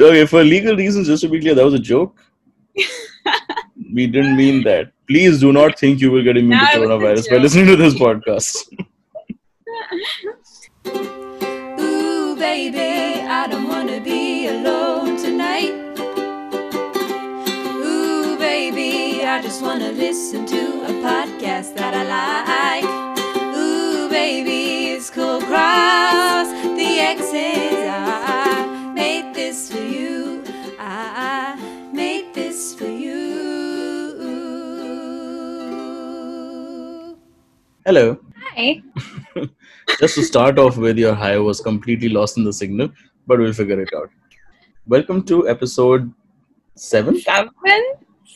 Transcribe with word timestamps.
Okay, 0.00 0.26
for 0.26 0.42
legal 0.42 0.76
reasons, 0.76 1.06
just 1.06 1.22
to 1.22 1.28
be 1.28 1.40
clear, 1.40 1.54
that 1.54 1.64
was 1.64 1.74
a 1.74 1.78
joke. 1.78 2.18
we 3.94 4.06
didn't 4.06 4.36
mean 4.36 4.62
that. 4.64 4.92
Please 5.06 5.40
do 5.40 5.52
not 5.52 5.78
think 5.78 6.00
you 6.00 6.10
will 6.10 6.24
get 6.24 6.36
immune 6.36 6.58
No, 6.58 6.66
to 6.72 6.76
it 6.76 6.80
was 6.80 6.88
a 6.88 6.92
coronavirus 6.92 7.30
by 7.30 7.36
listening 7.36 7.66
to 7.66 7.76
this 7.76 7.94
podcast. 7.94 8.56
Ooh, 11.78 12.36
baby, 12.36 13.20
I 13.28 13.46
don't 13.48 13.68
wanna 13.68 14.00
be 14.00 14.48
alone 14.48 15.18
tonight. 15.18 15.74
Ooh, 17.84 18.38
baby, 18.38 19.22
I 19.24 19.42
just 19.42 19.60
wanna 19.62 19.92
listen 19.92 20.46
to 20.46 20.84
a 20.84 20.92
podcast 21.04 21.74
that 21.76 21.92
I 21.94 22.04
like. 22.16 22.84
Ooh, 23.56 24.08
baby, 24.08 24.92
it's 24.92 25.10
cross 25.10 26.48
the 26.78 26.98
X's. 26.98 27.81
Hello. 37.84 38.16
Hi. 38.54 38.80
Just 39.98 40.14
to 40.14 40.22
start 40.22 40.56
off 40.56 40.76
with, 40.76 40.98
your 40.98 41.14
hi 41.14 41.36
was 41.38 41.60
completely 41.60 42.08
lost 42.08 42.38
in 42.38 42.44
the 42.44 42.52
signal, 42.52 42.88
but 43.26 43.40
we'll 43.40 43.52
figure 43.52 43.80
it 43.80 43.92
out. 43.92 44.08
Welcome 44.86 45.24
to 45.24 45.48
episode 45.48 46.12
seven. 46.76 47.18
Seven? 47.20 47.50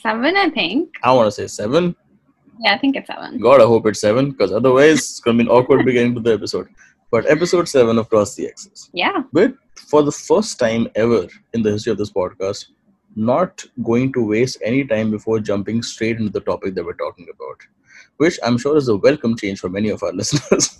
Seven, 0.02 0.36
I 0.36 0.50
think. 0.50 0.94
I 1.04 1.12
want 1.12 1.28
to 1.28 1.30
say 1.30 1.46
seven. 1.46 1.94
Yeah, 2.58 2.74
I 2.74 2.78
think 2.78 2.96
it's 2.96 3.06
seven. 3.06 3.38
God, 3.38 3.60
I 3.60 3.66
hope 3.66 3.86
it's 3.86 4.00
seven, 4.00 4.32
because 4.32 4.50
otherwise 4.50 4.98
it's 4.98 5.20
gonna 5.20 5.38
be 5.38 5.44
an 5.44 5.48
awkward 5.48 5.86
beginning 5.86 6.16
to 6.16 6.20
the 6.20 6.32
episode. 6.32 6.66
But 7.12 7.30
episode 7.30 7.68
seven 7.68 7.98
of 7.98 8.08
Cross 8.08 8.34
the 8.34 8.48
X's. 8.48 8.90
Yeah. 8.92 9.22
But 9.32 9.54
for 9.76 10.02
the 10.02 10.10
first 10.10 10.58
time 10.58 10.88
ever 10.96 11.28
in 11.52 11.62
the 11.62 11.70
history 11.70 11.92
of 11.92 11.98
this 11.98 12.10
podcast, 12.10 12.66
not 13.14 13.64
going 13.84 14.12
to 14.14 14.26
waste 14.26 14.58
any 14.64 14.84
time 14.84 15.12
before 15.12 15.38
jumping 15.38 15.84
straight 15.84 16.18
into 16.18 16.32
the 16.32 16.40
topic 16.40 16.74
that 16.74 16.84
we're 16.84 16.94
talking 16.94 17.28
about, 17.32 17.60
which 18.18 18.38
I'm 18.44 18.58
sure 18.58 18.76
is 18.76 18.88
a 18.88 18.96
welcome 18.96 19.36
change 19.36 19.60
for 19.60 19.68
many 19.68 19.88
of 19.90 20.02
our 20.02 20.12
listeners. 20.20 20.78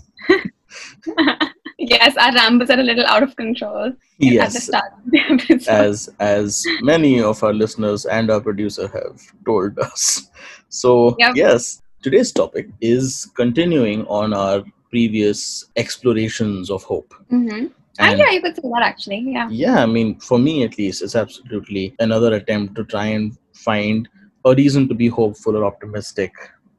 yes, 1.78 2.16
our 2.16 2.32
rambles 2.34 2.70
are 2.70 2.80
a 2.80 2.82
little 2.82 3.06
out 3.06 3.22
of 3.22 3.34
control 3.36 3.86
at 3.86 3.94
the 4.18 4.26
yes, 4.26 4.64
start 4.64 4.92
of 4.92 5.10
the 5.10 5.20
episode. 5.30 5.68
as 5.70 6.08
as 6.20 6.64
many 6.82 7.20
of 7.20 7.42
our 7.42 7.52
listeners 7.52 8.06
and 8.06 8.30
our 8.30 8.40
producer 8.40 8.88
have 8.88 9.20
told 9.44 9.78
us. 9.78 10.30
So 10.68 11.16
Yep. 11.18 11.36
yes, 11.36 11.82
today's 12.02 12.32
topic 12.32 12.68
is 12.80 13.30
continuing 13.36 14.04
on 14.06 14.32
our 14.34 14.64
previous 14.90 15.64
explorations 15.76 16.70
of 16.70 16.82
hope. 16.84 17.14
mm-hmm. 17.30 17.66
And 17.98 18.18
yeah, 18.18 18.30
you 18.30 18.42
could 18.42 18.54
say 18.54 18.60
that 18.62 18.82
actually. 18.82 19.24
Yeah. 19.26 19.48
yeah, 19.50 19.82
I 19.82 19.86
mean, 19.86 20.20
for 20.20 20.38
me 20.38 20.64
at 20.64 20.76
least, 20.76 21.00
it's 21.02 21.16
absolutely 21.16 21.94
another 21.98 22.34
attempt 22.34 22.74
to 22.76 22.84
try 22.84 23.06
and 23.06 23.38
find 23.54 24.06
a 24.44 24.54
reason 24.54 24.86
to 24.88 24.94
be 24.94 25.08
hopeful 25.08 25.56
or 25.56 25.64
optimistic 25.64 26.30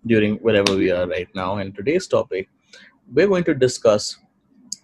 during 0.07 0.35
wherever 0.37 0.75
we 0.75 0.91
are 0.91 1.07
right 1.07 1.27
now. 1.35 1.57
And 1.57 1.75
today's 1.75 2.07
topic, 2.07 2.49
we're 3.13 3.27
going 3.27 3.43
to 3.45 3.53
discuss 3.53 4.17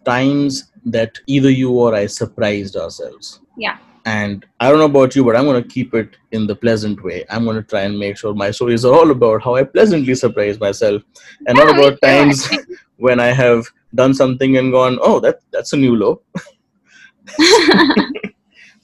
times 0.06 0.72
that 0.86 1.18
either 1.28 1.50
you 1.50 1.72
or 1.72 1.96
I 1.96 2.08
surprised 2.08 2.76
ourselves. 2.76 3.42
Yeah. 3.58 3.78
And 4.06 4.46
I 4.60 4.70
don't 4.70 4.80
know 4.80 4.86
about 4.86 5.16
you, 5.16 5.24
but 5.24 5.36
I'm 5.36 5.46
going 5.46 5.64
to 5.64 5.70
keep 5.70 5.94
it 5.94 6.18
in 6.32 6.46
the 6.46 6.56
pleasant 6.56 7.02
way. 7.04 7.24
I'm 7.30 7.46
going 7.46 7.56
to 7.56 7.64
try 7.64 7.82
and 7.82 7.98
make 7.98 8.18
sure 8.18 8.34
my 8.34 8.52
stories 8.52 8.84
are 8.84 8.94
all 8.94 9.12
about 9.12 9.44
how 9.44 9.56
I 9.56 9.64
pleasantly 9.64 10.14
surprise 10.16 10.60
myself 10.60 11.04
and 11.48 11.58
not 11.58 11.70
about 11.78 12.02
times 12.02 12.50
when 12.98 13.22
I 13.22 13.28
have 13.28 13.66
done 13.96 14.14
something 14.14 14.58
and 14.58 14.74
gone, 14.74 15.00
oh, 15.02 15.20
that 15.22 15.40
that's 15.52 15.72
a 15.72 15.78
new 15.78 15.96
low. 15.96 16.22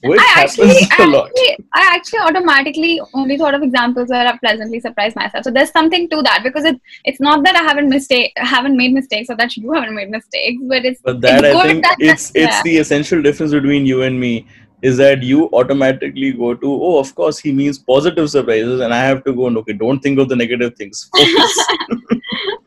Which 0.02 0.18
I 0.18 0.42
actually, 0.42 0.64
I 0.98 1.02
actually, 1.02 1.66
I 1.74 1.90
actually 1.94 2.18
automatically 2.20 3.00
only 3.12 3.36
thought 3.36 3.54
of 3.54 3.62
examples 3.62 4.08
where 4.08 4.26
I've 4.26 4.40
pleasantly 4.40 4.80
surprised 4.80 5.14
myself. 5.14 5.44
So 5.44 5.50
there's 5.50 5.70
something 5.70 6.08
to 6.08 6.22
that 6.22 6.40
because 6.42 6.64
it, 6.64 6.80
it's 7.04 7.20
not 7.20 7.44
that 7.44 7.54
I 7.54 7.62
haven't 7.62 7.90
mistake, 7.90 8.32
haven't 8.36 8.76
made 8.76 8.94
mistakes 8.94 9.28
or 9.28 9.36
that 9.36 9.56
you 9.56 9.70
haven't 9.74 9.94
made 9.94 10.08
mistakes, 10.10 10.62
but 10.66 10.84
it's 10.86 11.00
But 11.02 11.20
that 11.20 11.44
it's 11.44 11.54
I 11.54 11.66
think 11.66 11.84
that- 11.84 11.96
it's 12.00 12.30
it's 12.34 12.56
yeah. 12.56 12.62
the 12.62 12.78
essential 12.78 13.20
difference 13.20 13.52
between 13.52 13.84
you 13.84 14.02
and 14.02 14.18
me 14.18 14.46
is 14.82 14.96
that 14.96 15.22
you 15.22 15.48
automatically 15.52 16.32
go 16.32 16.54
to 16.54 16.72
oh 16.72 16.98
of 16.98 17.14
course 17.14 17.38
he 17.38 17.52
means 17.52 17.78
positive 17.78 18.30
surprises 18.30 18.80
and 18.80 18.94
I 18.94 19.02
have 19.04 19.24
to 19.24 19.32
go 19.32 19.46
and 19.46 19.58
okay 19.58 19.72
don't 19.72 20.00
think 20.00 20.18
of 20.18 20.28
the 20.28 20.36
negative 20.36 20.76
things 20.76 21.10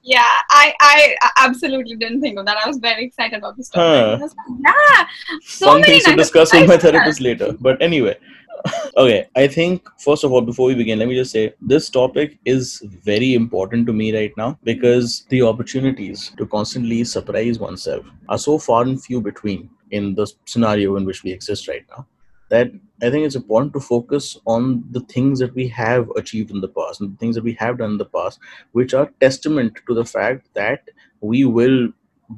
yeah, 0.04 0.26
I, 0.50 0.74
I 0.82 1.16
absolutely 1.38 1.96
didn't 1.96 2.22
think 2.22 2.38
of 2.38 2.46
that. 2.46 2.58
I 2.58 2.68
was 2.68 2.78
very 2.78 3.06
excited 3.06 3.38
about 3.38 3.56
this 3.56 3.70
topic. 3.70 3.84
Huh. 3.84 4.18
I 4.20 4.22
was 4.22 4.36
like, 4.36 4.74
yeah, 4.76 5.08
so 5.42 5.66
Fun 5.68 5.82
many 5.82 5.94
things 5.94 6.04
to 6.06 6.16
discuss 6.16 6.54
with 6.54 6.68
my 6.68 6.78
therapist 6.78 7.22
later. 7.22 7.54
But 7.54 7.82
anyway, 7.82 8.18
okay. 8.98 9.28
I 9.36 9.48
think 9.48 9.88
first 10.00 10.26
of 10.26 10.34
all, 10.34 10.42
before 10.42 10.68
we 10.68 10.76
begin, 10.76 11.00
let 11.00 11.08
me 11.08 11.16
just 11.16 11.32
say 11.32 11.54
this 11.62 11.90
topic 11.90 12.38
is 12.44 12.82
very 13.04 13.34
important 13.34 13.88
to 13.88 13.94
me 13.94 14.16
right 14.16 14.34
now 14.36 14.60
because 14.64 15.26
the 15.30 15.42
opportunities 15.42 16.32
to 16.38 16.46
constantly 16.48 17.04
surprise 17.06 17.60
oneself 17.60 18.06
are 18.28 18.38
so 18.38 18.58
far 18.58 18.84
and 18.84 19.02
few 19.02 19.22
between 19.22 19.70
in 20.00 20.16
the 20.16 20.26
scenario 20.54 20.96
in 20.98 21.06
which 21.10 21.24
we 21.24 21.32
exist 21.38 21.68
right 21.68 21.86
now 21.94 22.06
that 22.54 22.72
I 23.02 23.10
think 23.10 23.26
it's 23.26 23.36
important 23.36 23.74
to 23.74 23.80
focus 23.80 24.38
on 24.46 24.84
the 24.92 25.02
things 25.14 25.40
that 25.40 25.54
we 25.60 25.68
have 25.70 26.10
achieved 26.22 26.52
in 26.52 26.62
the 26.62 26.68
past 26.80 27.02
and 27.02 27.14
the 27.14 27.18
things 27.18 27.36
that 27.36 27.44
we 27.44 27.54
have 27.64 27.80
done 27.80 27.92
in 27.92 27.98
the 27.98 28.12
past, 28.18 28.40
which 28.74 28.94
are 28.94 29.12
testament 29.20 29.80
to 29.88 29.96
the 30.00 30.06
fact 30.06 30.50
that 30.54 30.82
we 31.22 31.46
will 31.46 31.80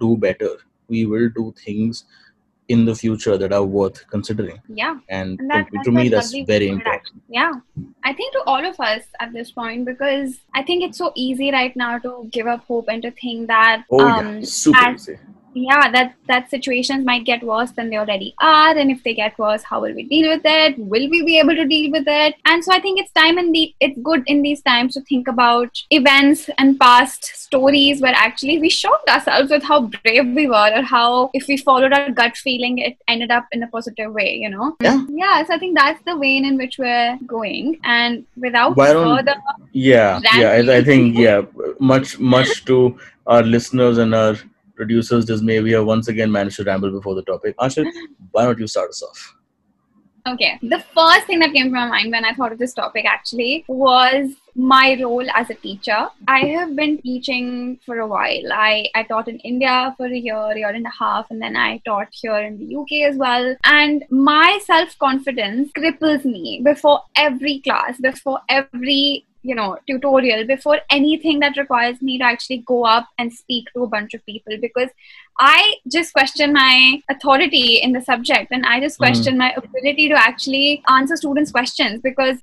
do 0.05 0.15
better. 0.15 0.53
We 0.87 1.05
will 1.05 1.29
do 1.29 1.53
things 1.65 2.05
in 2.67 2.85
the 2.85 2.95
future 2.95 3.37
that 3.37 3.51
are 3.57 3.63
worth 3.63 4.07
considering. 4.15 4.59
Yeah. 4.69 4.97
And 5.09 5.39
And 5.39 5.51
that, 5.51 5.67
to, 5.83 5.91
me, 5.91 6.07
that's 6.09 6.33
very 6.55 6.69
important. 6.69 7.21
Yeah. 7.29 7.51
I 8.03 8.13
think 8.13 8.33
to 8.33 8.41
all 8.47 8.65
of 8.65 8.79
us 8.79 9.03
at 9.19 9.33
this 9.33 9.51
point, 9.51 9.85
because 9.85 10.39
I 10.53 10.63
think 10.63 10.83
it's 10.83 10.97
so 10.97 11.11
easy 11.15 11.51
right 11.51 11.75
now 11.75 11.99
to 11.99 12.27
give 12.31 12.47
up 12.47 12.63
hope 12.65 12.87
and 12.87 13.01
to 13.03 13.11
think 13.11 13.47
that 13.47 13.83
Oh, 13.91 13.99
um, 13.99 14.37
yeah. 14.37 14.45
Super 14.45 14.87
as- 14.87 15.09
easy. 15.09 15.19
Yeah 15.55 15.89
that 15.91 16.13
that 16.27 16.49
situations 16.49 17.05
might 17.05 17.23
get 17.23 17.41
worse 17.43 17.71
than 17.71 17.89
they 17.89 17.97
already 17.97 18.33
are 18.39 18.77
and 18.77 18.91
if 18.91 19.01
they 19.03 19.13
get 19.13 19.37
worse 19.39 19.63
how 19.63 19.79
will 19.81 19.93
we 19.95 20.03
deal 20.03 20.29
with 20.29 20.41
it 20.43 20.77
will 20.77 21.09
we 21.09 21.23
be 21.23 21.39
able 21.39 21.55
to 21.55 21.65
deal 21.65 21.89
with 21.91 22.03
it 22.07 22.35
and 22.45 22.63
so 22.63 22.73
i 22.73 22.79
think 22.79 22.99
it's 22.99 23.11
time 23.13 23.37
in 23.37 23.51
the 23.53 23.73
it's 23.79 23.97
good 24.09 24.23
in 24.27 24.41
these 24.41 24.61
times 24.61 24.93
to 24.93 25.01
think 25.01 25.27
about 25.29 25.81
events 25.91 26.49
and 26.57 26.77
past 26.79 27.23
stories 27.35 28.01
where 28.01 28.13
actually 28.15 28.59
we 28.59 28.69
shocked 28.69 29.09
ourselves 29.09 29.49
with 29.49 29.63
how 29.63 29.79
brave 30.03 30.27
we 30.35 30.45
were 30.47 30.71
or 30.75 30.81
how 30.81 31.29
if 31.33 31.47
we 31.47 31.55
followed 31.57 31.93
our 31.93 32.11
gut 32.11 32.35
feeling 32.35 32.77
it 32.79 32.97
ended 33.07 33.31
up 33.31 33.45
in 33.53 33.63
a 33.63 33.67
positive 33.67 34.11
way 34.11 34.35
you 34.35 34.49
know 34.49 34.75
Yeah. 34.81 35.05
yeah 35.09 35.45
so 35.45 35.53
i 35.53 35.57
think 35.57 35.77
that's 35.77 36.03
the 36.03 36.17
vein 36.17 36.43
in 36.45 36.57
which 36.57 36.77
we're 36.77 37.17
going 37.25 37.79
and 37.83 38.25
without 38.35 38.75
further 39.15 39.35
Yeah, 39.71 40.19
yeah. 40.35 40.49
I, 40.51 40.77
I 40.77 40.83
think 40.83 41.17
yeah, 41.17 41.41
much 41.79 42.19
much 42.19 42.65
to 42.65 42.97
our 43.27 43.43
listeners 43.43 43.97
and 43.97 44.13
our 44.15 44.35
producers. 44.75 45.25
Just 45.25 45.43
may 45.43 45.59
we 45.61 45.71
have 45.71 45.85
once 45.85 46.07
again 46.07 46.31
managed 46.31 46.57
to 46.57 46.63
ramble 46.63 46.91
before 46.91 47.15
the 47.15 47.23
topic. 47.23 47.55
Ashit, 47.57 47.91
why 48.31 48.43
don't 48.43 48.59
you 48.59 48.67
start 48.67 48.89
us 48.89 49.01
off? 49.01 49.35
Okay. 50.27 50.57
The 50.63 50.83
first 50.95 51.27
thing 51.27 51.37
that 51.39 51.53
came 51.53 51.65
to 51.65 51.71
my 51.71 51.87
mind 51.87 52.11
when 52.11 52.25
I 52.25 52.33
thought 52.33 52.51
of 52.51 52.57
this 52.57 52.73
topic 52.73 53.05
actually 53.05 53.63
was 53.67 54.31
my 54.55 54.97
role 54.99 55.25
as 55.35 55.51
a 55.51 55.53
teacher. 55.53 56.07
I 56.27 56.39
have 56.45 56.75
been 56.75 56.97
teaching 56.99 57.79
for 57.85 57.99
a 57.99 58.07
while. 58.07 58.51
I, 58.51 58.87
I 58.95 59.03
taught 59.03 59.27
in 59.27 59.37
India 59.39 59.93
for 59.97 60.07
a 60.07 60.17
year, 60.17 60.57
year 60.57 60.69
and 60.69 60.85
a 60.85 60.93
half, 60.97 61.29
and 61.29 61.39
then 61.39 61.55
I 61.55 61.79
taught 61.85 62.07
here 62.11 62.37
in 62.37 62.57
the 62.57 62.75
UK 62.75 63.11
as 63.11 63.17
well. 63.17 63.55
And 63.65 64.03
my 64.09 64.59
self 64.65 64.97
confidence 64.97 65.71
cripples 65.77 66.25
me 66.25 66.61
before 66.63 67.01
every 67.15 67.59
class, 67.59 67.99
before 67.99 68.39
every 68.49 69.27
you 69.49 69.55
know 69.59 69.67
tutorial 69.89 70.45
before 70.51 70.77
anything 70.97 71.39
that 71.43 71.57
requires 71.61 72.01
me 72.07 72.17
to 72.21 72.25
actually 72.31 72.57
go 72.71 72.77
up 72.91 73.07
and 73.19 73.31
speak 73.41 73.67
to 73.73 73.83
a 73.83 73.87
bunch 73.95 74.13
of 74.17 74.25
people 74.25 74.57
because 74.65 74.89
I 75.39 75.75
just 75.95 76.13
question 76.13 76.53
my 76.53 77.01
authority 77.09 77.75
in 77.85 77.91
the 77.97 78.01
subject 78.09 78.51
and 78.57 78.65
I 78.65 78.79
just 78.85 78.97
Mhm. 78.97 79.05
question 79.05 79.37
my 79.43 79.49
ability 79.61 80.09
to 80.13 80.17
actually 80.27 80.81
answer 80.97 81.17
students' 81.23 81.51
questions 81.57 82.01
because 82.09 82.37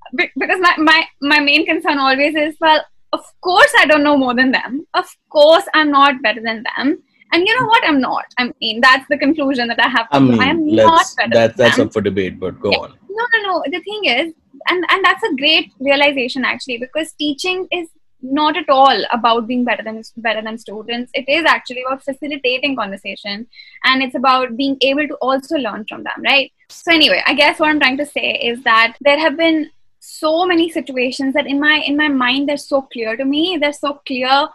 because 0.45 0.61
my, 0.67 0.75
my, 0.91 0.99
my 1.35 1.41
main 1.51 1.65
concern 1.71 1.99
always 2.09 2.35
is 2.47 2.57
well, 2.67 2.85
of 3.13 3.25
course 3.49 3.73
I 3.79 3.87
don't 3.87 4.05
know 4.09 4.17
more 4.25 4.35
than 4.35 4.53
them. 4.59 4.87
Of 4.95 5.09
course 5.39 5.65
I'm 5.75 5.91
not 5.91 6.23
better 6.29 6.43
than 6.51 6.63
them. 6.71 6.93
And 7.35 7.49
you 7.49 7.55
know 7.59 7.67
what? 7.73 7.83
I'm 7.89 7.99
not. 8.01 8.27
I 8.39 8.51
mean, 8.61 8.81
that's 8.83 9.07
the 9.09 9.17
conclusion 9.17 9.69
that 9.69 9.81
I 9.81 9.89
have. 9.89 10.07
I 10.13 10.19
mean, 10.25 10.39
I 10.39 10.49
am 10.55 10.67
not 10.67 11.07
better 11.17 11.31
that 11.39 11.57
that's 11.57 11.79
them. 11.79 11.87
up 11.87 11.93
for 11.95 12.03
debate, 12.03 12.39
but 12.39 12.61
go 12.65 12.71
Yeah. 12.73 12.79
on. 12.87 12.91
No, 13.19 13.25
no, 13.35 13.39
no. 13.49 13.63
The 13.75 13.81
thing 13.87 14.05
is, 14.17 14.35
and 14.69 14.85
and 14.91 15.05
that's 15.05 15.23
a 15.23 15.35
great 15.37 15.73
realization 15.81 16.45
actually, 16.45 16.79
because 16.79 17.13
teaching 17.13 17.67
is 17.71 17.89
not 18.25 18.57
at 18.57 18.69
all 18.69 19.03
about 19.13 19.49
being 19.49 19.65
better 19.65 19.83
than 19.83 20.03
better 20.17 20.41
than 20.41 20.57
students. 20.57 21.11
It 21.15 21.29
is 21.29 21.45
actually 21.45 21.83
about 21.83 22.05
facilitating 22.05 22.77
conversation, 22.77 23.47
and 23.85 24.03
it's 24.03 24.15
about 24.15 24.57
being 24.57 24.77
able 24.81 25.09
to 25.09 25.15
also 25.17 25.57
learn 25.57 25.85
from 25.89 26.05
them, 26.05 26.23
right? 26.25 26.53
So 26.69 26.93
anyway, 26.93 27.23
I 27.27 27.35
guess 27.35 27.59
what 27.59 27.69
I'm 27.69 27.81
trying 27.81 27.99
to 27.99 28.07
say 28.07 28.35
is 28.35 28.63
that 28.63 28.97
there 29.01 29.19
have 29.19 29.37
been 29.37 29.71
so 29.99 30.45
many 30.47 30.69
situations 30.71 31.35
that 31.35 31.47
in 31.47 31.61
my 31.61 31.83
in 31.87 31.97
my 31.97 32.09
mind 32.09 32.49
they're 32.49 32.57
so 32.57 32.83
clear 32.83 33.17
to 33.17 33.25
me. 33.25 33.59
They're 33.61 33.73
so 33.73 34.01
clear. 34.07 34.49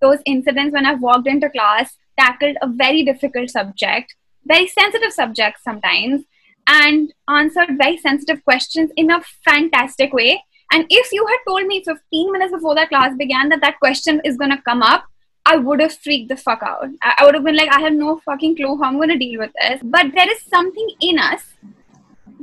Those 0.00 0.18
incidents 0.26 0.72
when 0.72 0.86
I've 0.86 1.00
walked 1.00 1.26
into 1.26 1.50
class, 1.50 1.96
tackled 2.18 2.56
a 2.62 2.68
very 2.68 3.04
difficult 3.04 3.50
subject, 3.50 4.14
very 4.44 4.68
sensitive 4.68 5.12
subject 5.12 5.58
sometimes, 5.62 6.22
and 6.66 7.12
answered 7.28 7.76
very 7.76 7.96
sensitive 7.98 8.44
questions 8.44 8.90
in 8.96 9.10
a 9.10 9.22
fantastic 9.44 10.12
way. 10.12 10.42
And 10.72 10.86
if 10.88 11.12
you 11.12 11.26
had 11.26 11.38
told 11.46 11.66
me 11.66 11.82
15 11.84 12.32
minutes 12.32 12.52
before 12.52 12.74
that 12.74 12.88
class 12.88 13.14
began 13.16 13.48
that 13.50 13.60
that 13.60 13.78
question 13.78 14.20
is 14.24 14.36
going 14.36 14.50
to 14.50 14.62
come 14.62 14.82
up, 14.82 15.04
I 15.44 15.56
would 15.56 15.80
have 15.80 15.92
freaked 15.92 16.28
the 16.28 16.36
fuck 16.36 16.62
out. 16.62 16.88
I 17.02 17.24
would 17.24 17.34
have 17.34 17.44
been 17.44 17.56
like, 17.56 17.68
I 17.70 17.80
have 17.80 17.92
no 17.92 18.20
fucking 18.24 18.56
clue 18.56 18.78
how 18.78 18.84
I'm 18.84 18.96
going 18.96 19.08
to 19.08 19.18
deal 19.18 19.40
with 19.40 19.50
this. 19.60 19.80
But 19.82 20.06
there 20.14 20.30
is 20.30 20.42
something 20.42 20.88
in 21.00 21.18
us 21.18 21.42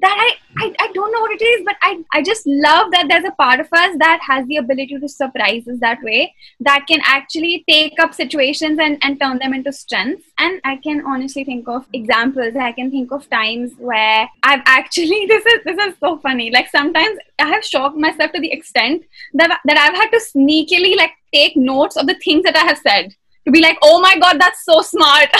that 0.01 0.37
I, 0.59 0.65
I, 0.65 0.75
I 0.79 0.91
don't 0.93 1.11
know 1.11 1.21
what 1.21 1.31
it 1.31 1.43
is, 1.43 1.61
but 1.65 1.75
I, 1.81 2.03
I 2.13 2.21
just 2.21 2.45
love 2.45 2.91
that 2.91 3.07
there's 3.09 3.25
a 3.25 3.31
part 3.31 3.59
of 3.59 3.67
us 3.71 3.95
that 3.99 4.19
has 4.25 4.45
the 4.47 4.57
ability 4.57 4.97
to 4.99 5.07
surprise 5.07 5.67
us 5.67 5.79
that 5.79 6.01
way, 6.03 6.33
that 6.61 6.85
can 6.87 7.01
actually 7.03 7.63
take 7.69 7.99
up 7.99 8.13
situations 8.13 8.79
and, 8.79 8.97
and 9.01 9.19
turn 9.19 9.39
them 9.39 9.53
into 9.53 9.71
strengths. 9.71 10.25
And 10.37 10.61
I 10.63 10.77
can 10.77 11.05
honestly 11.05 11.43
think 11.43 11.67
of 11.67 11.85
examples. 11.93 12.55
I 12.55 12.71
can 12.71 12.91
think 12.91 13.11
of 13.11 13.29
times 13.29 13.73
where 13.77 14.29
I've 14.43 14.61
actually 14.65 15.25
this 15.27 15.45
is 15.45 15.63
this 15.65 15.77
is 15.77 15.95
so 15.99 16.17
funny. 16.19 16.51
Like 16.51 16.69
sometimes 16.69 17.17
I 17.39 17.47
have 17.47 17.63
shocked 17.63 17.97
myself 17.97 18.31
to 18.33 18.39
the 18.39 18.51
extent 18.51 19.03
that 19.33 19.59
that 19.65 19.77
I've 19.77 19.95
had 19.95 20.09
to 20.09 20.19
sneakily 20.19 20.95
like 20.95 21.11
take 21.33 21.55
notes 21.55 21.95
of 21.95 22.07
the 22.07 22.15
things 22.15 22.43
that 22.43 22.55
I 22.55 22.65
have 22.65 22.77
said 22.77 23.15
to 23.45 23.51
be 23.51 23.61
like, 23.61 23.77
oh 23.81 23.99
my 23.99 24.17
god, 24.17 24.39
that's 24.39 24.63
so 24.65 24.81
smart. 24.81 25.27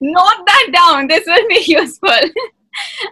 Note 0.00 0.44
that 0.46 0.70
down. 0.72 1.08
This 1.08 1.24
will 1.26 1.48
be 1.48 1.62
useful. 1.66 2.10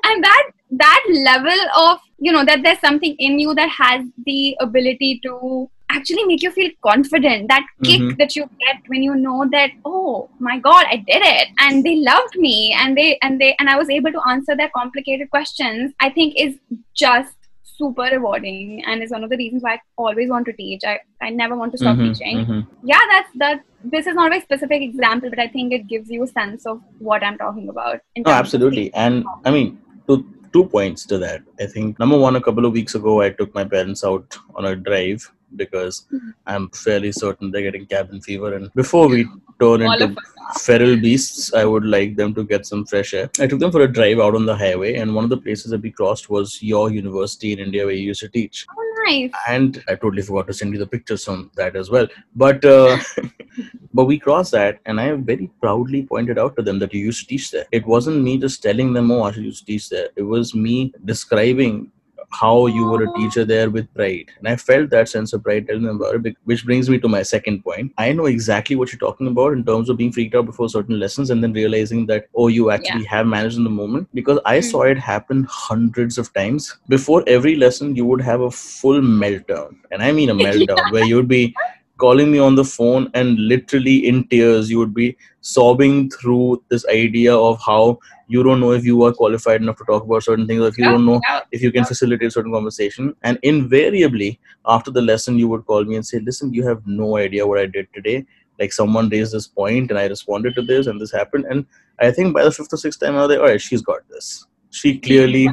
And 0.04 0.24
that 0.24 0.50
that 0.70 1.04
level 1.10 1.60
of 1.76 1.98
you 2.18 2.32
know 2.32 2.44
that 2.44 2.62
there's 2.62 2.78
something 2.80 3.14
in 3.18 3.38
you 3.38 3.54
that 3.54 3.68
has 3.68 4.04
the 4.26 4.56
ability 4.60 5.20
to 5.22 5.70
actually 5.90 6.24
make 6.24 6.42
you 6.42 6.50
feel 6.50 6.70
confident 6.86 7.48
that 7.48 7.64
kick 7.84 8.00
Mhm. 8.00 8.16
that 8.18 8.34
you 8.36 8.44
get 8.60 8.78
when 8.92 9.02
you 9.02 9.14
know 9.14 9.46
that 9.54 9.72
oh 9.84 10.30
my 10.38 10.58
god 10.58 10.86
i 10.94 10.96
did 11.10 11.26
it 11.30 11.48
and 11.66 11.84
they 11.88 11.96
loved 11.96 12.38
me 12.44 12.54
and 12.84 12.96
they 12.96 13.18
and 13.22 13.40
they 13.40 13.54
and 13.58 13.68
i 13.68 13.76
was 13.76 13.90
able 13.90 14.10
to 14.16 14.22
answer 14.34 14.56
their 14.56 14.70
complicated 14.76 15.30
questions 15.30 15.92
i 16.00 16.08
think 16.18 16.34
is 16.46 16.56
just 16.94 17.34
super 17.76 18.06
rewarding 18.12 18.82
and 18.86 19.02
is 19.02 19.10
one 19.16 19.24
of 19.24 19.30
the 19.30 19.36
reasons 19.42 19.62
why 19.62 19.74
i 19.74 19.80
always 19.96 20.28
want 20.34 20.46
to 20.46 20.52
teach 20.52 20.82
i, 20.92 20.98
I 21.20 21.30
never 21.30 21.56
want 21.56 21.72
to 21.72 21.78
stop 21.78 21.96
Mhm, 21.96 22.06
teaching 22.08 22.38
mhm. 22.46 22.66
yeah 22.92 23.04
that's 23.12 23.30
that 23.44 23.62
this 23.94 24.06
is 24.06 24.14
not 24.14 24.26
a 24.26 24.30
very 24.34 24.42
specific 24.48 24.82
example 24.82 25.30
but 25.30 25.38
i 25.38 25.48
think 25.48 25.72
it 25.72 25.86
gives 25.92 26.10
you 26.16 26.22
a 26.24 26.26
sense 26.28 26.66
of 26.66 26.80
what 26.98 27.24
i'm 27.24 27.38
talking 27.38 27.68
about 27.68 28.00
terms 28.16 28.28
absolutely. 28.40 28.92
And 28.94 29.24
I 29.44 29.50
mean, 29.50 29.68
two 30.06 30.18
two 30.52 30.64
points 30.74 31.04
to 31.10 31.16
that. 31.18 31.40
I 31.64 31.66
think 31.74 31.98
number 31.98 32.18
one, 32.18 32.36
a 32.36 32.40
couple 32.46 32.66
of 32.66 32.72
weeks 32.78 32.94
ago, 32.94 33.20
I 33.22 33.30
took 33.30 33.54
my 33.54 33.64
parents 33.64 34.04
out 34.04 34.36
on 34.54 34.66
a 34.70 34.74
drive 34.88 35.22
because 35.62 35.96
Mhm. 36.12 36.34
I'm 36.46 36.64
fairly 36.84 37.12
certain 37.12 37.50
they're 37.50 37.66
getting 37.68 37.86
cabin 37.94 38.20
fever. 38.28 38.50
And 38.56 38.70
before 38.82 39.06
we 39.14 39.20
turn 39.62 39.82
All 39.82 39.92
into 39.92 40.16
feral 40.58 40.96
beasts, 40.96 41.52
I 41.54 41.64
would 41.64 41.84
like 41.84 42.16
them 42.16 42.34
to 42.34 42.44
get 42.44 42.66
some 42.66 42.84
fresh 42.86 43.14
air. 43.14 43.30
I 43.40 43.46
took 43.46 43.60
them 43.60 43.72
for 43.72 43.82
a 43.82 43.92
drive 43.92 44.20
out 44.20 44.34
on 44.34 44.46
the 44.46 44.56
highway, 44.56 44.94
and 44.96 45.14
one 45.14 45.24
of 45.24 45.30
the 45.30 45.36
places 45.36 45.70
that 45.70 45.82
we 45.82 45.90
crossed 45.90 46.28
was 46.30 46.62
your 46.62 46.90
university 46.90 47.52
in 47.52 47.58
India 47.58 47.84
where 47.84 47.94
you 47.94 48.08
used 48.12 48.20
to 48.20 48.28
teach. 48.28 48.66
oh 48.78 48.88
nice 49.06 49.30
And 49.48 49.82
I 49.88 49.94
totally 49.94 50.22
forgot 50.22 50.46
to 50.48 50.54
send 50.60 50.72
you 50.72 50.78
the 50.78 50.86
pictures 50.86 51.24
from 51.24 51.50
that 51.56 51.76
as 51.76 51.90
well. 51.90 52.08
But 52.34 52.64
uh, 52.64 52.98
but 53.94 54.04
we 54.04 54.18
crossed 54.18 54.52
that, 54.52 54.80
and 54.86 55.00
I 55.00 55.12
very 55.12 55.50
proudly 55.60 56.04
pointed 56.04 56.38
out 56.38 56.56
to 56.56 56.62
them 56.62 56.78
that 56.80 56.94
you 56.94 57.00
used 57.00 57.22
to 57.22 57.26
teach 57.26 57.50
there. 57.50 57.66
It 57.72 57.86
wasn't 57.86 58.22
me 58.22 58.38
just 58.38 58.62
telling 58.62 58.92
them, 58.92 59.10
"Oh, 59.10 59.22
I 59.22 59.32
should 59.32 59.44
used 59.44 59.66
to 59.66 59.72
teach 59.72 59.88
there." 59.88 60.08
It 60.16 60.22
was 60.22 60.54
me 60.54 60.92
describing 61.04 61.90
how 62.32 62.66
you 62.66 62.84
were 62.86 63.02
a 63.04 63.12
teacher 63.14 63.44
there 63.44 63.70
with 63.70 63.92
pride, 63.94 64.30
and 64.38 64.48
I 64.48 64.56
felt 64.56 64.90
that 64.90 65.08
sense 65.08 65.32
of 65.32 65.42
pride 65.42 65.66
telling 65.66 65.84
them 65.84 65.96
about 66.00 66.26
it. 66.26 66.36
Which 66.44 66.64
brings 66.64 66.88
me 66.90 66.98
to 67.00 67.08
my 67.08 67.22
second 67.22 67.62
point. 67.62 67.92
I 67.98 68.12
know 68.12 68.26
exactly 68.26 68.76
what 68.76 68.92
you're 68.92 68.98
talking 68.98 69.26
about 69.26 69.52
in 69.52 69.64
terms 69.64 69.88
of 69.90 69.96
being 69.96 70.12
freaked 70.12 70.34
out 70.34 70.46
before 70.46 70.68
certain 70.68 70.98
lessons, 70.98 71.30
and 71.30 71.42
then 71.42 71.52
realizing 71.52 72.06
that 72.06 72.26
oh, 72.34 72.48
you 72.48 72.70
actually 72.70 73.04
have 73.04 73.26
managed 73.26 73.58
in 73.58 73.64
the 73.64 73.70
moment 73.70 74.08
because 74.14 74.38
I 74.44 74.58
Mm. 74.58 74.70
saw 74.70 74.82
it 74.82 74.98
happen 74.98 75.46
hundreds 75.50 76.18
of 76.18 76.32
times. 76.32 76.76
Before 76.88 77.22
every 77.26 77.56
lesson, 77.56 77.94
you 77.96 78.04
would 78.06 78.20
have 78.20 78.40
a 78.40 78.50
full 78.50 79.00
meltdown, 79.00 79.76
and 79.90 80.02
I 80.02 80.12
mean 80.12 80.30
a 80.30 80.34
meltdown 80.46 80.92
where 80.92 81.04
you 81.04 81.16
would 81.16 81.28
be 81.28 81.54
calling 82.02 82.30
me 82.32 82.38
on 82.38 82.54
the 82.56 82.64
phone 82.64 83.08
and 83.14 83.38
literally 83.52 83.96
in 84.10 84.24
tears 84.28 84.70
you 84.70 84.78
would 84.78 84.94
be 84.94 85.16
sobbing 85.40 86.10
through 86.10 86.62
this 86.68 86.86
idea 86.94 87.34
of 87.36 87.60
how 87.66 87.98
you 88.28 88.42
don't 88.42 88.60
know 88.60 88.72
if 88.72 88.84
you 88.84 89.02
are 89.04 89.12
qualified 89.12 89.60
enough 89.62 89.76
to 89.78 89.84
talk 89.84 90.04
about 90.04 90.22
certain 90.24 90.46
things 90.46 90.60
or 90.62 90.68
if 90.68 90.78
you 90.78 90.84
Yeah, 90.84 90.92
don't 90.92 91.06
know 91.06 91.20
yeah. 91.28 91.40
if 91.52 91.62
you 91.62 91.72
can 91.72 91.84
facilitate 91.84 92.32
certain 92.32 92.52
conversation. 92.52 93.14
And 93.22 93.38
invariably 93.42 94.40
after 94.66 94.90
the 94.90 95.02
lesson 95.02 95.38
you 95.38 95.48
would 95.48 95.66
call 95.66 95.84
me 95.84 95.96
and 95.96 96.06
say 96.06 96.20
listen 96.20 96.52
you 96.54 96.66
have 96.66 96.82
no 96.86 97.16
idea 97.16 97.46
what 97.46 97.58
i 97.58 97.66
did 97.66 97.88
today. 97.94 98.24
Like 98.58 98.72
someone 98.72 99.08
raised 99.08 99.32
this 99.32 99.46
point 99.46 99.90
and 99.90 99.98
i 99.98 100.06
responded 100.06 100.54
to 100.56 100.62
this 100.62 100.86
and 100.86 101.00
this 101.00 101.12
happened. 101.12 101.46
And 101.50 101.66
i 102.00 102.10
think 102.10 102.34
by 102.34 102.44
the 102.44 102.52
fifth 102.52 102.72
or 102.72 102.76
sixth 102.86 103.00
time 103.00 103.16
i 103.16 103.20
was 103.26 103.30
like 103.30 103.38
all 103.40 103.46
right 103.54 103.60
she's 103.60 103.82
got 103.82 104.08
this 104.08 104.46
she 104.78 104.98
clearly 104.98 105.46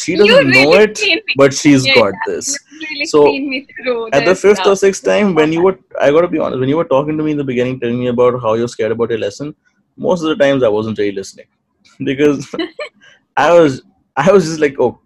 she 0.00 0.16
doesn't 0.20 0.50
know 0.56 0.72
it 0.74 0.98
but 1.36 1.52
she's 1.52 1.84
Yeah, 1.86 1.94
got 1.94 2.14
this. 2.26 2.58
Really 2.80 3.06
So, 3.06 3.22
cleaned 3.24 3.48
me 3.48 3.66
through 3.76 4.10
at 4.12 4.24
the 4.26 4.34
fifth 4.34 4.66
or 4.66 4.76
sixth 4.76 5.04
time 5.04 5.34
when 5.34 5.52
you 5.52 5.62
were 5.66 5.78
i 6.00 6.10
gotta 6.10 6.28
be 6.28 6.38
honest 6.38 6.60
when 6.60 6.68
you 6.68 6.76
were 6.76 6.90
talking 6.94 7.16
to 7.18 7.24
me 7.24 7.32
in 7.32 7.38
the 7.42 7.48
beginning 7.52 7.80
telling 7.80 7.98
me 7.98 8.08
about 8.14 8.40
how 8.42 8.54
you're 8.54 8.72
scared 8.76 8.92
about 8.92 9.10
your 9.10 9.18
lesson 9.26 9.54
most 9.96 10.22
of 10.22 10.28
the 10.28 10.36
times 10.44 10.62
i 10.62 10.68
wasn't 10.78 10.98
really 10.98 11.16
listening. 11.20 11.46
Because 12.10 12.54
i 13.36 13.48
was 13.58 13.82
i 14.16 14.30
was 14.30 14.44
just 14.44 14.60
like 14.60 14.76
oh 14.78 14.98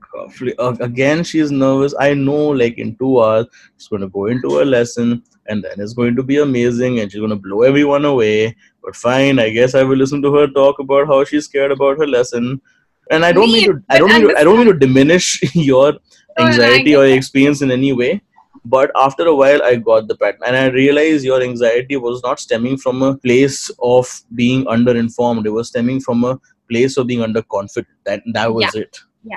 again 0.81 1.23
she's 1.23 1.50
nervous. 1.52 1.94
I 1.99 2.14
know 2.14 2.49
like 2.49 2.78
in 2.78 2.96
two 2.96 3.23
hours 3.23 3.46
she's 3.76 3.88
going 3.88 4.02
to 4.02 4.08
go 4.08 4.26
into 4.26 4.61
a 4.61 4.64
lesson 4.64 5.23
and 5.46 5.62
then 5.62 5.75
it's 5.78 5.93
going 5.93 6.16
to 6.16 6.23
be 6.23 6.38
amazing 6.38 6.99
and 6.99 7.11
she's 7.11 7.20
going 7.20 7.31
to 7.31 7.37
blow 7.37 7.62
everyone 7.62 8.05
away. 8.05 8.56
But 8.82 8.96
fine 8.96 9.38
i 9.38 9.50
guess 9.50 9.75
i 9.75 9.82
will 9.84 9.96
listen 9.96 10.23
to 10.23 10.34
her 10.34 10.46
talk 10.49 10.78
about 10.81 11.06
how 11.06 11.23
she's 11.25 11.44
scared 11.44 11.70
about 11.70 11.99
her 11.99 12.06
lesson 12.06 12.61
and 13.11 13.25
i 13.25 13.33
don't 13.33 13.53
mean 13.53 13.67
to 13.71 13.83
i 13.91 13.99
don't 13.99 14.12
mean 14.12 14.29
to 14.29 14.37
i 14.39 14.45
don't 14.45 14.59
mean 14.59 14.67
to 14.67 14.79
diminish 14.87 15.41
your 15.55 15.95
I 16.39 16.47
anxiety 16.47 16.97
or 16.97 17.07
experience 17.07 17.62
in 17.62 17.71
any 17.71 17.93
way 17.93 18.21
but 18.65 18.91
after 18.95 19.27
a 19.27 19.35
while 19.35 19.62
i 19.62 19.75
got 19.77 20.09
the 20.09 20.17
pattern 20.17 20.41
and 20.47 20.57
i 20.57 20.67
realized 20.69 21.25
your 21.25 21.43
anxiety 21.43 21.97
was 21.97 22.23
not 22.23 22.41
stemming 22.41 22.77
from 22.77 23.03
a 23.03 23.17
place 23.17 23.71
of 23.83 24.09
being 24.35 24.65
underinformed. 24.65 25.47
It 25.47 25.51
was 25.51 25.69
stemming 25.69 26.01
from 26.01 26.25
a 26.25 26.39
place 26.69 26.97
of 26.97 27.07
being 27.07 27.21
underconfident. 27.21 27.87
That 28.05 28.23
that 28.35 28.53
was 28.53 28.75
it. 28.75 28.99
Yeah. 29.25 29.37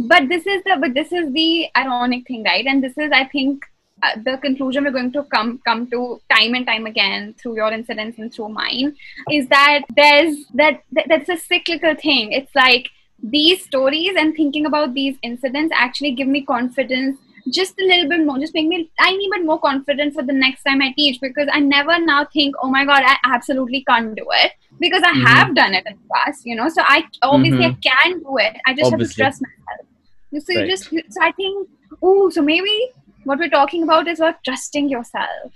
but 0.00 0.28
this 0.28 0.46
is 0.46 0.62
the 0.64 0.76
but 0.80 0.94
this 0.94 1.12
is 1.12 1.32
the 1.32 1.68
ironic 1.76 2.26
thing 2.26 2.44
right? 2.44 2.66
And 2.66 2.82
this 2.82 2.96
is 2.98 3.10
i 3.12 3.24
think 3.24 3.64
uh, 4.02 4.12
the 4.24 4.38
conclusion 4.38 4.84
we're 4.84 4.92
going 4.92 5.12
to 5.12 5.24
come 5.24 5.60
come 5.64 5.88
to 5.90 6.20
time 6.30 6.54
and 6.54 6.66
time 6.66 6.86
again 6.86 7.34
through 7.34 7.56
your 7.56 7.72
incidents 7.72 8.18
and 8.18 8.32
through 8.32 8.48
mine 8.48 8.94
is 9.30 9.48
that 9.48 9.82
there's 9.96 10.36
that, 10.54 10.82
that 10.92 11.06
that's 11.08 11.28
a 11.28 11.36
cyclical 11.36 11.96
thing. 11.96 12.30
It's 12.32 12.54
like 12.54 12.90
these 13.22 13.64
stories 13.64 14.12
and 14.16 14.34
thinking 14.34 14.66
about 14.66 14.94
these 14.94 15.16
incidents 15.22 15.74
actually 15.76 16.12
give 16.12 16.28
me 16.28 16.42
confidence 16.44 17.18
just 17.52 17.78
a 17.80 17.84
little 17.84 18.08
bit 18.08 18.24
more 18.24 18.38
just 18.38 18.54
make 18.54 18.68
me 18.68 18.90
tiny 19.00 19.28
bit 19.32 19.44
more 19.44 19.58
confident 19.60 20.12
for 20.14 20.22
the 20.22 20.32
next 20.32 20.62
time 20.62 20.80
i 20.82 20.92
teach 20.96 21.18
because 21.20 21.48
i 21.52 21.58
never 21.58 21.98
now 22.04 22.24
think 22.32 22.54
oh 22.62 22.68
my 22.70 22.84
god 22.84 23.02
i 23.04 23.16
absolutely 23.24 23.82
can't 23.88 24.14
do 24.14 24.26
it 24.42 24.52
because 24.78 25.02
i 25.02 25.12
Mhm. 25.12 25.26
have 25.26 25.54
done 25.54 25.74
it 25.74 25.84
in 25.86 25.94
the 25.94 26.08
past 26.14 26.44
you 26.44 26.54
know 26.54 26.68
so 26.68 26.82
i 26.86 27.02
obviously 27.22 27.64
i 27.64 27.74
can 27.88 28.18
do 28.20 28.36
it 28.38 28.56
i 28.66 28.74
just 28.74 28.92
Obviously. 28.92 29.24
have 29.24 29.32
to 29.32 29.40
trust 29.40 29.42
myself 29.42 30.46
so 30.46 30.52
you 30.52 30.58
Right. 30.60 30.68
just 30.70 30.90
so 31.14 31.22
I 31.22 31.32
think 31.32 31.68
oh 32.02 32.28
so 32.30 32.42
maybe 32.42 32.74
what 33.24 33.38
we're 33.38 33.48
talking 33.48 33.82
about 33.82 34.08
is 34.08 34.20
about 34.20 34.44
trusting 34.44 34.88
yourself. 34.88 35.52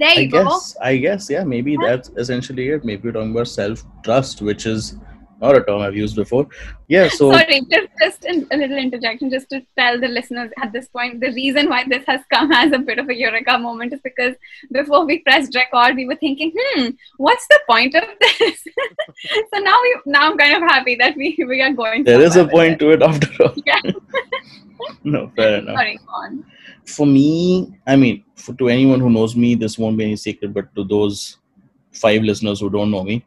There 0.00 0.08
i 0.18 0.20
you 0.20 0.28
go. 0.30 0.42
guess 0.44 0.76
i 0.80 0.96
guess 0.96 1.28
yeah 1.30 1.44
maybe 1.44 1.76
that's 1.76 2.10
essentially 2.24 2.68
it 2.74 2.84
maybe 2.84 3.02
we're 3.08 3.12
talking 3.16 3.32
about 3.32 3.48
self 3.48 3.82
trust 4.04 4.40
which 4.50 4.64
is 4.66 4.94
not 5.42 5.56
a 5.56 5.62
term 5.64 5.80
i've 5.80 5.96
used 5.96 6.16
before 6.16 6.46
yeah 6.88 7.08
so 7.08 7.30
Sorry, 7.36 7.60
just, 7.70 7.88
just 8.00 8.24
in, 8.24 8.46
a 8.50 8.56
little 8.56 8.78
interjection, 8.78 9.30
just 9.30 9.48
to 9.50 9.60
tell 9.78 10.00
the 10.00 10.08
listeners 10.08 10.50
at 10.62 10.72
this 10.72 10.88
point, 10.88 11.20
the 11.20 11.32
reason 11.32 11.68
why 11.68 11.84
this 11.88 12.04
has 12.06 12.20
come 12.32 12.52
as 12.62 12.72
a 12.72 12.78
bit 12.78 12.98
of 12.98 13.08
a 13.08 13.14
eureka 13.14 13.58
moment 13.58 13.92
is 13.92 14.00
because 14.00 14.34
before 14.70 15.04
we 15.04 15.18
pressed 15.20 15.54
record, 15.54 15.96
we 15.96 16.06
were 16.06 16.16
thinking, 16.16 16.52
hmm, 16.56 16.88
what's 17.16 17.46
the 17.48 17.60
point 17.68 17.94
of 17.94 18.04
this? 18.20 18.64
so 19.52 19.60
now 19.60 19.78
we 19.82 19.96
now 20.06 20.30
I'm 20.30 20.38
kind 20.38 20.56
of 20.56 20.62
happy 20.62 20.96
that 20.96 21.16
we 21.16 21.36
we 21.48 21.60
are 21.62 21.72
going. 21.72 22.04
there 22.04 22.20
is 22.20 22.36
a 22.36 22.46
point 22.46 22.78
to 22.80 22.90
it 22.90 23.02
after 23.02 23.30
all. 23.42 23.54
Yeah. 23.66 23.80
no 25.04 25.30
fair 25.36 25.58
enough 25.58 25.76
Sorry, 25.76 25.98
for 26.84 27.06
me, 27.06 27.72
I 27.86 27.96
mean, 27.96 28.24
for, 28.34 28.54
to 28.54 28.68
anyone 28.68 29.00
who 29.00 29.10
knows 29.10 29.36
me, 29.36 29.54
this 29.54 29.78
won't 29.78 29.96
be 29.96 30.04
any 30.04 30.16
secret, 30.16 30.52
but 30.52 30.74
to 30.74 30.84
those 30.84 31.38
five 31.92 32.22
listeners 32.22 32.60
who 32.60 32.70
don't 32.70 32.90
know 32.90 33.04
me, 33.04 33.24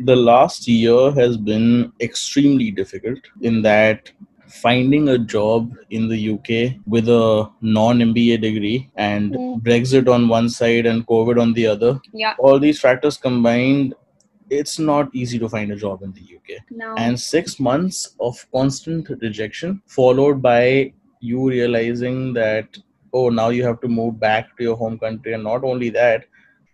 the 0.00 0.16
last 0.16 0.66
year 0.68 1.10
has 1.12 1.36
been 1.36 1.92
extremely 2.00 2.70
difficult 2.70 3.18
in 3.40 3.62
that 3.62 4.10
finding 4.48 5.08
a 5.10 5.18
job 5.18 5.72
in 5.90 6.08
the 6.08 6.18
UK 6.34 6.76
with 6.86 7.08
a 7.08 7.48
non 7.60 7.98
MBA 8.00 8.40
degree 8.40 8.90
and 8.96 9.32
Mm. 9.32 9.60
Brexit 9.62 10.08
on 10.08 10.28
one 10.28 10.48
side 10.48 10.86
and 10.86 11.06
COVID 11.06 11.40
on 11.40 11.52
the 11.52 11.66
other, 11.66 12.00
Yeah. 12.12 12.34
all 12.38 12.58
these 12.58 12.80
factors 12.80 13.16
combined, 13.16 13.94
it's 14.50 14.78
not 14.80 15.08
easy 15.14 15.38
to 15.38 15.48
find 15.48 15.70
a 15.70 15.76
job 15.76 16.02
in 16.02 16.12
the 16.12 16.20
UK 16.36 16.58
No. 16.70 16.94
and 16.96 17.18
six 17.18 17.60
months 17.60 18.16
of 18.18 18.44
constant 18.52 19.08
rejection 19.20 19.80
followed 19.86 20.42
by 20.42 20.92
you 21.20 21.48
realizing 21.48 22.32
that 22.32 22.76
oh 23.12 23.28
now 23.28 23.50
you 23.50 23.62
have 23.64 23.80
to 23.82 23.88
move 23.88 24.18
back 24.18 24.56
to 24.56 24.64
your 24.64 24.76
home 24.76 24.98
country 24.98 25.32
and 25.34 25.44
not 25.44 25.62
only 25.62 25.90
that 25.90 26.24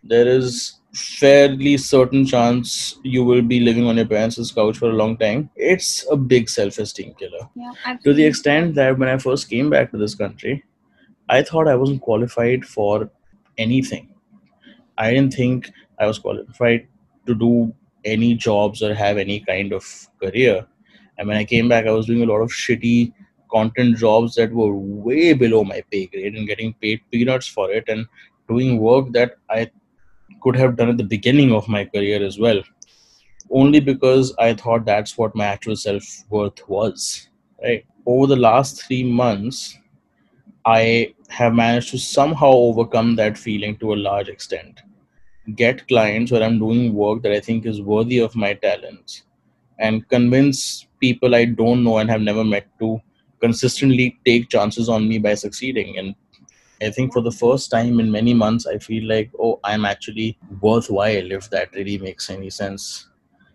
there 0.03 0.27
is 0.27 0.81
fairly 0.97 1.77
certain 1.77 2.25
chance 2.25 2.99
you 3.03 3.25
will 3.25 3.43
be 3.43 3.61
living 3.61 3.87
on 3.87 3.97
your 3.97 4.07
parents' 4.07 4.51
couch 4.51 4.79
for 4.79 4.91
a 4.91 4.95
long 4.95 5.17
time. 5.17 5.51
It's 5.57 6.07
a 6.11 6.17
big 6.17 6.49
self-esteem 6.49 7.15
killer. 7.19 7.49
Yeah, 7.55 7.97
To 8.05 8.15
the 8.15 8.25
extent 8.25 8.75
that 8.77 8.99
when 8.99 9.09
I 9.09 9.19
first 9.19 9.49
came 9.51 9.71
back 9.71 9.91
to 9.91 9.99
this 9.99 10.15
country, 10.15 10.65
I 11.29 11.43
thought 11.43 11.69
I 11.69 11.75
wasn't 11.75 12.03
qualified 12.03 12.65
for 12.65 13.11
anything. 13.59 14.09
I 14.97 15.11
didn't 15.13 15.35
think 15.35 15.71
I 15.99 16.07
was 16.07 16.19
qualified 16.19 16.87
to 17.27 17.35
do 17.35 17.75
any 18.05 18.35
jobs 18.35 18.83
or 18.83 18.95
have 18.95 19.19
any 19.19 19.41
kind 19.41 19.73
of 19.73 19.85
career. 20.23 20.67
And 21.19 21.29
when 21.29 21.37
I 21.37 21.45
came 21.45 21.69
back, 21.69 21.87
I 21.87 21.91
was 21.93 22.07
doing 22.07 22.23
a 22.23 22.27
lot 22.27 22.41
of 22.41 22.51
shitty 22.51 23.13
content 23.51 23.97
jobs 23.99 24.35
that 24.35 24.53
were 24.53 24.75
way 24.75 25.33
below 25.33 25.65
my 25.65 25.83
pay 25.91 26.07
grade 26.07 26.35
and 26.35 26.47
getting 26.47 26.75
paid 26.75 27.01
peanuts 27.11 27.47
for 27.47 27.71
it 27.71 27.85
and 27.89 28.07
doing 28.49 28.79
work 28.79 29.13
that 29.13 29.37
I 29.51 29.71
could 30.43 30.57
have 30.57 30.77
done 30.77 30.89
at 30.89 30.97
the 30.97 31.05
beginning 31.05 31.53
of 31.53 31.69
my 31.69 31.85
career 31.85 32.25
as 32.25 32.39
well. 32.39 32.63
Only 33.51 33.81
because 33.81 34.35
I 34.39 34.55
thought 34.55 34.85
that's 34.85 35.17
what 35.17 35.35
my 35.35 35.47
actual 35.47 35.77
self 35.77 36.05
worth 36.31 36.69
was. 36.69 37.29
Right. 37.63 37.85
Over 38.05 38.27
the 38.27 38.37
last 38.37 38.83
three 38.87 39.03
months, 39.03 39.79
I 40.65 41.15
have 41.29 41.55
managed 41.55 41.91
to 41.91 41.99
somehow 41.99 42.51
overcome 42.51 43.17
that 43.17 43.39
feeling 43.39 43.77
to 43.79 43.95
a 43.95 44.03
large 44.09 44.29
extent. 44.29 44.81
Get 45.55 45.87
clients 45.87 46.33
where 46.33 46.43
I'm 46.43 46.59
doing 46.59 46.93
work 46.93 47.23
that 47.23 47.33
I 47.33 47.41
think 47.41 47.67
is 47.67 47.81
worthy 47.81 48.19
of 48.19 48.35
my 48.35 48.55
talents 48.55 49.23
and 49.79 50.09
convince 50.09 50.87
people 51.01 51.35
I 51.35 51.45
don't 51.45 51.85
know 51.85 51.99
and 51.99 52.11
have 52.11 52.21
never 52.21 52.45
met 52.45 52.67
to 52.81 53.01
consistently 53.41 54.19
take 54.25 54.49
chances 54.49 54.89
on 54.89 55.09
me 55.09 55.19
by 55.19 55.35
succeeding. 55.35 55.99
And 55.99 56.15
I 56.83 56.91
think 56.91 57.13
for 57.13 57.23
the 57.23 57.33
first 57.33 57.71
time 57.71 58.01
in 58.01 58.11
many 58.11 58.35
months, 58.35 58.67
I 58.67 58.79
feel 58.79 59.09
like, 59.09 59.31
oh, 59.41 59.61
I'm 59.65 59.85
actually 59.85 60.39
worthwhile 60.61 61.33
if 61.33 61.51
that 61.51 61.75
really 61.75 61.99
makes 61.99 62.31
any 62.31 62.51
sense. 62.51 63.09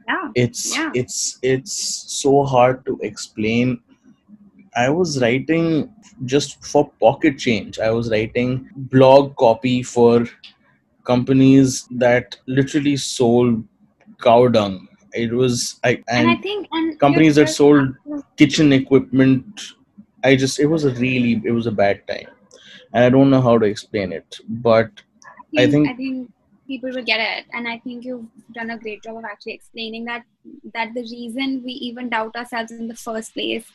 Yeah. 0.07 0.29
It's 0.35 0.75
Yeah. 0.77 0.91
it's 0.95 1.39
it's 1.41 1.73
so 2.21 2.43
hard 2.43 2.85
to 2.85 2.99
explain. 3.01 3.79
I 4.75 4.89
was 4.89 5.21
writing 5.21 5.93
just 6.25 6.63
for 6.65 6.91
pocket 6.99 7.37
change. 7.39 7.79
I 7.79 7.91
was 7.91 8.09
writing 8.09 8.69
blog 8.75 9.35
copy 9.35 9.83
for 9.83 10.25
companies 11.03 11.87
that 11.91 12.37
literally 12.47 12.97
sold 12.97 13.63
cow 14.21 14.47
dung. 14.47 14.87
It 15.13 15.31
was 15.33 15.79
I 15.83 16.03
And, 16.07 16.29
I 16.29 16.35
think 16.37 16.67
and 16.71 16.99
companies 16.99 17.35
that 17.35 17.49
sold 17.49 17.95
kitchen 18.37 18.71
equipment. 18.73 19.61
I 20.23 20.35
just 20.35 20.59
it 20.59 20.67
was 20.67 20.85
a 20.85 20.91
really 20.95 21.41
it 21.43 21.51
was 21.51 21.67
a 21.67 21.71
bad 21.71 22.07
time, 22.07 22.27
and 22.93 23.03
I 23.03 23.09
don't 23.09 23.29
know 23.29 23.41
how 23.41 23.57
to 23.57 23.65
explain 23.65 24.11
it. 24.11 24.39
But 24.47 24.91
I 25.57 25.67
think- 25.71 25.89
I 25.89 25.93
think 25.93 26.31
people 26.67 26.91
will 26.95 27.03
get 27.03 27.19
it, 27.19 27.45
and 27.53 27.67
I 27.67 27.77
think 27.79 28.05
you've 28.05 28.25
done 28.53 28.69
a 28.69 28.77
great 28.77 29.03
job 29.03 29.17
of 29.17 29.25
actually 29.25 29.53
explaining 29.53 30.05
that 30.05 30.23
that 30.73 30.93
the 30.93 31.01
reason 31.01 31.61
we 31.63 31.73
even 31.73 32.09
doubt 32.09 32.35
ourselves 32.35 32.71
in 32.71 32.87
the 32.87 32.95
first 32.95 33.33
place 33.33 33.65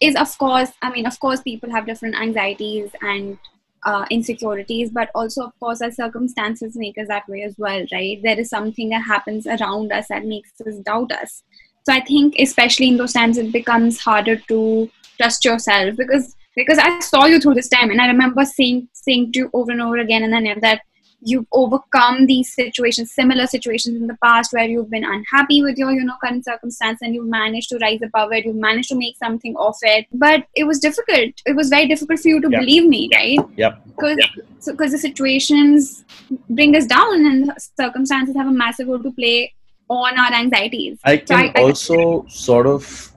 is, 0.00 0.16
of 0.16 0.36
course, 0.38 0.70
I 0.82 0.90
mean, 0.90 1.06
of 1.06 1.18
course, 1.20 1.40
people 1.42 1.70
have 1.70 1.86
different 1.86 2.14
anxieties 2.14 2.90
and 3.02 3.38
uh, 3.84 4.04
insecurities, 4.10 4.90
but 4.90 5.10
also, 5.14 5.44
of 5.44 5.58
course, 5.60 5.80
our 5.82 5.90
circumstances 5.90 6.76
make 6.76 6.98
us 6.98 7.08
that 7.08 7.28
way 7.28 7.42
as 7.42 7.54
well, 7.58 7.84
right? 7.92 8.20
There 8.22 8.38
is 8.38 8.48
something 8.48 8.88
that 8.90 9.02
happens 9.02 9.46
around 9.46 9.92
us 9.92 10.08
that 10.08 10.24
makes 10.24 10.52
us 10.60 10.76
doubt 10.78 11.12
us. 11.12 11.42
So 11.84 11.92
I 11.94 12.00
think, 12.00 12.34
especially 12.38 12.88
in 12.88 12.96
those 12.96 13.12
times, 13.12 13.38
it 13.38 13.52
becomes 13.52 13.98
harder 13.98 14.36
to 14.36 14.90
trust 15.18 15.44
yourself 15.44 15.96
because 15.96 16.34
because 16.58 16.78
I 16.78 16.98
saw 17.00 17.24
you 17.26 17.40
through 17.40 17.54
this 17.54 17.68
time, 17.68 17.90
and 17.90 18.00
I 18.00 18.06
remember 18.08 18.44
saying 18.44 18.88
saying 18.92 19.32
to 19.32 19.38
you 19.40 19.50
over 19.54 19.70
and 19.72 19.80
over 19.80 19.98
again, 19.98 20.22
and 20.24 20.32
then 20.32 20.46
that 20.60 20.82
you've 21.20 21.46
overcome 21.52 22.26
these 22.26 22.54
situations, 22.54 23.12
similar 23.12 23.46
situations 23.46 23.96
in 24.00 24.06
the 24.06 24.16
past 24.24 24.52
where 24.52 24.66
you've 24.72 24.90
been 24.90 25.04
unhappy 25.04 25.62
with 25.62 25.76
your 25.76 25.90
you 25.92 26.04
know 26.04 26.14
current 26.22 26.44
circumstance, 26.44 27.00
and 27.02 27.14
you've 27.14 27.26
managed 27.26 27.68
to 27.70 27.78
rise 27.78 28.00
above 28.02 28.32
it. 28.32 28.44
You've 28.44 28.56
managed 28.56 28.90
to 28.90 28.96
make 28.96 29.16
something 29.16 29.56
of 29.58 29.74
it, 29.82 30.06
but 30.12 30.46
it 30.54 30.64
was 30.64 30.78
difficult. 30.78 31.32
It 31.46 31.56
was 31.56 31.68
very 31.68 31.88
difficult 31.88 32.20
for 32.20 32.28
you 32.28 32.40
to 32.40 32.50
Yeah. 32.50 32.60
believe 32.60 32.86
me, 32.86 33.02
right? 33.14 33.38
Yep. 33.56 33.86
Because 33.86 34.18
so, 34.60 34.74
cause 34.74 34.92
the 34.92 34.98
situations 34.98 36.04
bring 36.50 36.76
us 36.76 36.86
down, 36.86 37.26
and 37.32 37.52
circumstances 37.76 38.36
have 38.36 38.46
a 38.46 38.56
massive 38.64 38.88
role 38.88 39.02
to 39.02 39.10
play 39.12 39.52
on 39.88 40.18
our 40.18 40.32
anxieties. 40.32 40.98
I 41.04 41.16
can 41.16 41.36
I- 41.36 41.52
I- 41.56 41.62
also 41.62 42.26
sort 42.28 42.66
of 42.66 43.12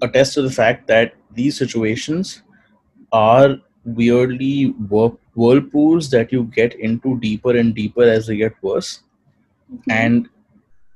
attest 0.00 0.34
to 0.34 0.42
the 0.42 0.50
fact 0.50 0.86
that 0.86 1.14
these 1.32 1.56
situations 1.58 2.42
are 3.14 3.56
weirdly 3.84 4.74
whirl- 4.90 5.18
whirlpools 5.34 6.10
that 6.10 6.32
you 6.32 6.44
get 6.54 6.74
into 6.74 7.18
deeper 7.20 7.56
and 7.56 7.74
deeper 7.74 8.02
as 8.02 8.26
they 8.26 8.36
get 8.36 8.54
worse. 8.62 9.00
Mm-hmm. 9.72 9.90
And 9.90 10.28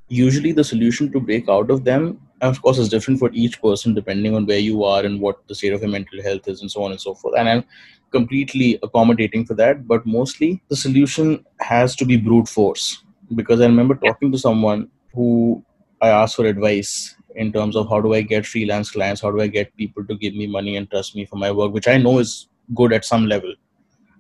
usually, 0.09 0.53
the 0.53 0.65
solution 0.65 1.13
to 1.13 1.21
break 1.21 1.49
out 1.49 1.71
of 1.71 1.85
them, 1.85 2.21
of 2.41 2.61
course, 2.63 2.79
is 2.79 2.89
different 2.89 3.21
for 3.21 3.31
each 3.33 3.61
person 3.63 3.95
depending 3.95 4.35
on 4.35 4.47
where 4.47 4.59
you 4.59 4.85
are 4.85 5.05
and 5.05 5.21
what 5.21 5.47
the 5.49 5.55
state 5.55 5.73
of 5.73 5.81
your 5.81 5.91
mental 5.91 6.23
health 6.23 6.49
is, 6.49 6.61
and 6.61 6.71
so 6.71 6.83
on 6.83 6.91
and 6.91 7.01
so 7.01 7.15
forth. 7.15 7.35
And 7.39 7.49
I'm 7.49 7.65
completely 8.11 8.79
accommodating 8.83 9.45
for 9.45 9.55
that, 9.55 9.87
but 9.87 10.07
mostly 10.07 10.63
the 10.69 10.77
solution 10.77 11.45
has 11.61 11.97
to 11.97 12.05
be 12.05 12.17
brute 12.17 12.49
force. 12.49 13.03
Because 13.35 13.61
I 13.61 13.67
remember 13.67 13.95
talking 13.95 14.33
to 14.33 14.39
someone 14.39 14.89
who 15.15 15.63
I 16.01 16.09
asked 16.09 16.37
for 16.37 16.47
advice 16.47 17.15
in 17.45 17.53
terms 17.53 17.77
of 17.77 17.89
how 17.89 18.01
do 18.01 18.13
I 18.15 18.21
get 18.33 18.47
freelance 18.53 18.91
clients, 18.91 19.21
how 19.23 19.31
do 19.31 19.41
I 19.41 19.47
get 19.47 19.75
people 19.77 20.05
to 20.11 20.17
give 20.17 20.35
me 20.35 20.47
money 20.47 20.77
and 20.77 20.91
trust 20.91 21.17
me 21.17 21.25
for 21.25 21.37
my 21.37 21.51
work, 21.51 21.73
which 21.73 21.89
I 21.89 21.97
know 21.97 22.19
is 22.19 22.49
good 22.75 22.93
at 22.93 23.05
some 23.05 23.27
level. 23.27 23.55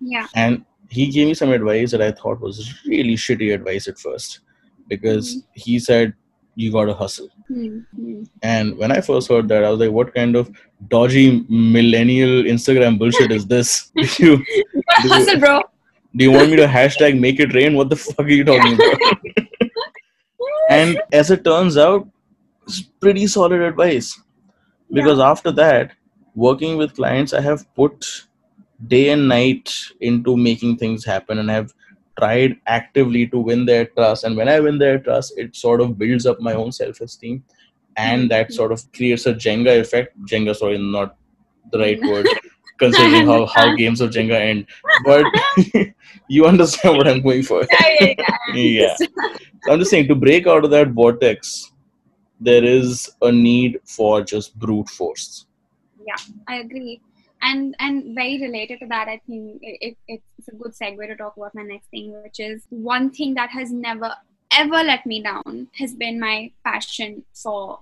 yeah, 0.00 0.26
And 0.34 0.64
he 0.88 1.06
gave 1.14 1.26
me 1.30 1.34
some 1.34 1.50
advice 1.52 1.90
that 1.92 2.02
I 2.02 2.12
thought 2.12 2.40
was 2.40 2.60
really 2.86 3.14
shitty 3.24 3.52
advice 3.54 3.88
at 3.88 3.98
first 3.98 4.40
because 4.88 5.42
he 5.64 5.78
said, 5.78 6.14
You 6.54 6.72
gotta 6.72 6.94
hustle. 6.94 7.28
Hmm, 7.48 7.80
hmm. 7.96 8.22
And 8.42 8.76
when 8.78 8.92
I 8.92 9.00
first 9.08 9.28
heard 9.32 9.48
that, 9.48 9.64
I 9.64 9.70
was 9.70 9.80
like, 9.80 9.90
What 9.98 10.14
kind 10.14 10.36
of 10.42 10.50
dodgy 10.94 11.44
millennial 11.48 12.44
Instagram 12.54 12.98
bullshit 12.98 13.30
is 13.32 13.46
this? 13.46 13.90
Do 13.96 14.06
you, 14.26 14.44
You 14.54 14.82
gotta 14.88 15.08
hustle, 15.14 15.40
bro. 15.40 15.60
do 16.16 16.24
you 16.24 16.32
want 16.32 16.50
me 16.50 16.56
to 16.56 16.66
hashtag 16.66 17.18
make 17.26 17.38
it 17.46 17.52
rain? 17.54 17.74
What 17.80 17.90
the 17.90 17.96
fuck 17.96 18.24
are 18.26 18.28
you 18.40 18.44
talking 18.44 18.74
about? 18.74 19.18
and 20.70 21.00
as 21.12 21.30
it 21.30 21.44
turns 21.44 21.76
out, 21.76 22.08
it's 22.68 22.82
pretty 23.00 23.26
solid 23.26 23.60
advice. 23.60 24.20
Because 24.92 25.18
after 25.18 25.50
that 25.52 25.92
working 26.34 26.76
with 26.76 26.94
clients 26.94 27.32
i 27.38 27.40
have 27.40 27.62
put 27.74 28.06
day 28.86 29.08
and 29.10 29.28
night 29.28 29.74
into 30.00 30.36
making 30.36 30.76
things 30.76 31.04
happen 31.04 31.38
and 31.38 31.50
have 31.50 31.72
tried 32.18 32.56
actively 32.66 33.26
to 33.26 33.38
win 33.38 33.64
their 33.64 33.86
trust. 33.86 34.24
And 34.24 34.36
when 34.36 34.48
i 34.48 34.60
win 34.60 34.78
their 34.78 34.98
trust 34.98 35.32
it 35.36 35.56
sort 35.56 35.80
of 35.80 35.98
builds 35.98 36.26
up 36.26 36.40
my 36.40 36.54
own 36.54 36.70
self-esteem 36.72 37.42
and 37.96 38.22
mm-hmm. 38.22 38.28
that 38.28 38.52
sort 38.52 38.72
of 38.72 38.84
creates 38.92 39.26
a 39.26 39.34
jenga 39.34 39.80
effect. 39.80 40.16
Jenga 40.30 40.54
sorry 40.54 40.78
not 40.78 41.16
the 41.72 41.78
right 41.80 42.00
word 42.10 42.28
considering 42.78 43.26
how, 43.26 43.46
how 43.46 43.74
games 43.74 44.00
of 44.00 44.10
jenga 44.10 44.40
end. 44.40 44.66
But 45.04 45.24
you 46.28 46.46
understand 46.46 46.96
what 46.96 47.08
i'm 47.08 47.22
going 47.22 47.42
for. 47.42 47.66
Yeah, 47.72 48.14
yeah, 48.54 48.54
Yeah. 48.54 48.96
so 49.64 49.72
i'm 49.72 49.80
just 49.80 49.90
saying 49.90 50.06
to 50.08 50.14
break 50.14 50.46
out 50.46 50.64
of 50.64 50.70
that 50.70 50.92
vortex 50.92 51.72
there 52.40 52.64
is 52.64 53.10
a 53.22 53.32
need 53.32 53.80
for 53.84 54.22
just 54.22 54.58
brute 54.58 54.88
force 54.88 55.46
yeah 56.06 56.16
I 56.46 56.56
agree. 56.56 57.00
And 57.40 57.76
and 57.78 58.14
very 58.14 58.40
related 58.40 58.80
to 58.80 58.86
that, 58.88 59.06
I 59.08 59.20
think 59.26 59.60
it, 59.62 59.96
it, 60.08 60.22
it's 60.36 60.48
a 60.48 60.56
good 60.56 60.72
segue 60.72 61.06
to 61.06 61.16
talk 61.16 61.36
about 61.36 61.54
my 61.54 61.62
next 61.62 61.86
thing, 61.88 62.20
which 62.22 62.40
is 62.40 62.62
one 62.70 63.10
thing 63.10 63.34
that 63.34 63.50
has 63.50 63.70
never 63.70 64.12
ever 64.50 64.82
let 64.82 65.06
me 65.06 65.22
down 65.22 65.68
has 65.78 65.94
been 65.94 66.18
my 66.18 66.50
passion 66.64 67.24
for 67.34 67.80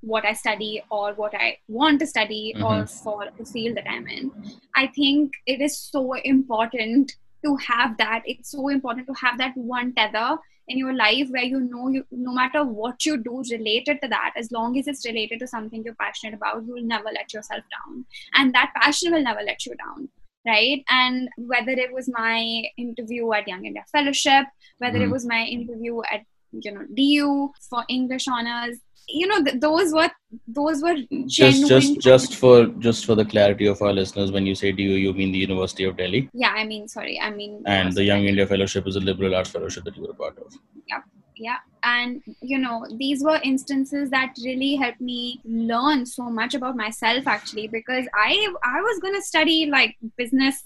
what 0.00 0.24
I 0.24 0.32
study 0.32 0.82
or 0.90 1.12
what 1.14 1.34
I 1.34 1.58
want 1.68 2.00
to 2.00 2.06
study 2.06 2.54
mm-hmm. 2.56 2.64
or 2.64 2.86
for 2.86 3.26
the 3.38 3.44
field 3.44 3.76
that 3.76 3.88
I'm 3.88 4.06
in. 4.08 4.32
I 4.74 4.88
think 4.88 5.34
it 5.46 5.60
is 5.60 5.78
so 5.78 6.14
important 6.14 7.12
to 7.44 7.56
have 7.56 7.96
that. 7.98 8.22
It's 8.24 8.50
so 8.50 8.68
important 8.68 9.06
to 9.06 9.14
have 9.14 9.38
that 9.38 9.56
one 9.56 9.92
tether 9.94 10.36
in 10.68 10.78
your 10.78 10.94
life 10.94 11.28
where 11.30 11.44
you 11.44 11.60
know 11.60 11.88
you 11.88 12.04
no 12.10 12.32
matter 12.32 12.64
what 12.64 13.06
you 13.06 13.16
do 13.16 13.42
related 13.50 13.98
to 14.02 14.08
that, 14.08 14.32
as 14.36 14.50
long 14.50 14.78
as 14.78 14.86
it's 14.86 15.06
related 15.06 15.40
to 15.40 15.46
something 15.46 15.82
you're 15.84 15.94
passionate 15.94 16.34
about, 16.34 16.64
you'll 16.66 16.84
never 16.84 17.10
let 17.14 17.32
yourself 17.32 17.62
down. 17.76 18.04
And 18.34 18.54
that 18.54 18.72
passion 18.76 19.12
will 19.12 19.22
never 19.22 19.42
let 19.42 19.66
you 19.66 19.74
down. 19.76 20.08
Right. 20.46 20.84
And 20.88 21.28
whether 21.36 21.72
it 21.72 21.92
was 21.92 22.08
my 22.08 22.62
interview 22.78 23.32
at 23.32 23.48
Young 23.48 23.64
India 23.64 23.84
Fellowship, 23.90 24.46
whether 24.78 24.98
it 25.02 25.08
Mhm. 25.08 25.12
was 25.12 25.26
my 25.26 25.42
interview 25.44 26.00
at 26.10 26.22
you 26.52 26.72
know 26.72 26.84
DU 26.94 27.52
for 27.68 27.84
English 27.88 28.28
honors, 28.28 28.78
you 29.08 29.26
know, 29.26 29.42
th- 29.42 29.60
those 29.60 29.92
were 29.92 30.10
those 30.48 30.82
were 30.82 30.96
just 31.26 31.68
just 31.68 32.00
just 32.00 32.36
for 32.36 32.66
just 32.78 33.06
for 33.06 33.14
the 33.14 33.24
clarity 33.24 33.66
of 33.66 33.80
our 33.80 33.92
listeners 33.92 34.32
when 34.32 34.46
you 34.46 34.54
say 34.54 34.72
DU 34.72 34.82
you 34.82 35.12
mean 35.12 35.32
the 35.32 35.38
University 35.38 35.84
of 35.84 35.96
Delhi? 35.96 36.28
Yeah 36.34 36.50
i 36.50 36.64
mean 36.64 36.88
sorry 36.88 37.18
i 37.20 37.30
mean 37.30 37.62
and 37.66 37.92
the 37.92 38.02
Young 38.02 38.24
India 38.24 38.46
Fellowship 38.46 38.86
is 38.86 38.96
a 38.96 39.00
liberal 39.00 39.34
arts 39.34 39.50
fellowship 39.50 39.84
that 39.84 39.96
you 39.96 40.02
were 40.02 40.10
a 40.10 40.14
part 40.14 40.36
of. 40.38 40.52
Yeah 40.88 41.00
yeah 41.36 41.56
and 41.84 42.22
you 42.40 42.58
know 42.58 42.86
these 42.98 43.22
were 43.22 43.38
instances 43.44 44.10
that 44.10 44.34
really 44.44 44.74
helped 44.74 45.00
me 45.00 45.40
learn 45.44 46.04
so 46.04 46.24
much 46.24 46.54
about 46.54 46.76
myself 46.76 47.26
actually 47.26 47.68
because 47.68 48.06
i 48.14 48.48
i 48.64 48.80
was 48.80 48.98
going 49.00 49.14
to 49.14 49.22
study 49.22 49.66
like 49.66 49.96
business 50.16 50.64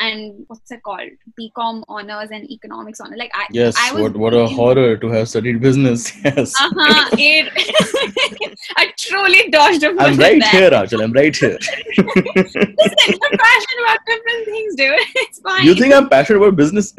and 0.00 0.44
what's 0.48 0.70
it 0.72 0.82
called 0.82 1.08
BCom 1.38 1.84
honors 1.88 2.30
and 2.32 2.50
economics 2.50 3.00
honors. 3.00 3.18
Like 3.18 3.30
I 3.34 3.46
Yes, 3.50 3.76
I 3.78 3.92
was 3.92 4.02
what 4.02 4.16
what 4.16 4.34
a 4.34 4.46
horror 4.46 4.96
to 4.96 5.08
have 5.10 5.28
studied 5.28 5.60
business. 5.60 6.12
Yes. 6.24 6.54
Uh-huh, 6.60 7.10
it, 7.18 8.58
I 8.76 8.92
truly 8.98 9.48
dodged 9.50 9.82
a 9.84 9.94
I'm 9.98 10.16
right 10.16 10.42
here, 10.42 10.70
Anchal. 10.74 11.02
I'm 11.02 11.12
right 11.12 11.34
here. 11.36 11.58
Listen, 11.98 12.76
we're 13.20 13.36
passionate 13.38 13.82
about 13.84 13.98
different 14.06 14.44
things, 14.46 14.74
dude. 14.76 14.94
It's 15.16 15.40
fine. 15.40 15.64
you 15.66 15.74
think 15.74 15.94
I'm 15.94 16.08
passionate 16.08 16.38
about 16.38 16.56
business? 16.56 16.94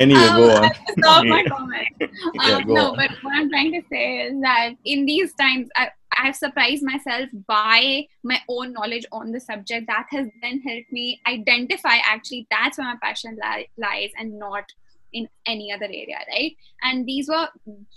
anyway, 0.00 0.20
Um, 0.20 0.36
go 0.36 0.50
on. 0.50 0.64
I 0.64 0.66
have 0.66 0.86
to 0.86 0.92
stop 0.98 1.24
my 1.26 1.40
Yeah. 1.42 1.48
comment. 1.48 1.88
Yeah, 2.34 2.56
Um, 2.56 2.66
go 2.66 2.74
no, 2.74 2.90
on. 2.90 2.96
but 2.96 3.10
what 3.22 3.34
I'm 3.36 3.48
trying 3.50 3.72
to 3.72 3.82
say 3.90 4.20
is 4.22 4.40
that 4.42 4.70
in 4.84 5.04
these 5.06 5.32
times, 5.34 5.68
I, 5.76 5.88
I've 6.18 6.36
surprised 6.36 6.82
myself 6.82 7.28
by 7.46 8.06
my 8.22 8.40
own 8.48 8.72
knowledge 8.72 9.06
on 9.12 9.32
the 9.32 9.40
subject. 9.40 9.86
That 9.86 10.06
has 10.10 10.28
then 10.42 10.60
helped 10.60 10.92
me 10.92 11.20
identify 11.26 11.96
actually 12.04 12.46
that's 12.50 12.78
where 12.78 12.86
my 12.86 12.96
passion 13.02 13.38
li- 13.42 13.68
lies 13.76 14.10
and 14.18 14.38
not 14.38 14.64
in 15.14 15.28
any 15.46 15.72
other 15.72 15.86
area, 15.86 16.18
right? 16.28 16.54
And 16.82 17.06
these 17.06 17.28
were 17.28 17.48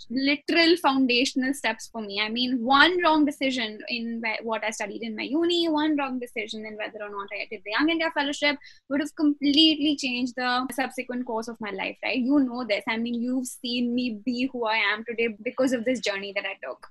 literal 0.08 0.76
foundational 0.76 1.52
steps 1.52 1.88
for 1.92 2.00
me. 2.00 2.20
I 2.20 2.28
mean, 2.28 2.64
one 2.64 3.02
wrong 3.02 3.26
decision 3.26 3.80
in 3.88 4.22
what 4.42 4.64
I 4.64 4.70
studied 4.70 5.02
in 5.02 5.16
my 5.16 5.24
uni, 5.24 5.68
one 5.68 5.96
wrong 5.96 6.18
decision 6.18 6.64
in 6.64 6.76
whether 6.76 7.04
or 7.04 7.10
not 7.10 7.28
I 7.32 7.46
did 7.50 7.62
the 7.64 7.72
Young 7.72 7.90
India 7.90 8.10
Fellowship 8.14 8.56
would 8.88 9.00
have 9.00 9.14
completely 9.16 9.96
changed 9.96 10.34
the 10.36 10.66
subsequent 10.72 11.26
course 11.26 11.48
of 11.48 11.60
my 11.60 11.70
life, 11.70 11.96
right? 12.04 12.18
You 12.18 12.38
know 12.38 12.64
this. 12.64 12.84
I 12.88 12.96
mean, 12.96 13.20
you've 13.20 13.46
seen 13.46 13.94
me 13.94 14.20
be 14.24 14.48
who 14.52 14.64
I 14.64 14.76
am 14.76 15.04
today 15.04 15.36
because 15.42 15.72
of 15.72 15.84
this 15.84 16.00
journey 16.00 16.32
that 16.34 16.44
I 16.46 16.54
took. 16.64 16.88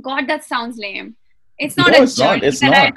God, 0.00 0.26
that 0.28 0.44
sounds 0.44 0.78
lame. 0.78 1.16
It's 1.58 1.76
not 1.76 1.92
No, 1.92 1.98
a 1.98 2.02
it's 2.02 2.18
not. 2.18 2.34
journey 2.36 2.46
It's 2.48 2.62
not. 2.62 2.94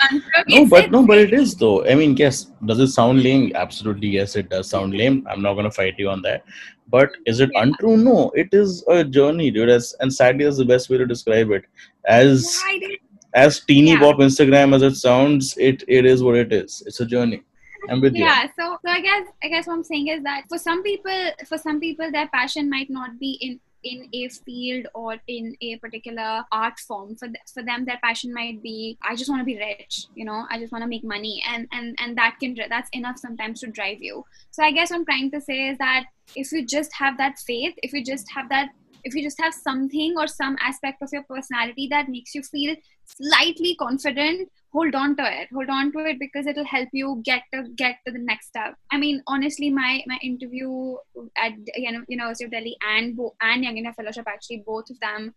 No, 0.48 0.56
It's- 0.56 0.70
but 0.70 0.90
no, 0.92 1.06
but 1.06 1.18
it 1.18 1.34
is 1.34 1.56
though. 1.56 1.86
I 1.86 1.94
mean, 1.96 2.16
yes. 2.18 2.52
Does 2.66 2.80
it 2.80 2.88
sound 2.88 3.22
lame? 3.22 3.52
Absolutely, 3.54 4.08
yes. 4.08 4.36
It 4.36 4.50
does 4.50 4.70
sound 4.70 4.94
lame. 4.96 5.28
I'm 5.30 5.42
not 5.42 5.56
gonna 5.56 5.72
fight 5.72 5.96
you 6.00 6.10
on 6.10 6.22
that. 6.24 6.44
But 6.88 7.12
is 7.26 7.40
it 7.42 7.50
Yeah. 7.54 7.64
untrue? 7.64 7.98
No. 7.98 8.32
It 8.36 8.50
is 8.54 8.84
a 8.88 9.04
journey, 9.04 9.52
dude. 9.52 9.70
As, 9.70 9.94
and 10.00 10.12
sadly, 10.14 10.46
that's 10.46 10.58
the 10.58 10.66
best 10.66 10.90
way 10.90 10.98
to 10.98 11.06
describe 11.06 11.52
it. 11.52 11.66
As 12.08 12.60
did 12.80 12.98
as 13.34 13.60
teeny 13.60 13.92
Yeah. 13.92 14.00
bop 14.00 14.18
Instagram 14.20 14.74
as 14.74 14.82
it 14.82 14.96
sounds, 14.96 15.56
it 15.58 15.84
it 15.88 16.06
is 16.06 16.24
what 16.24 16.36
it 16.36 16.54
is. 16.54 16.82
It's 16.88 17.02
a 17.02 17.06
journey. 17.06 17.42
I'm 17.90 18.02
with 18.02 18.16
you. 18.16 18.24
yeah 18.26 18.48
so, 18.58 18.78
so 18.84 18.90
i 18.90 19.00
guess 19.00 19.28
i 19.44 19.48
guess 19.48 19.68
what 19.68 19.74
i'm 19.76 19.84
saying 19.84 20.08
is 20.08 20.24
that 20.24 20.46
for 20.50 20.58
some 20.58 20.82
people 20.82 21.12
for 21.50 21.56
some 21.56 21.80
people 21.80 22.10
their 22.12 22.28
passion 22.30 22.68
might 22.68 22.90
not 22.90 23.20
be 23.20 23.34
in 23.48 23.60
in 23.86 24.10
a 24.14 24.28
field 24.30 24.88
or 24.94 25.16
in 25.28 25.56
a 25.62 25.78
particular 25.78 26.44
art 26.52 26.78
form 26.80 27.16
for, 27.16 27.28
th- 27.28 27.38
for 27.54 27.64
them 27.64 27.86
their 27.86 28.00
passion 28.04 28.34
might 28.34 28.62
be 28.62 28.98
i 29.04 29.16
just 29.16 29.30
want 29.30 29.40
to 29.40 29.46
be 29.46 29.58
rich 29.58 30.08
you 30.16 30.26
know 30.26 30.46
i 30.50 30.60
just 30.60 30.72
want 30.72 30.82
to 30.82 30.88
make 30.88 31.04
money 31.04 31.42
and 31.48 31.68
and 31.72 31.96
and 32.00 32.18
that 32.18 32.36
can 32.42 32.56
that's 32.70 32.90
enough 32.94 33.18
sometimes 33.18 33.60
to 33.62 33.68
drive 33.68 34.02
you. 34.02 34.24
So 34.52 34.64
i 34.64 34.72
guess 34.72 34.90
what 34.90 34.98
i'm 34.98 35.06
trying 35.06 35.32
to 35.32 35.40
say 35.40 35.70
is 35.70 35.78
that 35.78 36.06
if 36.36 36.52
you 36.52 36.66
just 36.66 36.92
have 36.96 37.18
that 37.18 37.38
faith 37.40 37.76
if 37.84 37.94
you 37.94 38.04
just 38.04 38.26
have 38.34 38.50
that 38.50 38.70
if 39.04 39.14
you 39.14 39.24
just 39.24 39.40
have 39.40 39.54
something 39.54 40.16
or 40.18 40.28
some 40.28 40.58
aspect 40.60 41.02
of 41.04 41.10
your 41.14 41.24
personality 41.24 41.88
that 41.92 42.10
makes 42.10 42.34
you 42.34 42.42
feel 42.42 42.76
slightly 43.06 43.76
confident 43.76 44.50
hold 44.76 44.94
on 44.94 45.16
to 45.16 45.24
it. 45.42 45.48
Hold 45.54 45.70
on 45.70 45.92
to 45.94 46.00
it 46.00 46.20
because 46.20 46.48
it'll 46.48 46.66
help 46.66 46.90
you 46.92 47.22
get 47.24 47.44
to 47.54 47.64
get 47.76 47.96
to 48.06 48.12
the 48.12 48.20
next 48.20 48.48
step. 48.48 48.76
I 48.92 48.98
mean 48.98 49.22
honestly 49.28 49.70
my 49.70 50.04
my 50.12 50.18
interview 50.22 50.96
at 51.38 51.54
you 51.76 51.92
know 51.94 52.04
university 52.08 52.46
of 52.46 52.52
delhi 52.52 52.76
and 52.96 53.16
Bo- 53.16 53.36
and 53.50 53.64
young 53.64 53.78
india 53.82 53.94
fellowship 54.00 54.28
actually 54.34 54.58
both 54.68 54.90
of 54.90 55.00
them 55.06 55.34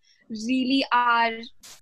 really 0.48 0.80
are 0.92 1.32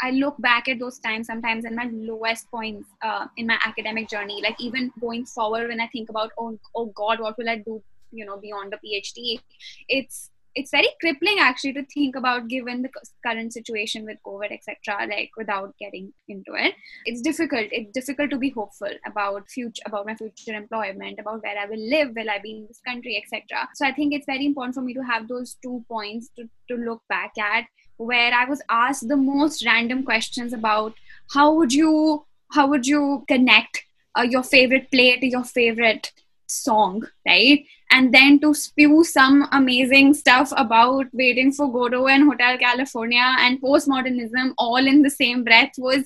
i 0.09 0.11
look 0.11 0.37
back 0.49 0.69
at 0.73 0.79
those 0.85 0.99
times 1.07 1.27
sometimes 1.33 1.65
in 1.71 1.75
my 1.81 1.89
lowest 2.11 2.51
points 2.51 2.89
uh, 3.03 3.27
in 3.37 3.47
my 3.47 3.59
academic 3.65 4.09
journey. 4.09 4.41
Like 4.43 4.61
even 4.61 4.93
going 5.01 5.27
forward 5.35 5.69
when 5.69 5.81
i 5.81 5.89
think 5.89 6.11
about 6.17 6.33
oh, 6.39 6.59
oh 6.75 6.87
god 7.03 7.21
what 7.27 7.39
will 7.39 7.55
i 7.57 7.59
do 7.71 7.83
you 8.13 8.25
know 8.25 8.37
beyond 8.47 8.73
the 8.73 8.81
phd 8.85 9.41
it's 9.89 10.31
it's 10.57 10.71
very 10.71 10.89
crippling 11.01 11.37
actually 11.39 11.75
to 11.75 11.85
think 11.85 12.17
about 12.17 12.49
given 12.49 12.83
the 12.83 12.91
current 13.25 13.53
situation 13.53 14.05
with 14.05 14.19
covid 14.27 14.51
etc 14.51 15.07
like 15.09 15.31
without 15.37 15.75
getting 15.79 16.13
into 16.29 16.55
it. 16.55 16.75
It's 17.05 17.21
difficult. 17.21 17.69
It's 17.71 17.93
difficult 17.93 18.31
to 18.31 18.39
be 18.39 18.51
hopeful 18.51 18.91
about 19.07 19.49
future 19.49 19.83
about 19.87 20.07
my 20.07 20.15
future 20.15 20.55
employment 20.55 21.19
about 21.21 21.43
where 21.43 21.59
i 21.59 21.67
will 21.67 21.85
live 21.95 22.13
will 22.17 22.31
i 22.31 22.39
be 22.39 22.53
in 22.53 22.67
this 22.69 22.81
country 22.87 23.17
etc 23.23 23.69
so 23.75 23.87
i 23.87 23.93
think 23.93 24.13
it's 24.13 24.27
very 24.27 24.47
important 24.47 24.75
for 24.75 24.81
me 24.81 24.95
to 24.95 25.03
have 25.03 25.29
those 25.29 25.57
two 25.63 25.85
points 25.89 26.31
to, 26.37 26.49
to 26.69 26.77
look 26.77 27.03
back 27.09 27.33
at 27.39 27.65
where 27.97 28.33
i 28.35 28.45
was 28.45 28.63
asked 28.71 29.09
the 29.09 29.17
most 29.17 29.65
random 29.67 30.03
questions 30.03 30.53
about 30.53 30.95
how 31.33 31.53
would 31.55 31.73
you 31.73 32.25
how 32.53 32.67
would 32.67 32.87
you 32.87 33.25
connect 33.29 33.85
uh, 34.19 34.23
your 34.23 34.43
favorite 34.43 34.91
play 34.91 35.19
to 35.19 35.27
your 35.27 35.45
favorite 35.45 36.13
song 36.47 37.07
right? 37.27 37.65
And 37.91 38.13
then 38.13 38.41
to 38.41 38.55
spew 38.55 39.05
some 39.05 39.49
amazing 39.53 40.15
stuff 40.15 40.53
about 40.57 41.07
waiting 41.13 41.53
for 41.53 41.73
Godot 41.73 42.09
and 42.09 42.25
Hotel 42.25 42.59
California 42.59 43.37
and 43.39 43.61
postmodernism 43.61 44.55
all 44.59 44.87
in 44.87 45.03
the 45.03 45.11
same 45.11 45.45
breath 45.45 45.73
was 45.79 46.05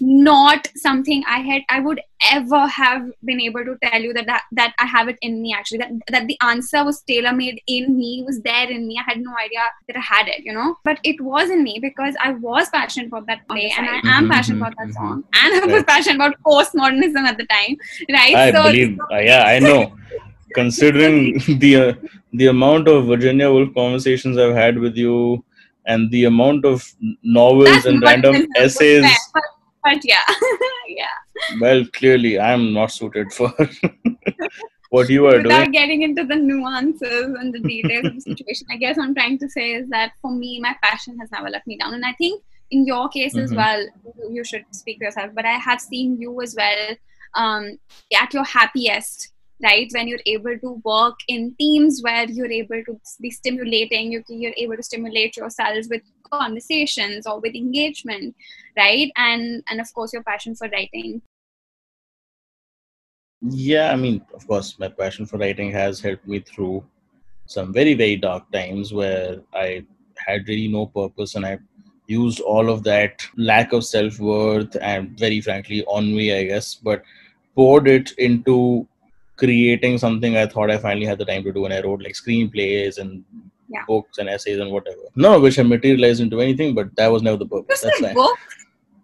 not 0.00 0.68
something 0.76 1.22
I 1.26 1.38
had 1.40 1.62
I 1.68 1.80
would 1.80 2.00
ever 2.30 2.66
have 2.66 3.10
been 3.24 3.40
able 3.40 3.64
to 3.64 3.76
tell 3.82 4.00
you 4.00 4.12
that 4.14 4.26
that, 4.26 4.42
that 4.52 4.74
I 4.78 4.86
have 4.86 5.08
it 5.08 5.16
in 5.22 5.40
me 5.42 5.54
actually 5.56 5.78
that 5.78 5.90
that 6.08 6.26
the 6.26 6.36
answer 6.42 6.84
was 6.84 7.02
tailor 7.02 7.32
made 7.32 7.60
in 7.66 7.96
me 7.96 8.24
was 8.26 8.40
there 8.42 8.70
in 8.70 8.86
me 8.86 8.98
I 8.98 9.04
had 9.10 9.20
no 9.20 9.32
idea 9.42 9.60
that 9.88 9.96
I 9.96 10.00
had 10.00 10.28
it 10.28 10.44
you 10.44 10.52
know 10.52 10.76
but 10.84 10.98
it 11.04 11.20
was 11.20 11.50
in 11.50 11.62
me 11.62 11.78
because 11.80 12.14
I 12.22 12.32
was 12.32 12.68
passionate 12.70 13.08
about 13.08 13.26
that 13.26 13.46
play 13.48 13.72
and 13.76 13.86
I 13.88 14.00
am 14.18 14.26
Mhm, 14.26 14.30
passionate 14.30 14.58
mhm, 14.58 14.62
about 14.62 14.74
that 14.78 14.88
mhm. 14.88 14.94
song 14.94 15.24
and 15.34 15.54
I 15.54 15.66
was 15.66 15.72
Right. 15.74 15.86
passionate 15.86 16.16
about 16.16 16.34
postmodernism 16.46 17.26
at 17.26 17.38
the 17.38 17.46
time 17.46 17.76
right 18.10 18.38
I 18.38 18.50
so 18.52 18.62
believe. 18.62 18.98
uh, 19.12 19.18
yeah, 19.18 19.44
I 19.44 19.58
know. 19.58 19.96
Considering 20.54 21.38
the 21.58 21.76
uh, 21.76 21.92
the 22.32 22.46
amount 22.46 22.88
of 22.88 23.06
Virginia 23.06 23.50
Woolf 23.50 23.74
conversations 23.74 24.36
I've 24.38 24.54
had 24.54 24.78
with 24.78 24.96
you, 24.96 25.44
and 25.86 26.10
the 26.10 26.24
amount 26.24 26.64
of 26.64 26.84
novels 27.22 27.84
that's 27.84 27.86
and 27.86 28.02
random 28.02 28.46
essays, 28.56 29.04
but, 29.84 30.00
yeah 30.04 30.22
yeah 30.88 31.06
well, 31.60 31.84
clearly 31.94 32.38
I'm 32.38 32.72
not 32.72 32.90
suited 32.92 33.32
for 33.32 33.52
what 34.90 35.08
you 35.08 35.26
are 35.26 35.36
without 35.42 35.58
doing. 35.64 35.70
getting 35.72 36.02
into 36.02 36.24
the 36.24 36.34
nuances 36.36 37.34
and 37.38 37.54
the 37.54 37.60
details 37.60 38.06
of 38.06 38.14
the 38.14 38.20
situation, 38.20 38.66
I 38.70 38.76
guess 38.76 38.96
what 38.96 39.04
I'm 39.04 39.14
trying 39.14 39.38
to 39.38 39.48
say 39.48 39.72
is 39.72 39.88
that 39.90 40.12
for 40.22 40.30
me, 40.32 40.60
my 40.60 40.74
passion 40.82 41.18
has 41.18 41.30
never 41.30 41.48
let 41.50 41.66
me 41.66 41.76
down. 41.78 41.94
And 41.94 42.04
I 42.04 42.12
think 42.14 42.42
in 42.70 42.86
your 42.86 43.08
case 43.08 43.36
as 43.36 43.52
Mhm. 43.52 43.56
well, 43.56 43.80
you- 43.82 44.34
you 44.36 44.44
should 44.44 44.64
speak 44.72 44.98
for 44.98 45.04
yourself, 45.04 45.32
but 45.34 45.44
I 45.44 45.52
have 45.68 45.80
seen 45.80 46.20
you 46.20 46.40
as 46.42 46.54
well 46.56 46.96
um, 47.34 47.78
at 48.22 48.32
your 48.32 48.44
happiest, 48.44 49.32
right? 49.62 49.88
When 49.92 50.08
you're 50.08 50.26
able 50.26 50.58
to 50.58 50.80
work 50.84 51.18
in 51.28 51.54
teams 51.58 52.00
where 52.02 52.24
you're 52.28 52.50
able 52.50 52.82
to 52.84 53.00
be 53.20 53.30
stimulating, 53.30 54.12
you, 54.12 54.22
you're 54.28 54.52
able 54.56 54.76
to 54.76 54.82
stimulate 54.82 55.36
yourself 55.36 55.86
with 55.90 56.02
conversations 56.30 57.26
or 57.26 57.40
with 57.40 57.54
engagement, 57.54 58.36
right? 58.76 59.10
And 59.16 59.62
and 59.68 59.80
of 59.80 59.92
course, 59.94 60.12
your 60.12 60.22
passion 60.22 60.54
for 60.54 60.68
writing. 60.68 61.22
Yeah, 63.40 63.92
I 63.92 63.96
mean, 63.96 64.24
of 64.34 64.46
course, 64.46 64.78
my 64.78 64.88
passion 64.88 65.24
for 65.24 65.38
writing 65.38 65.70
has 65.70 66.00
helped 66.00 66.26
me 66.26 66.40
through 66.40 66.84
some 67.46 67.72
very, 67.72 67.94
very 67.94 68.16
dark 68.16 68.50
times 68.52 68.92
where 68.92 69.40
I 69.54 69.84
had 70.16 70.48
really 70.48 70.68
no 70.68 70.86
purpose 70.86 71.36
and 71.36 71.46
I 71.46 71.58
used 72.08 72.40
all 72.40 72.68
of 72.68 72.82
that 72.84 73.22
lack 73.36 73.72
of 73.72 73.84
self 73.84 74.18
worth 74.18 74.76
and, 74.80 75.16
very 75.18 75.40
frankly, 75.40 75.84
ennui, 75.94 76.34
I 76.34 76.44
guess, 76.44 76.74
but 76.74 77.04
poured 77.54 77.86
it 77.86 78.12
into 78.18 78.88
creating 79.42 79.98
something 80.04 80.36
I 80.36 80.46
thought 80.52 80.70
I 80.76 80.78
finally 80.86 81.06
had 81.06 81.18
the 81.18 81.24
time 81.30 81.42
to 81.44 81.52
do. 81.52 81.64
And 81.66 81.74
I 81.74 81.80
wrote 81.86 82.02
like 82.08 82.16
screenplays 82.22 82.98
and 83.04 83.24
Yeah. 83.72 83.82
books 83.88 84.18
and 84.20 84.28
essays 84.34 84.58
and 84.64 84.70
whatever. 84.74 85.02
None 85.24 85.34
of 85.38 85.42
which 85.46 85.56
have 85.60 85.66
materialized 85.72 86.20
into 86.26 86.38
anything, 86.44 86.70
but 86.78 86.94
that 87.00 87.08
was 87.14 87.22
never 87.26 87.38
the 87.42 87.48
purpose. 87.54 87.82
That's 87.86 88.00
fine. 88.04 88.14
book. 88.20 88.38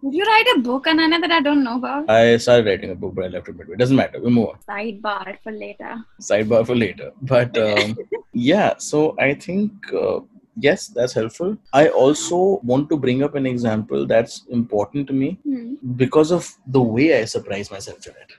Did 0.05 0.15
you 0.19 0.25
write 0.31 0.49
a 0.55 0.59
book, 0.69 0.87
Anana, 0.93 1.19
that 1.25 1.33
I 1.39 1.41
don't 1.47 1.63
know 1.67 1.75
about? 1.81 2.09
I 2.15 2.37
started 2.45 2.67
writing 2.71 2.91
a 2.95 2.95
book, 3.03 3.13
but 3.19 3.25
I 3.27 3.29
left 3.35 3.49
it 3.51 3.57
midway. 3.59 3.75
It 3.75 3.79
doesn't 3.83 3.97
matter. 4.01 4.21
We 4.27 4.31
move 4.39 4.49
on. 4.51 4.59
Sidebar 4.71 5.37
for 5.45 5.53
later. 5.65 5.93
sidebar 6.31 6.63
for 6.71 6.75
later 6.85 7.11
but 7.35 7.57
um, 7.67 7.97
yeah 8.33 8.75
so 8.91 8.99
i 9.27 9.33
think 9.47 9.73
uh, 10.03 10.19
yes 10.67 10.81
that's 10.97 11.15
helpful 11.21 11.51
i 11.81 11.85
also 12.03 12.39
want 12.73 12.89
to 12.93 12.97
bring 13.05 13.23
up 13.27 13.35
an 13.41 13.47
example 13.55 14.07
that's 14.13 14.37
important 14.59 15.07
to 15.11 15.15
me 15.23 15.29
Hmm. 15.49 15.75
because 16.05 16.31
of 16.39 16.49
the 16.79 16.83
way 16.97 17.07
i 17.21 17.25
surprised 17.37 17.71
myself 17.77 18.07
in 18.13 18.15
it 18.25 18.33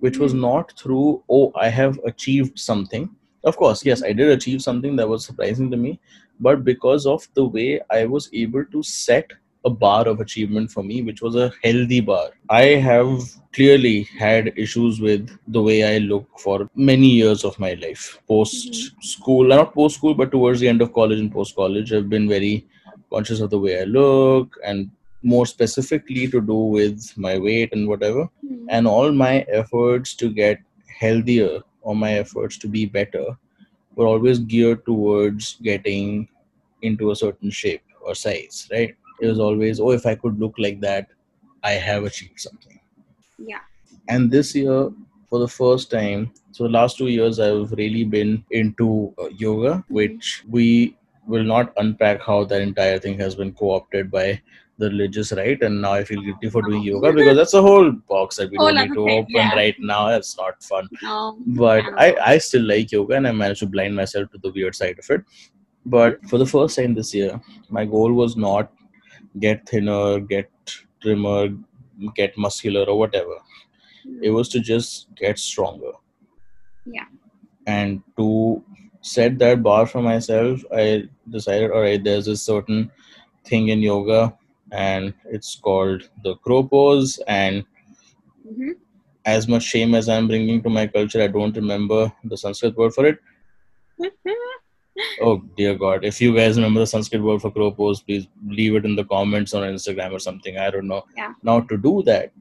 which 0.00 0.18
was 0.18 0.32
Hmm. 0.32 0.40
not 0.40 0.72
through 0.80 1.22
oh 1.28 1.52
i 1.54 1.68
have 1.68 1.98
achieved 2.04 2.58
something. 2.58 3.08
Of 3.44 3.56
course 3.56 3.84
yes 3.86 4.02
i 4.02 4.12
did 4.12 4.28
achieve 4.30 4.60
something 4.62 4.96
that 4.96 5.08
was 5.08 5.24
surprising 5.24 5.70
to 5.70 5.76
me 5.76 5.98
but 6.46 6.64
because 6.64 7.06
of 7.12 7.26
the 7.34 7.44
way 7.44 7.80
i 7.98 8.04
was 8.04 8.28
able 8.32 8.64
to 8.72 8.82
set 8.82 9.30
a 9.64 9.70
bar 9.70 10.06
of 10.08 10.20
achievement 10.20 10.70
for 10.70 10.82
me 10.82 11.02
which 11.02 11.22
was 11.22 11.36
a 11.36 11.46
healthy 11.64 12.00
bar 12.00 12.26
i 12.48 12.64
have 12.88 13.08
clearly 13.58 14.02
had 14.24 14.52
issues 14.64 15.00
with 15.00 15.30
the 15.56 15.62
way 15.68 15.78
i 15.92 15.98
look 15.98 16.26
for 16.38 16.68
many 16.74 17.08
years 17.08 17.44
of 17.44 17.58
my 17.58 17.72
life. 17.74 18.20
Post 18.28 18.92
school 19.14 19.44
not 19.54 19.74
post 19.74 19.96
school 19.96 20.14
but 20.14 20.30
towards 20.32 20.60
the 20.60 20.68
end 20.68 20.82
of 20.82 20.92
college 20.92 21.20
and 21.20 21.32
post 21.32 21.54
college 21.56 21.92
i've 21.92 22.08
been 22.08 22.28
very 22.28 22.66
conscious 23.12 23.40
of 23.40 23.50
the 23.50 23.58
way 23.58 23.80
i 23.80 23.84
look 23.84 24.56
and 24.64 24.90
more 25.22 25.46
specifically 25.46 26.26
to 26.28 26.40
do 26.40 26.54
with 26.78 27.12
my 27.16 27.38
weight 27.38 27.72
and 27.72 27.88
whatever 27.88 28.28
Hmm. 28.42 28.66
and 28.70 28.86
all 28.86 29.12
my 29.12 29.34
efforts 29.60 30.14
to 30.22 30.30
get 30.30 30.60
healthier 31.00 31.60
or 31.82 31.94
my 31.96 32.12
efforts 32.14 32.58
to 32.58 32.68
be 32.68 32.86
better 32.86 33.26
were 33.96 34.06
always 34.06 34.38
geared 34.38 34.84
towards 34.86 35.56
getting 35.62 36.28
into 36.82 37.10
a 37.10 37.16
certain 37.16 37.50
shape 37.50 37.82
or 38.00 38.14
size 38.14 38.68
right 38.72 38.94
it 39.20 39.26
was 39.26 39.40
always 39.40 39.80
oh 39.80 39.90
if 39.90 40.06
i 40.06 40.14
could 40.14 40.38
look 40.38 40.54
like 40.58 40.80
that 40.80 41.08
i 41.64 41.72
have 41.72 42.04
achieved 42.04 42.40
something 42.40 42.78
Yeah. 43.38 43.60
and 44.08 44.30
this 44.30 44.54
year 44.54 44.90
for 45.28 45.38
the 45.38 45.48
first 45.48 45.90
time 45.90 46.30
so 46.52 46.64
the 46.64 46.70
last 46.70 46.96
two 46.98 47.08
years 47.08 47.38
i've 47.40 47.72
really 47.72 48.04
been 48.04 48.44
into 48.50 49.12
uh, 49.18 49.28
yoga 49.36 49.84
which 49.88 50.42
we 50.48 50.96
will 51.26 51.44
not 51.44 51.72
unpack 51.76 52.22
how 52.22 52.44
that 52.44 52.62
entire 52.62 52.98
thing 52.98 53.18
has 53.18 53.34
been 53.34 53.52
co-opted 53.52 54.10
by 54.10 54.40
the 54.78 54.88
religious 54.90 55.32
right 55.32 55.60
and 55.62 55.82
now 55.82 55.92
i 55.92 56.04
feel 56.04 56.20
guilty 56.22 56.48
for 56.48 56.62
doing 56.62 56.82
yoga 56.82 57.12
because 57.12 57.36
that's 57.36 57.54
a 57.54 57.60
whole 57.60 57.90
box 57.90 58.36
that 58.36 58.50
we 58.50 58.56
Whole 58.56 58.72
don't 58.72 58.88
need 58.88 58.94
to 58.94 59.08
open 59.08 59.34
yeah. 59.34 59.54
right 59.54 59.74
now 59.80 60.08
it's 60.08 60.36
not 60.36 60.62
fun 60.62 60.88
No. 61.02 61.36
but 61.46 61.84
Yeah. 61.84 61.94
I, 61.96 62.16
I 62.32 62.38
still 62.38 62.62
like 62.62 62.92
yoga 62.92 63.14
and 63.14 63.26
I 63.26 63.32
managed 63.32 63.60
to 63.60 63.66
blind 63.66 63.94
myself 63.96 64.30
to 64.32 64.38
the 64.38 64.52
weird 64.52 64.74
side 64.74 64.98
of 64.98 65.10
it. 65.10 65.24
But 65.86 66.22
mm. 66.22 66.30
for 66.30 66.38
the 66.38 66.46
first 66.46 66.76
time 66.76 66.94
this 66.94 67.14
year, 67.14 67.40
my 67.68 67.84
goal 67.84 68.12
was 68.12 68.36
not 68.36 68.72
get 69.38 69.68
thinner, 69.68 70.20
get 70.20 70.50
trimmer, 71.00 71.48
get 72.14 72.36
muscular 72.36 72.84
or 72.84 72.98
whatever. 72.98 73.36
Mm. 74.06 74.20
It 74.22 74.30
was 74.30 74.48
to 74.50 74.60
just 74.60 75.14
get 75.14 75.38
stronger. 75.38 75.92
Yeah. 76.84 77.06
And 77.66 78.02
to 78.16 78.62
set 79.00 79.38
that 79.38 79.62
bar 79.62 79.86
for 79.86 80.02
myself, 80.02 80.62
I 80.74 81.08
decided, 81.28 81.70
all 81.70 81.80
right, 81.80 82.02
there's 82.02 82.28
a 82.28 82.36
certain 82.36 82.90
thing 83.44 83.68
in 83.68 83.80
yoga 83.80 84.36
and 84.72 85.14
it's 85.30 85.56
called 85.56 86.08
the 86.24 86.34
crow 86.36 86.62
pose 86.62 87.18
and 87.26 87.64
Mhm. 88.50 88.74
as 89.24 89.48
much 89.48 89.62
shame 89.64 89.94
as 89.94 90.08
I'm 90.08 90.26
bringing 90.28 90.62
to 90.62 90.70
my 90.70 90.86
culture, 90.86 91.22
I 91.22 91.26
don't 91.28 91.56
remember 91.56 92.12
the 92.24 92.36
Sanskrit 92.36 92.76
word 92.76 92.94
for 92.94 93.06
it. 93.06 93.18
Oh 95.20 95.38
dear 95.56 95.74
God! 95.74 96.04
If 96.04 96.20
you 96.20 96.34
guys 96.34 96.56
remember 96.56 96.80
the 96.80 96.86
Sanskrit 96.86 97.22
word 97.22 97.40
for 97.42 97.50
crow 97.50 97.70
pose, 97.72 98.00
please 98.02 98.26
leave 98.46 98.74
it 98.76 98.84
in 98.84 98.94
the 98.96 99.04
comments 99.04 99.52
on 99.54 99.62
Instagram 99.62 100.12
or 100.12 100.18
something. 100.18 100.58
I 100.58 100.70
don't 100.70 100.86
know. 100.88 101.04
Yeah. 101.16 101.34
Now 101.42 101.60
to 101.60 101.76
do 101.76 102.02
that, 102.04 102.32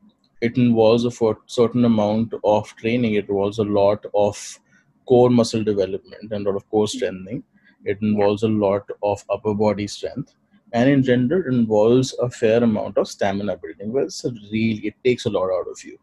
it 0.42 0.58
involves 0.58 1.06
a 1.06 1.12
for- 1.12 1.40
certain 1.48 1.86
amount 1.86 2.34
of 2.44 2.76
training. 2.76 3.16
It 3.16 3.30
involves 3.30 3.60
a 3.60 3.64
lot 3.64 4.06
of 4.14 4.60
core 5.08 5.30
muscle 5.30 5.64
development 5.64 6.32
and 6.32 6.46
a 6.46 6.50
lot 6.50 6.56
of 6.58 6.70
core 6.70 6.88
strengthening. 6.88 7.44
It 7.86 8.00
involves 8.02 8.44
a 8.44 8.48
lot 8.48 8.90
of 9.02 9.24
upper 9.30 9.54
body 9.56 9.88
strength, 9.88 10.36
and 10.74 10.90
in 10.90 11.04
general, 11.04 11.44
involves 11.52 12.14
a 12.22 12.30
fair 12.30 12.64
amount 12.64 12.98
of 12.98 13.08
stamina 13.08 13.58
building. 13.58 13.92
Well, 13.92 14.06
it's 14.06 14.24
a 14.26 14.32
really 14.32 14.82
it 14.88 14.96
takes 15.04 15.26
a 15.26 15.30
lot 15.30 15.50
out 15.50 15.68
of 15.70 15.84
you. 15.84 15.98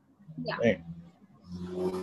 Yeah. 0.45 0.57
Right. 0.63 0.81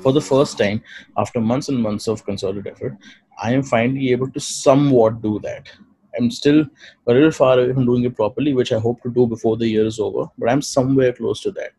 For 0.01 0.13
the 0.13 0.21
first 0.21 0.57
time, 0.57 0.81
after 1.17 1.41
months 1.41 1.69
and 1.69 1.81
months 1.81 2.07
of 2.07 2.23
concerted 2.25 2.67
effort, 2.67 2.97
I 3.41 3.53
am 3.53 3.63
finally 3.63 4.11
able 4.11 4.29
to 4.31 4.39
somewhat 4.39 5.21
do 5.21 5.39
that. 5.43 5.69
I'm 6.17 6.29
still 6.29 6.65
a 7.07 7.13
little 7.13 7.31
far 7.31 7.59
away 7.59 7.73
from 7.73 7.85
doing 7.85 8.03
it 8.03 8.15
properly, 8.15 8.53
which 8.53 8.71
I 8.71 8.79
hope 8.79 9.01
to 9.03 9.09
do 9.09 9.27
before 9.27 9.57
the 9.57 9.67
year 9.67 9.85
is 9.85 9.99
over, 9.99 10.25
but 10.37 10.49
I'm 10.49 10.61
somewhere 10.61 11.13
close 11.13 11.41
to 11.41 11.51
that. 11.51 11.71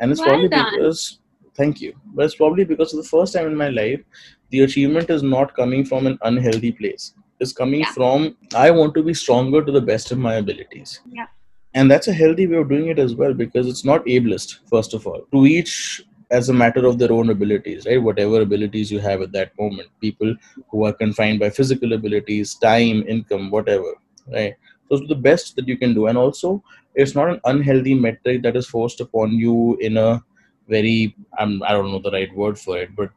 And 0.00 0.10
it's 0.10 0.20
Well 0.20 0.30
probably 0.30 0.48
done. 0.48 0.72
because, 0.74 1.20
thank 1.56 1.80
you, 1.80 1.94
but 2.14 2.24
it's 2.24 2.34
probably 2.34 2.64
because 2.64 2.90
for 2.90 2.96
the 2.96 3.04
first 3.04 3.34
time 3.34 3.46
in 3.46 3.56
my 3.56 3.68
life, 3.68 4.00
the 4.50 4.60
achievement 4.60 5.10
is 5.10 5.22
not 5.22 5.54
coming 5.54 5.84
from 5.84 6.06
an 6.06 6.18
unhealthy 6.22 6.72
place. 6.72 7.14
It's 7.40 7.52
coming 7.52 7.80
Yeah. 7.80 7.92
from, 7.92 8.36
I 8.54 8.70
want 8.70 8.94
to 8.94 9.02
be 9.02 9.14
stronger 9.14 9.64
to 9.64 9.72
the 9.72 9.80
best 9.80 10.12
of 10.12 10.18
my 10.18 10.34
abilities. 10.34 11.00
Yeah. 11.10 11.26
And 11.74 11.90
that's 11.90 12.06
a 12.08 12.12
healthy 12.12 12.46
way 12.46 12.58
of 12.58 12.68
doing 12.68 12.86
it 12.88 12.98
as 12.98 13.14
well 13.14 13.34
because 13.34 13.66
it's 13.66 13.84
not 13.84 14.04
ableist, 14.06 14.60
first 14.70 14.94
of 14.94 15.06
all. 15.06 15.22
To 15.32 15.44
each 15.46 16.02
as 16.30 16.48
a 16.48 16.52
matter 16.52 16.86
of 16.86 16.98
their 16.98 17.12
own 17.12 17.30
abilities, 17.30 17.86
right? 17.86 18.02
Whatever 18.02 18.40
abilities 18.40 18.90
you 18.90 18.98
have 19.00 19.20
at 19.22 19.32
that 19.32 19.52
moment. 19.58 19.88
People 20.00 20.34
who 20.70 20.84
are 20.84 20.92
confined 20.92 21.40
by 21.40 21.50
physical 21.50 21.92
abilities, 21.92 22.54
time, 22.54 23.04
income, 23.08 23.50
whatever, 23.50 23.94
right? 24.32 24.54
So 24.88 24.96
it's 24.96 25.08
the 25.08 25.14
best 25.14 25.56
that 25.56 25.68
you 25.68 25.76
can 25.76 25.94
do. 25.94 26.06
And 26.06 26.16
also, 26.16 26.62
it's 26.94 27.14
not 27.14 27.28
an 27.28 27.40
unhealthy 27.44 27.94
metric 27.94 28.42
that 28.42 28.56
is 28.56 28.66
forced 28.66 29.00
upon 29.00 29.32
you 29.32 29.76
in 29.80 29.96
a 29.96 30.22
very, 30.68 31.14
I'm, 31.38 31.62
I 31.62 31.72
don't 31.72 31.90
know 31.90 31.98
the 31.98 32.10
right 32.10 32.34
word 32.34 32.58
for 32.58 32.78
it, 32.78 32.94
but 32.96 33.10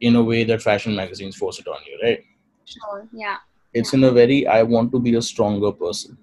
in 0.00 0.16
a 0.16 0.22
way 0.22 0.44
that 0.44 0.62
fashion 0.62 0.94
magazines 0.94 1.36
force 1.36 1.58
it 1.58 1.66
on 1.66 1.78
you, 1.86 1.98
right? 2.02 2.22
Sure. 2.66 3.08
Yeah. 3.12 3.36
It's 3.74 3.92
in 3.92 4.04
a 4.04 4.10
very, 4.10 4.46
I 4.46 4.62
want 4.62 4.92
to 4.92 5.00
be 5.00 5.14
a 5.16 5.22
stronger 5.22 5.72
person. 5.72 6.16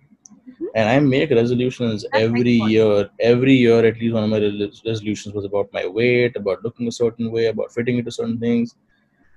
Mhm. 0.50 0.68
And 0.76 0.90
I 0.90 1.00
make 1.00 1.32
resolutions 1.32 2.04
That's 2.04 2.24
every 2.24 2.54
year. 2.74 3.10
Every 3.20 3.56
year, 3.56 3.80
at 3.86 4.00
least 4.00 4.14
one 4.14 4.24
of 4.24 4.30
my 4.30 4.40
resolutions 4.40 5.36
was 5.36 5.46
about 5.46 5.72
my 5.74 5.86
weight, 5.88 6.36
about 6.36 6.64
looking 6.64 6.88
a 6.88 6.92
certain 6.92 7.32
way, 7.32 7.48
about 7.48 7.74
fitting 7.74 7.98
into 7.98 8.12
certain 8.12 8.40
things. 8.40 8.76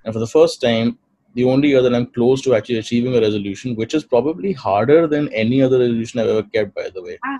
And 0.03 0.13
for 0.13 0.19
the 0.19 0.27
first 0.27 0.61
time, 0.61 0.97
the 1.33 1.43
only 1.43 1.69
year 1.69 1.81
that 1.81 1.93
I'm 1.93 2.07
close 2.07 2.41
to 2.43 2.55
actually 2.55 2.77
achieving 2.77 3.15
a 3.15 3.21
resolution, 3.21 3.75
which 3.75 3.93
is 3.93 4.05
probably 4.05 4.53
harder 4.53 5.07
than 5.07 5.27
any 5.33 5.61
other 5.61 5.79
resolution 5.79 6.19
I've 6.19 6.29
ever 6.29 6.43
kept, 6.43 6.73
by 6.75 6.89
the 6.89 7.01
way. 7.01 7.17
Wow. 7.25 7.39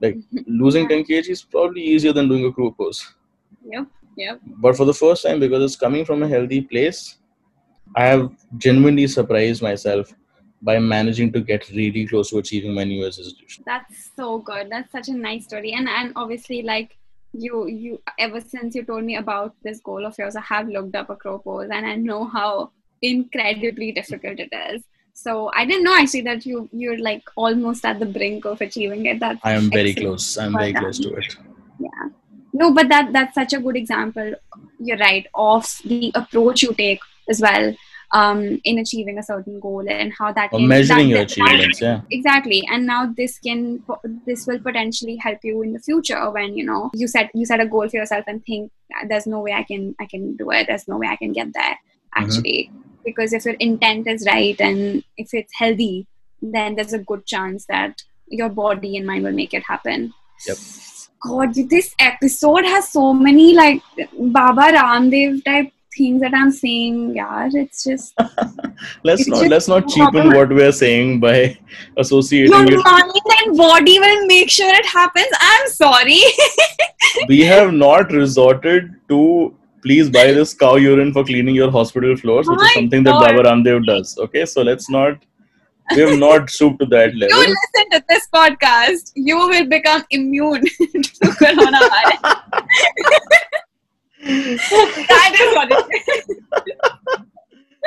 Like 0.00 0.16
losing 0.46 0.88
10 0.88 1.04
kg 1.04 1.28
is 1.28 1.42
probably 1.42 1.82
easier 1.82 2.12
than 2.12 2.28
doing 2.28 2.46
a 2.46 2.52
crow 2.52 2.70
pose. 2.70 3.02
Yep. 3.66 3.86
Yep. 4.16 4.40
But 4.58 4.76
for 4.76 4.84
the 4.84 4.94
first 4.94 5.24
time, 5.24 5.40
because 5.40 5.62
it's 5.62 5.76
coming 5.76 6.04
from 6.04 6.22
a 6.22 6.28
healthy 6.28 6.60
place, 6.62 7.18
I 7.96 8.06
have 8.06 8.30
genuinely 8.58 9.06
surprised 9.06 9.62
myself 9.62 10.12
by 10.62 10.78
managing 10.78 11.32
to 11.32 11.40
get 11.40 11.68
really 11.70 12.06
close 12.06 12.30
to 12.30 12.38
achieving 12.38 12.74
my 12.74 12.84
New 12.84 13.00
Year's 13.00 13.18
resolution. 13.18 13.64
That's 13.66 14.10
so 14.16 14.38
good. 14.38 14.68
That's 14.70 14.90
such 14.90 15.08
a 15.08 15.12
nice 15.12 15.44
story. 15.44 15.72
And 15.72 15.88
and 15.88 16.12
obviously 16.16 16.62
like 16.62 16.96
you 17.32 17.66
you 17.66 18.00
ever 18.18 18.40
since 18.40 18.74
you 18.74 18.84
told 18.84 19.04
me 19.04 19.16
about 19.16 19.54
this 19.62 19.80
goal 19.80 20.06
of 20.06 20.16
yours, 20.18 20.36
I 20.36 20.40
have 20.40 20.68
looked 20.68 20.94
up 20.96 21.10
a 21.10 21.16
crow 21.16 21.38
pose 21.38 21.68
and 21.70 21.84
I 21.86 21.96
know 21.96 22.24
how 22.24 22.70
incredibly 23.02 23.92
difficult 23.92 24.38
it 24.40 24.52
is. 24.70 24.82
So 25.12 25.50
I 25.54 25.64
didn't 25.64 25.84
know 25.84 25.94
actually 25.96 26.22
that 26.22 26.44
you 26.46 26.68
you're 26.72 26.98
like 26.98 27.22
almost 27.36 27.84
at 27.84 28.00
the 28.00 28.06
brink 28.06 28.44
of 28.46 28.60
achieving 28.60 29.06
it. 29.06 29.20
That 29.20 29.38
I 29.44 29.52
am 29.52 29.70
very 29.70 29.90
excellent. 29.90 30.08
close. 30.08 30.38
I'm 30.38 30.52
Well 30.54 30.62
very 30.62 30.72
done. 30.72 30.82
close 30.82 30.98
to 31.00 31.14
it. 31.14 31.36
Yeah. 31.78 32.08
No, 32.52 32.72
but 32.72 32.88
that 32.88 33.12
that's 33.12 33.34
such 33.34 33.52
a 33.52 33.60
good 33.60 33.76
example. 33.76 34.34
You're 34.78 34.98
right 34.98 35.26
of 35.34 35.66
the 35.84 36.10
approach 36.14 36.62
you 36.62 36.72
take 36.72 37.00
as 37.28 37.40
well 37.40 37.74
um, 38.12 38.60
in 38.64 38.78
achieving 38.78 39.18
a 39.18 39.22
certain 39.22 39.58
goal 39.60 39.84
and 39.88 40.12
how 40.18 40.32
that 40.32 40.52
Or 40.52 40.58
can- 40.58 40.68
measuring 40.68 41.08
that- 41.08 41.14
your 41.14 41.20
achievements, 41.22 41.80
yeah. 41.80 42.02
exactly. 42.10 42.62
And 42.70 42.86
now 42.86 43.12
this 43.16 43.38
can 43.38 43.82
this 44.26 44.46
will 44.46 44.58
potentially 44.60 45.16
help 45.16 45.38
you 45.42 45.62
in 45.62 45.72
the 45.72 45.80
future 45.80 46.30
when 46.30 46.56
you 46.56 46.64
know 46.64 46.90
you 46.94 47.08
set 47.08 47.30
you 47.34 47.44
set 47.46 47.60
a 47.60 47.66
goal 47.66 47.88
for 47.88 47.96
yourself 47.96 48.24
and 48.28 48.44
think 48.44 48.70
there's 49.08 49.26
no 49.26 49.40
way 49.40 49.52
i 49.52 49.62
can 49.64 49.94
i 50.00 50.06
can 50.06 50.36
do 50.36 50.50
it. 50.50 50.66
There's 50.68 50.86
no 50.86 50.98
way 50.98 51.08
i 51.08 51.16
can 51.16 51.32
get 51.32 51.52
there 51.54 51.76
actually. 52.14 52.70
Because 53.04 53.32
if 53.32 53.44
your 53.44 53.54
intent 53.54 54.06
is 54.06 54.24
right 54.26 54.58
and 54.60 55.02
if 55.18 55.34
it's 55.34 55.52
healthy 55.54 56.06
then 56.40 56.74
there's 56.76 56.92
a 56.92 56.98
good 56.98 57.26
chance 57.26 57.66
that 57.66 58.02
your 58.28 58.48
body 58.48 58.96
and 58.96 59.06
mind 59.06 59.24
will 59.24 59.32
make 59.32 59.52
it 59.54 59.62
happen. 59.74 60.12
Yep. 60.46 60.58
god 61.26 61.54
this 61.72 61.94
episode 62.06 62.64
has 62.70 62.88
so 62.94 63.02
many 63.26 63.54
like 63.58 63.82
baba 64.36 64.64
ramdev 64.76 65.42
type 65.44 65.70
things 65.96 66.20
that 66.20 66.34
i'm 66.34 66.50
saying 66.50 67.14
yeah 67.14 67.48
it's 67.52 67.84
just 67.84 68.14
Let's 69.02 69.22
It's 69.22 69.28
not 69.30 69.38
just 69.40 69.50
let's 69.50 69.68
not 69.68 69.88
cheapen 69.88 70.32
what 70.34 70.48
we're 70.48 70.72
saying 70.72 71.20
by 71.20 71.58
associating 71.96 72.68
your 72.68 72.80
it. 72.80 72.84
mind 72.84 73.12
and 73.38 73.56
body 73.56 73.98
will 73.98 74.26
make 74.26 74.50
sure 74.50 74.72
it 74.74 74.86
happens. 74.86 75.28
I'm 75.40 75.68
sorry. 75.68 76.20
We 77.28 77.40
have 77.42 77.72
not 77.72 78.10
resorted 78.12 78.94
to 79.08 79.54
please 79.82 80.08
buy 80.10 80.32
this 80.32 80.54
cow 80.54 80.76
urine 80.76 81.12
for 81.12 81.24
cleaning 81.24 81.54
your 81.54 81.70
hospital 81.70 82.16
floors, 82.16 82.48
which 82.48 82.60
is 82.62 82.74
something 82.74 83.02
that 83.04 83.12
God. 83.12 83.36
Baba 83.36 83.48
Ramdev 83.48 83.86
does. 83.86 84.16
Okay, 84.18 84.46
so 84.46 84.62
let's 84.62 84.88
not 84.90 85.18
we 85.94 86.00
have 86.00 86.18
not 86.18 86.48
stooped 86.48 86.80
to 86.80 86.86
that 86.86 87.14
level. 87.14 87.42
you 87.42 87.54
listen 87.54 87.90
to 87.90 88.02
this 88.08 88.26
podcast, 88.34 89.12
you 89.14 89.36
will 89.36 89.66
become 89.68 90.02
immune 90.10 90.62
to 90.62 91.28
coronavirus. 91.42 92.40
That 94.24 95.32
is 95.40 95.54
what 95.54 95.68
it 95.70 95.84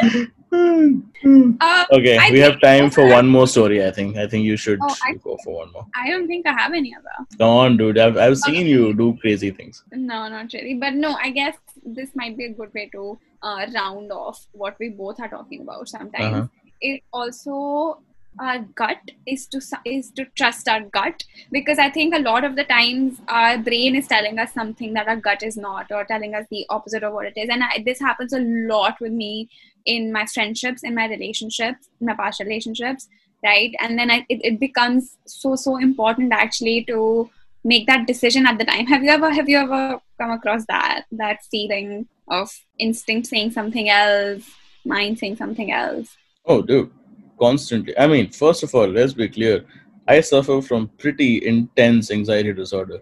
is. 0.02 0.28
Uh, 0.54 1.86
okay, 1.92 2.18
I 2.18 2.32
we 2.32 2.40
have 2.40 2.60
time 2.62 2.90
for 2.90 3.06
one 3.08 3.28
more 3.28 3.48
story. 3.48 3.86
I 3.86 3.92
think. 3.92 4.16
I 4.18 4.28
think 4.28 4.46
you 4.46 4.56
should 4.56 4.80
Oh, 4.82 4.96
I- 5.04 5.14
go 5.16 5.38
for 5.44 5.56
one 5.58 5.72
more. 5.74 5.86
I 5.94 6.10
don't 6.10 6.28
think 6.28 6.46
I 6.48 6.54
have 6.54 6.74
any 6.74 6.96
other. 6.96 7.28
Come 7.38 7.50
on, 7.50 7.78
dude. 7.78 7.98
I've 7.98 8.18
I've 8.18 8.38
seen 8.38 8.66
you 8.66 8.94
do 8.94 9.18
crazy 9.20 9.52
things. 9.52 9.84
No, 9.92 10.28
not 10.30 10.54
really. 10.54 10.76
But 10.76 10.94
no, 10.94 11.16
I 11.16 11.32
guess 11.32 11.58
this 11.86 12.12
might 12.16 12.38
be 12.38 12.46
a 12.46 12.54
good 12.54 12.74
way 12.74 12.90
to 12.94 13.20
uh, 13.42 13.66
round 13.74 14.12
off 14.12 14.46
what 14.54 14.78
we 14.80 14.90
both 14.90 15.20
are 15.20 15.28
talking 15.28 15.62
about 15.62 15.90
sometimes. 15.90 16.36
Uh-huh. 16.36 16.48
It 16.80 17.02
also 17.12 18.00
our 18.40 18.60
gut 18.76 19.12
is 19.26 19.48
to 19.48 19.62
is 19.86 20.12
to 20.12 20.26
trust 20.36 20.68
our 20.68 20.82
gut 20.82 21.24
because 21.52 21.80
I 21.80 21.90
think 21.90 22.14
a 22.14 22.20
lot 22.20 22.44
of 22.44 22.56
the 22.56 22.64
times 22.64 23.20
our 23.28 23.58
brain 23.58 23.96
is 23.96 24.08
telling 24.08 24.40
us 24.40 24.54
something 24.54 24.94
that 24.94 25.08
our 25.08 25.16
gut 25.16 25.44
is 25.44 25.58
not 25.58 25.92
or 25.92 26.04
telling 26.06 26.36
us 26.36 26.46
the 26.52 26.66
opposite 26.70 27.04
of 27.04 27.14
what 27.14 27.26
it 27.26 27.34
is. 27.36 27.50
And 27.50 27.64
I, 27.64 27.84
this 27.86 28.00
happens 28.00 28.34
a 28.34 28.40
lot 28.40 29.00
with 29.02 29.12
me 29.12 29.50
in 29.86 30.12
my 30.12 30.26
friendships 30.26 30.84
in 30.84 30.94
my 30.94 31.08
relationships 31.08 31.90
in 32.02 32.08
my 32.08 32.14
past 32.14 32.40
relationships 32.40 33.08
right? 33.44 33.74
And 33.80 33.98
then 33.98 34.10
I, 34.10 34.26
it, 34.30 34.42
it 34.44 34.60
becomes 34.60 35.18
so 35.26 35.56
so 35.56 35.78
important 35.78 36.34
actually 36.34 36.84
to 36.86 37.30
make 37.64 37.88
that 37.88 38.08
decision 38.08 38.46
at 38.48 38.58
the 38.58 38.66
time. 38.66 38.86
Have 38.88 39.04
you 39.04 39.10
ever 39.10 39.32
have 39.34 39.50
you 39.50 39.58
ever 39.58 40.00
come 40.20 40.32
across 40.32 40.66
that 40.68 41.06
that 41.12 41.44
feeling 41.52 42.08
of 42.28 42.50
instinct 42.80 43.28
saying 43.28 43.52
something 43.52 43.90
else 43.90 44.50
mind 44.86 45.20
saying 45.20 45.36
something 45.36 45.72
else? 45.72 46.16
Oh, 46.46 46.62
dude, 46.62 46.92
constantly. 47.40 47.98
I 47.98 48.08
mean, 48.08 48.30
first 48.32 48.64
of 48.64 48.74
all, 48.76 48.88
let's 48.88 49.14
be 49.14 49.28
clear. 49.30 49.66
I 50.08 50.22
suffer 50.22 50.62
from 50.62 50.88
pretty 50.98 51.46
intense 51.46 52.12
anxiety 52.12 52.54
disorder. 52.54 53.02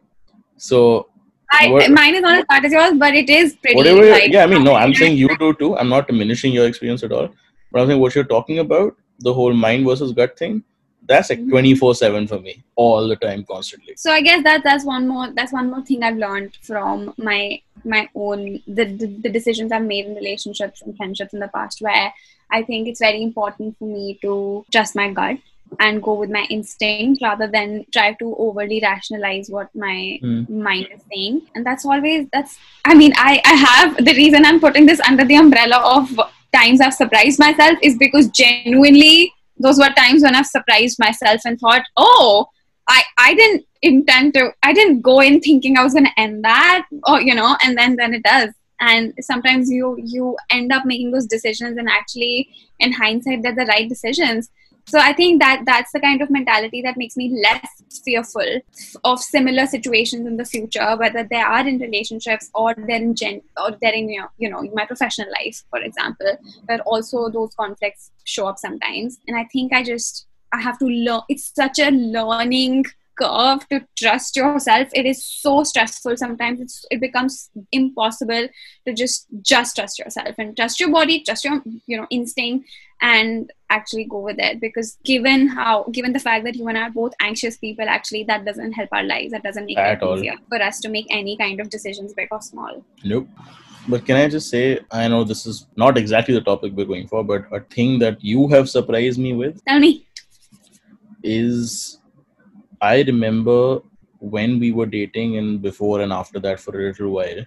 So, 0.58 1.10
I, 1.52 1.70
What- 1.70 1.92
mine 1.92 2.16
is 2.16 2.22
not 2.22 2.40
as 2.40 2.46
bad 2.50 2.66
as 2.66 2.72
yours 2.72 2.94
but 2.98 3.14
it 3.14 3.30
is 3.30 3.56
pretty 3.56 3.76
whatever, 3.78 4.06
like, 4.10 4.32
yeah, 4.32 4.44
I 4.44 4.48
mean, 4.48 4.64
no, 4.64 4.76
I'm 4.76 4.94
saying 5.02 5.18
you 5.18 5.30
do 5.38 5.54
too. 5.54 5.78
I'm 5.78 5.90
not 5.90 6.08
diminishing 6.08 6.52
your 6.54 6.68
experience 6.68 7.04
at 7.04 7.12
all. 7.12 7.30
But 7.72 7.82
I'm 7.82 7.88
saying 7.88 8.00
what 8.02 8.16
you're 8.16 8.24
talking 8.24 8.60
about, 8.60 8.96
the 9.20 9.34
whole 9.34 9.54
mind 9.54 9.86
versus 9.86 10.12
gut 10.12 10.38
thing, 10.38 10.64
that's 11.08 11.30
like 11.30 11.40
Mhm. 11.40 11.50
24 11.52 11.94
7 11.96 12.26
for 12.28 12.40
me, 12.40 12.64
all 12.76 13.08
the 13.08 13.16
time, 13.16 13.44
constantly. 13.48 13.94
so 13.96 14.12
i 14.12 14.22
guess 14.22 14.42
that 14.44 14.64
that's 14.64 14.84
one 14.84 15.08
more 15.08 15.28
that's 15.36 15.54
one 15.54 15.70
more 15.70 15.84
thing 15.90 16.02
i've 16.02 16.18
learned 16.18 16.56
from 16.64 17.14
my 17.18 17.62
my 17.94 18.10
own 18.16 18.60
the, 18.66 18.86
the 18.86 19.06
the 19.26 19.30
decisions 19.30 19.72
i've 19.72 19.84
made 19.84 20.08
in 20.08 20.16
relationships 20.16 20.82
and 20.82 20.98
friendships 20.98 21.32
in 21.36 21.40
the 21.40 21.48
past 21.50 21.80
where 21.80 22.12
i 22.52 22.62
think 22.62 22.88
it's 22.88 23.00
very 23.00 23.22
important 23.22 23.76
for 23.78 23.88
me 23.88 24.18
to 24.22 24.66
trust 24.72 24.96
my 24.96 25.12
gut 25.12 25.38
and 25.80 26.02
go 26.04 26.14
with 26.14 26.30
my 26.30 26.46
instinct 26.50 27.22
rather 27.22 27.48
than 27.48 27.86
try 27.92 28.14
to 28.14 28.36
overly 28.38 28.80
rationalize 28.82 29.50
what 29.50 29.70
my 29.76 30.18
Hmm. 30.22 30.64
mind 30.68 30.88
is 30.96 31.02
saying 31.14 31.42
and 31.56 31.66
that's 31.66 31.86
always 31.86 32.28
that's 32.32 32.58
i 32.86 32.94
mean 32.94 33.14
i 33.18 33.42
i 33.46 33.54
have 33.54 33.98
the 34.06 34.14
reason 34.14 34.46
i'm 34.46 34.60
putting 34.60 34.86
this 34.86 35.02
under 35.10 35.26
the 35.26 35.36
umbrella 35.36 35.80
of 35.96 36.14
times 36.56 36.82
i've 36.82 36.94
surprised 36.94 37.40
myself 37.40 37.78
is 37.82 37.98
because 37.98 38.30
genuinely 38.30 39.32
those 39.58 39.80
were 39.80 39.90
times 39.98 40.22
when 40.24 40.36
i've 40.36 40.46
surprised 40.46 41.00
myself 41.00 41.42
and 41.46 41.60
thought 41.60 41.84
oh 41.98 42.46
I, 42.88 43.02
I 43.18 43.34
didn't 43.34 43.66
intend 43.82 44.36
to 44.36 44.52
I 44.62 44.72
didn't 44.72 45.02
go 45.02 45.20
in 45.20 45.42
thinking 45.42 45.76
I 45.76 45.84
was 45.84 45.96
gonna 45.96 46.12
end 46.18 46.44
that 46.44 46.86
or 47.08 47.20
you 47.20 47.34
know 47.34 47.58
and 47.64 47.76
then 47.76 47.96
then 47.96 48.14
it 48.14 48.22
does 48.22 48.52
and 48.92 49.14
sometimes 49.22 49.70
you 49.70 49.96
you 50.16 50.36
end 50.50 50.72
up 50.72 50.86
making 50.86 51.12
those 51.12 51.26
decisions 51.26 51.78
and 51.78 51.90
actually 51.90 52.50
in 52.80 52.92
hindsight 52.92 53.42
they're 53.42 53.56
the 53.56 53.72
right 53.74 53.90
decisions 53.90 54.50
so 54.88 55.00
I 55.00 55.14
think 55.14 55.42
that 55.42 55.64
that's 55.66 55.92
the 55.94 56.00
kind 56.00 56.22
of 56.22 56.30
mentality 56.30 56.84
that 56.84 56.96
makes 56.96 57.18
me 57.18 57.42
less 57.42 57.68
fearful 58.04 58.60
of 59.04 59.20
similar 59.20 59.66
situations 59.66 60.28
in 60.28 60.38
the 60.38 60.46
future 60.46 60.96
whether 60.98 61.24
they 61.24 61.42
are 61.54 61.68
in 61.68 61.80
relationships 61.80 62.52
or 62.54 62.76
they're 62.76 63.02
in 63.08 63.16
gen 63.16 63.42
or 63.58 63.72
they're 63.82 64.00
in 64.02 64.10
your 64.10 64.30
you 64.38 64.50
know 64.50 64.62
my 64.74 64.86
professional 64.86 65.28
life 65.40 65.64
for 65.72 65.80
example 65.80 66.38
but 66.68 66.80
also 66.82 67.30
those 67.30 67.56
conflicts 67.56 68.12
show 68.26 68.48
up 68.48 68.60
sometimes 68.60 69.18
and 69.28 69.38
I 69.38 69.46
think 69.52 69.74
I 69.74 69.84
just 69.84 70.28
I 70.56 70.62
have 70.62 70.80
to 70.80 70.86
learn. 70.86 71.22
It's 71.28 71.52
such 71.54 71.80
a 71.80 71.90
learning 71.92 72.86
curve 73.20 73.68
to 73.70 73.86
trust 73.98 74.36
yourself. 74.36 74.90
It 74.94 75.06
is 75.06 75.24
so 75.24 75.64
stressful 75.64 76.18
sometimes. 76.18 76.60
It's, 76.62 76.86
it 76.92 77.00
becomes 77.00 77.50
impossible 77.72 78.48
to 78.86 78.94
just 78.94 79.28
just 79.42 79.76
trust 79.76 80.00
yourself 80.00 80.36
and 80.38 80.56
trust 80.56 80.80
your 80.80 80.92
body, 80.92 81.24
trust 81.24 81.46
your 81.46 81.62
you 81.88 81.98
know 81.98 82.08
instinct, 82.10 82.70
and 83.02 83.52
actually 83.70 84.06
go 84.06 84.20
with 84.20 84.38
it. 84.40 84.60
Because 84.60 84.98
given 85.04 85.48
how 85.48 85.84
given 85.92 86.14
the 86.14 86.20
fact 86.20 86.46
that 86.46 86.56
you 86.56 86.68
and 86.68 86.78
I 86.78 86.84
are 86.84 86.92
both 86.92 87.14
anxious 87.20 87.58
people, 87.58 87.88
actually 87.88 88.24
that 88.26 88.46
doesn't 88.46 88.74
help 88.74 88.90
our 88.92 89.04
lives. 89.04 89.32
That 89.32 89.44
doesn't 89.44 89.66
make 89.66 89.78
At 89.78 89.98
it 89.98 90.04
all. 90.04 90.18
easier 90.18 90.36
for 90.50 90.62
us 90.62 90.80
to 90.82 90.90
make 90.90 91.08
any 91.10 91.38
kind 91.38 91.60
of 91.60 91.70
decisions, 91.70 92.14
big 92.14 92.28
or 92.32 92.42
small. 92.42 92.84
Nope. 93.04 93.28
But 93.88 94.04
can 94.04 94.16
I 94.16 94.28
just 94.28 94.50
say, 94.50 94.80
I 94.92 95.08
know 95.08 95.24
this 95.24 95.46
is 95.46 95.68
not 95.76 95.96
exactly 95.96 96.34
the 96.34 96.42
topic 96.42 96.74
we're 96.76 96.86
going 96.88 97.08
for, 97.08 97.24
but 97.24 97.46
a 97.52 97.60
thing 97.60 98.00
that 98.00 98.24
you 98.24 98.48
have 98.48 98.68
surprised 98.68 99.20
me 99.20 99.34
with 99.34 99.64
Tell 99.66 99.80
me. 99.80 100.08
is 101.24 102.00
I 102.86 103.02
remember 103.04 103.82
when 104.20 104.60
we 104.60 104.72
were 104.72 104.86
dating 104.86 105.38
and 105.38 105.62
before 105.62 106.02
and 106.02 106.14
after 106.14 106.40
that 106.40 106.60
for 106.60 106.80
a 106.80 106.88
little 106.88 107.12
while, 107.12 107.46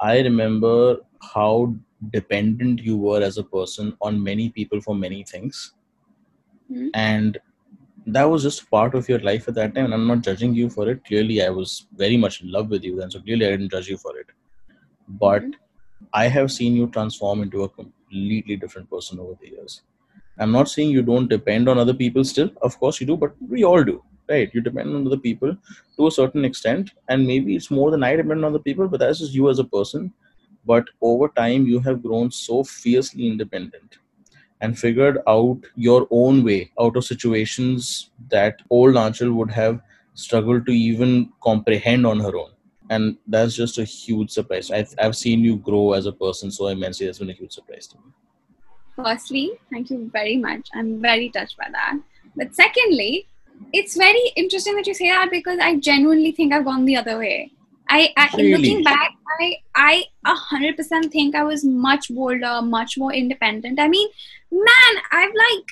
I 0.00 0.20
remember 0.20 0.98
how 1.34 1.74
dependent 2.12 2.80
you 2.80 2.96
were 2.96 3.22
as 3.22 3.38
a 3.38 3.42
person 3.42 3.96
on 4.00 4.22
many 4.22 4.48
people 4.50 4.80
for 4.80 4.94
many 4.94 5.24
things. 5.24 5.74
Hmm. 6.68 6.88
And 6.94 7.38
that 8.06 8.24
was 8.24 8.42
just 8.42 8.70
part 8.70 8.94
of 8.94 9.08
your 9.08 9.18
life 9.20 9.48
at 9.48 9.54
that 9.54 9.74
time. 9.74 9.86
And 9.86 9.94
I'm 9.94 10.06
not 10.06 10.22
judging 10.22 10.54
you 10.54 10.70
for 10.70 10.88
it. 10.90 11.04
Clearly, 11.04 11.42
I 11.42 11.50
was 11.50 11.86
very 11.96 12.16
much 12.16 12.42
in 12.42 12.52
love 12.52 12.70
with 12.70 12.84
you 12.84 12.96
then. 12.96 13.10
So 13.10 13.20
clearly, 13.20 13.46
I 13.46 13.50
didn't 13.50 13.70
judge 13.70 13.88
you 13.88 13.98
for 13.98 14.16
it. 14.18 14.26
But 15.08 15.42
Mhm. 15.42 15.54
I 16.14 16.28
have 16.28 16.52
seen 16.52 16.76
you 16.76 16.88
transform 16.98 17.42
into 17.42 17.64
a 17.64 17.68
completely 17.68 18.56
different 18.56 18.90
person 18.90 19.20
over 19.20 19.36
the 19.40 19.50
years. 19.50 19.82
I'm 20.38 20.52
not 20.52 20.70
saying 20.70 20.90
you 20.90 21.02
don't 21.02 21.28
depend 21.28 21.68
on 21.68 21.78
other 21.78 21.94
people 21.94 22.24
still. 22.24 22.50
Of 22.62 22.78
course 22.80 23.00
you 23.00 23.06
do, 23.06 23.16
but 23.16 23.34
we 23.56 23.64
all 23.64 23.84
do, 23.84 24.02
right? 24.28 24.50
You 24.52 24.60
depend 24.60 24.94
on 24.94 25.06
other 25.06 25.16
people 25.16 25.56
to 25.96 26.06
a 26.06 26.10
certain 26.10 26.44
extent, 26.44 26.92
and 27.08 27.26
maybe 27.26 27.56
it's 27.56 27.70
more 27.70 27.90
than 27.90 28.02
I 28.02 28.16
depend 28.16 28.44
on 28.44 28.52
other 28.52 28.62
people, 28.62 28.88
but 28.88 29.00
that's 29.00 29.20
just 29.20 29.32
you 29.32 29.48
as 29.48 29.58
a 29.58 29.64
person. 29.64 30.12
But 30.64 30.84
over 31.00 31.28
time, 31.28 31.66
you 31.66 31.80
have 31.80 32.02
grown 32.02 32.30
so 32.30 32.62
fiercely 32.64 33.26
independent 33.26 33.98
and 34.60 34.78
figured 34.78 35.18
out 35.26 35.60
your 35.76 36.06
own 36.10 36.44
way 36.44 36.70
out 36.80 36.96
of 36.96 37.04
situations 37.04 38.10
that 38.28 38.60
old 38.70 38.96
Anchal 38.96 39.32
would 39.32 39.50
have 39.50 39.80
struggled 40.14 40.66
to 40.66 40.72
even 40.72 41.30
comprehend 41.42 42.06
on 42.06 42.18
her 42.20 42.36
own. 42.36 42.50
And 42.90 43.18
that's 43.26 43.54
just 43.54 43.78
a 43.78 43.84
huge 43.84 44.30
surprise. 44.30 44.70
I've, 44.70 44.92
I've 44.98 45.16
seen 45.16 45.40
you 45.40 45.56
grow 45.56 45.92
as 45.92 46.06
a 46.06 46.12
person 46.12 46.50
so 46.50 46.68
immensely. 46.68 47.06
That's 47.06 47.18
been 47.18 47.30
a 47.30 47.34
huge 47.34 47.52
surprise 47.52 47.86
to 47.88 47.96
me. 47.96 48.12
Firstly, 48.96 49.52
thank 49.70 49.90
you 49.90 50.10
very 50.12 50.36
much. 50.36 50.68
I'm 50.74 51.00
very 51.00 51.30
touched 51.30 51.56
by 51.56 51.68
that. 51.70 51.98
But 52.34 52.54
secondly, 52.54 53.28
it's 53.72 53.96
very 53.96 54.32
interesting 54.36 54.76
that 54.76 54.86
you 54.86 54.94
say 54.94 55.10
that 55.10 55.30
because 55.30 55.58
I 55.60 55.76
genuinely 55.76 56.32
think 56.32 56.52
I've 56.52 56.64
gone 56.64 56.84
the 56.84 56.96
other 56.96 57.18
way. 57.18 57.52
I, 57.88 58.12
I 58.16 58.28
Really? 58.36 58.52
looking 58.52 58.84
back, 58.84 59.12
I 59.40 59.56
I 59.74 60.04
a 60.26 60.34
hundred 60.34 60.76
percent 60.76 61.10
think 61.10 61.34
I 61.34 61.44
was 61.44 61.64
much 61.64 62.08
bolder, 62.10 62.60
much 62.62 62.98
more 62.98 63.12
independent. 63.12 63.80
I 63.80 63.88
mean, 63.88 64.08
man, 64.50 65.02
I've 65.10 65.32
like 65.34 65.64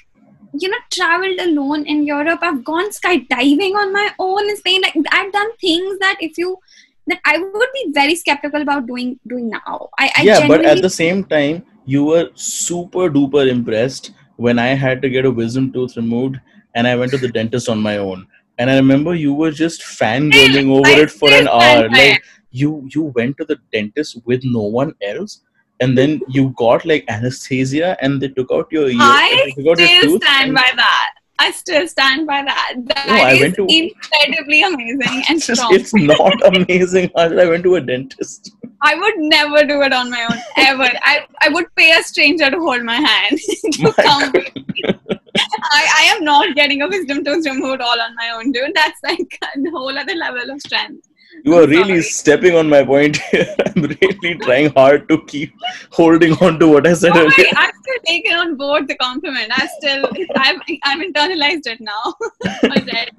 you 0.59 0.71
know 0.71 0.79
traveled 0.91 1.39
alone 1.41 1.85
in 1.87 2.07
Europe. 2.07 2.41
I've 2.43 2.65
gone 2.65 2.91
skydiving 2.91 3.75
on 3.75 3.93
my 3.93 4.11
own 4.19 4.49
in 4.49 4.57
Spain. 4.57 4.81
Like 4.83 4.95
I've 5.13 5.33
done 5.33 5.57
things 5.59 5.99
that 5.99 6.17
if 6.21 6.39
you 6.39 6.59
that 7.07 7.21
I 7.25 7.39
would 7.39 7.69
be 7.75 7.93
very 7.93 8.15
skeptical 8.15 8.63
about 8.63 8.87
doing 8.87 9.19
doing 9.27 9.51
now. 9.51 9.91
I, 9.99 10.11
I 10.17 10.23
yeah, 10.23 10.47
but 10.49 10.65
at 10.65 10.83
the 10.83 10.91
same 10.91 11.25
time, 11.25 11.65
you 11.85 12.05
were 12.05 12.31
super 12.35 13.11
duper 13.11 13.49
impressed 13.49 14.13
when 14.37 14.59
I 14.59 14.69
had 14.69 15.03
to 15.03 15.09
get 15.11 15.25
a 15.25 15.31
wisdom 15.31 15.73
tooth 15.73 15.97
removed 15.97 16.41
and 16.77 16.87
I 16.87 16.95
went 16.95 17.11
to 17.13 17.19
the 17.19 17.29
dentist 17.29 17.69
on 17.69 17.81
my 17.81 17.97
own. 17.99 18.27
And 18.59 18.71
I 18.71 18.77
remember 18.77 19.15
you 19.15 19.35
were 19.35 19.51
just 19.51 19.83
fangirling 19.83 20.71
over 20.77 20.87
I 20.89 21.01
it 21.07 21.11
for 21.11 21.31
an 21.31 21.49
hour. 21.49 21.89
Like 21.91 22.23
you 22.63 22.71
you 22.95 23.03
went 23.19 23.37
to 23.39 23.45
the 23.45 23.59
dentist 23.73 24.19
with 24.25 24.43
no 24.45 24.63
one 24.79 24.95
else 25.03 25.41
and 25.81 25.99
then 25.99 26.21
you 26.37 26.55
got 26.57 26.87
like 26.91 27.05
anesthesia 27.17 27.97
and 28.01 28.23
they 28.23 28.29
took 28.29 28.51
out 28.59 28.69
your 28.77 28.89
ear 28.89 28.97
I 28.99 29.43
they 29.45 29.51
took 29.63 29.73
out 29.73 29.79
your 29.85 29.89
still 30.01 30.19
stand 30.21 30.45
and- 30.47 30.55
by 30.55 30.71
that. 30.77 31.11
I 31.39 31.51
still 31.51 31.87
stand 31.87 32.27
by 32.27 32.37
that. 32.45 32.73
That 32.91 33.09
No, 33.09 33.15
I 33.15 33.33
is 33.33 33.41
went 33.43 33.57
to- 33.57 33.67
incredibly 33.69 34.63
amazing 34.63 35.23
and 35.29 35.43
just, 35.49 35.61
strong. 35.61 35.75
it's 35.79 35.93
not 36.13 36.47
amazing. 36.51 37.11
I 37.15 37.29
went 37.51 37.63
to 37.65 37.75
a 37.75 37.81
dentist. 37.83 38.53
I 38.81 38.95
would 38.95 39.19
never 39.19 39.61
do 39.73 39.83
it 39.83 39.93
on 39.93 40.11
my 40.11 40.23
own 40.31 40.39
ever. 40.69 40.89
I, 41.05 41.27
I 41.43 41.51
would 41.51 41.67
pay 41.77 41.91
a 41.99 42.03
stranger 42.03 42.49
to 42.51 42.59
hold 42.59 42.85
my 42.85 42.97
hand 43.11 43.39
to 43.73 43.83
My 43.83 43.93
come. 44.09 44.33
I, 45.73 45.87
I 46.01 46.15
am 46.17 46.25
not 46.25 46.55
getting 46.55 46.83
a 46.83 46.89
wisdom 46.89 47.25
tooth 47.25 47.47
removed 47.47 47.81
all 47.81 48.01
on 48.01 48.15
my 48.17 48.31
own, 48.31 48.53
dude. 48.53 48.73
That's 48.75 49.01
like 49.03 49.39
a 49.43 49.71
whole 49.71 49.97
other 49.97 50.15
level 50.15 50.51
of 50.51 50.61
strength. 50.61 51.09
You 51.45 51.55
are 51.55 51.67
really 51.67 52.01
sorry. 52.01 52.03
stepping 52.03 52.55
on 52.57 52.69
my 52.69 52.83
point 52.83 53.17
here. 53.31 53.55
I'm 53.67 53.83
really 53.83 54.35
trying 54.39 54.71
hard 54.71 55.09
to 55.11 55.23
keep 55.27 55.53
holding 55.91 56.33
on 56.35 56.59
to 56.61 56.69
what 56.69 56.87
I 56.87 56.95
said 56.95 57.13
Oh, 57.15 57.21
earlier. 57.21 57.51
I, 57.55 57.67
I've 57.67 57.75
still 57.83 58.03
taken 58.07 58.35
on 58.35 58.57
board 58.57 58.89
the 58.89 58.97
compliment. 58.97 59.53
I 59.53 59.67
still, 59.79 60.07
I've, 60.37 60.57
I've 60.85 61.01
internalized 61.01 61.67
it 61.67 61.81
now. 61.81 62.15
Alright. 62.65 63.11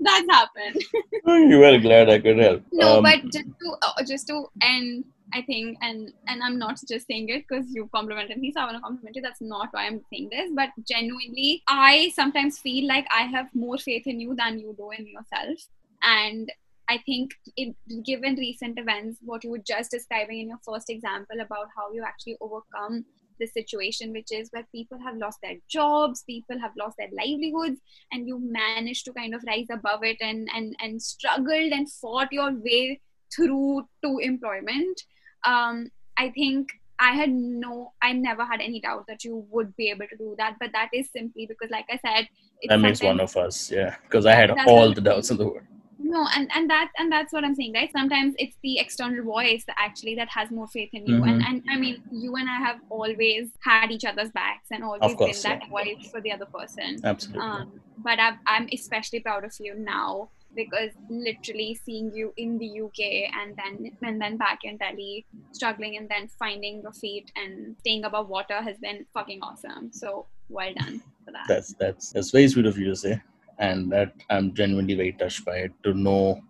That's 0.00 0.26
happened. 0.30 0.82
You 1.26 1.58
were 1.58 1.78
glad 1.78 2.10
I 2.10 2.18
could 2.18 2.38
help. 2.38 2.62
No, 2.72 2.96
Um, 2.98 3.02
but 3.04 3.22
just 3.24 3.44
to 3.60 3.76
uh, 3.82 4.02
just 4.06 4.26
to 4.28 4.46
end, 4.62 5.04
I 5.32 5.42
think, 5.42 5.78
and 5.80 6.12
and 6.26 6.42
I'm 6.42 6.58
not 6.58 6.80
just 6.88 7.06
saying 7.06 7.28
it 7.28 7.44
because 7.48 7.66
you 7.70 7.88
complimented 7.94 8.38
me, 8.38 8.52
so 8.52 8.60
I 8.60 8.64
want 8.64 8.76
to 8.76 8.80
compliment 8.80 9.16
you. 9.16 9.22
That's 9.22 9.40
not 9.40 9.68
why 9.72 9.86
I'm 9.86 10.00
saying 10.12 10.28
this, 10.30 10.50
but 10.54 10.70
genuinely, 10.88 11.62
I 11.68 12.12
sometimes 12.14 12.58
feel 12.58 12.88
like 12.88 13.06
I 13.16 13.22
have 13.22 13.48
more 13.54 13.78
faith 13.78 14.06
in 14.06 14.20
you 14.20 14.34
than 14.34 14.58
you 14.58 14.74
do 14.76 14.90
in 14.90 15.06
yourself, 15.06 15.58
and 16.02 16.50
I 16.88 16.98
think, 17.06 17.30
it, 17.56 17.76
given 18.04 18.34
recent 18.34 18.76
events, 18.76 19.20
what 19.22 19.44
you 19.44 19.50
were 19.50 19.58
just 19.58 19.92
describing 19.92 20.40
in 20.40 20.48
your 20.48 20.58
first 20.64 20.90
example 20.90 21.40
about 21.40 21.68
how 21.76 21.92
you 21.92 22.02
actually 22.02 22.36
overcome 22.40 23.04
the 23.38 23.46
situation, 23.46 24.12
which 24.12 24.32
is 24.32 24.48
where 24.50 24.66
people 24.72 24.98
have 24.98 25.16
lost 25.16 25.38
their 25.42 25.56
jobs, 25.68 26.24
people 26.24 26.58
have 26.58 26.72
lost 26.76 26.96
their 26.98 27.08
livelihoods, 27.12 27.80
and 28.12 28.26
you 28.26 28.40
managed 28.40 29.04
to 29.04 29.12
kind 29.12 29.34
of 29.34 29.44
rise 29.46 29.68
above 29.70 30.02
it 30.02 30.16
and 30.20 30.48
and 30.54 30.74
and 30.80 31.00
struggled 31.00 31.72
and 31.72 31.90
fought 31.90 32.28
your 32.32 32.52
way 32.52 33.00
through 33.34 33.88
to 34.04 34.18
employment. 34.18 35.00
Um, 35.44 35.90
I 36.16 36.30
think 36.30 36.68
I 36.98 37.12
had 37.12 37.30
no, 37.30 37.92
I 38.02 38.12
never 38.12 38.44
had 38.44 38.60
any 38.60 38.80
doubt 38.80 39.06
that 39.08 39.24
you 39.24 39.46
would 39.50 39.74
be 39.76 39.88
able 39.90 40.06
to 40.08 40.16
do 40.16 40.34
that. 40.38 40.56
But 40.60 40.70
that 40.72 40.90
is 40.92 41.08
simply 41.10 41.46
because, 41.46 41.70
like 41.70 41.86
I 41.90 41.98
said, 42.06 42.28
it's 42.60 42.68
That 42.70 42.78
makes 42.78 43.02
one 43.02 43.20
of 43.20 43.36
us, 43.36 43.70
yeah. 43.70 43.96
Because 44.02 44.26
I 44.26 44.34
had 44.34 44.50
all 44.66 44.92
the 44.92 45.00
doubts 45.00 45.30
in 45.30 45.38
the 45.38 45.46
world. 45.46 45.64
no 46.02 46.26
and 46.34 46.50
and 46.56 46.68
that 46.68 46.88
and 46.98 47.12
that's 47.12 47.32
what 47.34 47.44
i'm 47.44 47.54
saying 47.54 47.72
right 47.78 47.90
sometimes 47.92 48.34
it's 48.38 48.56
the 48.66 48.78
external 48.84 49.22
voice 49.22 49.62
that 49.68 49.76
actually 49.86 50.14
that 50.20 50.28
has 50.36 50.50
more 50.50 50.66
faith 50.76 50.88
in 50.98 51.02
you 51.06 51.18
and 51.28 51.40
Mhm. 51.40 51.46
and 51.48 51.56
i 51.72 51.76
mean 51.82 51.96
you 52.22 52.30
and 52.40 52.48
i 52.54 52.58
have 52.68 52.78
always 52.88 53.44
had 53.68 53.90
each 53.96 54.06
other's 54.10 54.30
backs 54.40 54.68
and 54.72 54.82
always 54.82 55.14
course, 55.14 55.42
been 55.42 55.50
that 55.50 55.68
voice 55.68 56.02
for 56.10 56.20
the 56.22 56.32
other 56.36 56.46
person 56.58 56.90
Absolutely. 57.04 57.42
um 57.46 57.80
but 58.08 58.18
I've, 58.26 58.38
i'm 58.52 58.66
especially 58.78 59.20
proud 59.28 59.44
of 59.44 59.52
you 59.60 59.72
now 59.78 60.30
because 60.54 60.90
literally 61.08 61.78
seeing 61.84 62.12
you 62.12 62.32
in 62.36 62.58
the 62.58 62.80
uk 62.80 62.98
and 63.00 63.56
then 63.56 63.90
and 64.02 64.20
then 64.20 64.36
back 64.36 64.60
in 64.64 64.76
delhi 64.78 65.24
struggling 65.52 65.96
and 65.96 66.08
then 66.08 66.26
finding 66.38 66.80
your 66.82 66.92
feet 66.92 67.30
and 67.36 67.76
staying 67.78 68.04
above 68.04 68.28
water 68.28 68.60
has 68.60 68.76
been 68.78 69.06
fucking 69.14 69.40
awesome 69.42 69.92
so 69.92 70.26
well 70.48 70.72
done 70.74 71.00
for 71.24 71.30
that 71.30 71.44
that's 71.48 71.74
that's 71.74 72.12
that's 72.12 72.30
very 72.30 72.48
sweet 72.48 72.66
of 72.66 72.78
you 72.78 72.86
to 72.86 72.96
say. 72.96 73.20
And 73.58 73.92
that 73.92 74.14
I'm 74.30 74.54
genuinely 74.54 74.94
very 74.94 75.12
touched 75.12 75.44
by 75.44 75.56
it 75.56 75.72
to 75.84 75.92
know 75.92 76.40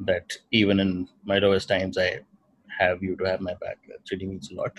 that 0.00 0.32
even 0.52 0.78
in 0.78 1.08
my 1.24 1.38
lowest 1.38 1.68
times 1.68 1.98
I 1.98 2.20
have 2.78 3.02
you 3.02 3.16
to 3.16 3.24
have 3.24 3.40
my 3.40 3.54
back. 3.54 3.78
That 3.88 3.98
really 4.12 4.26
means 4.26 4.50
a 4.52 4.54
lot. 4.54 4.78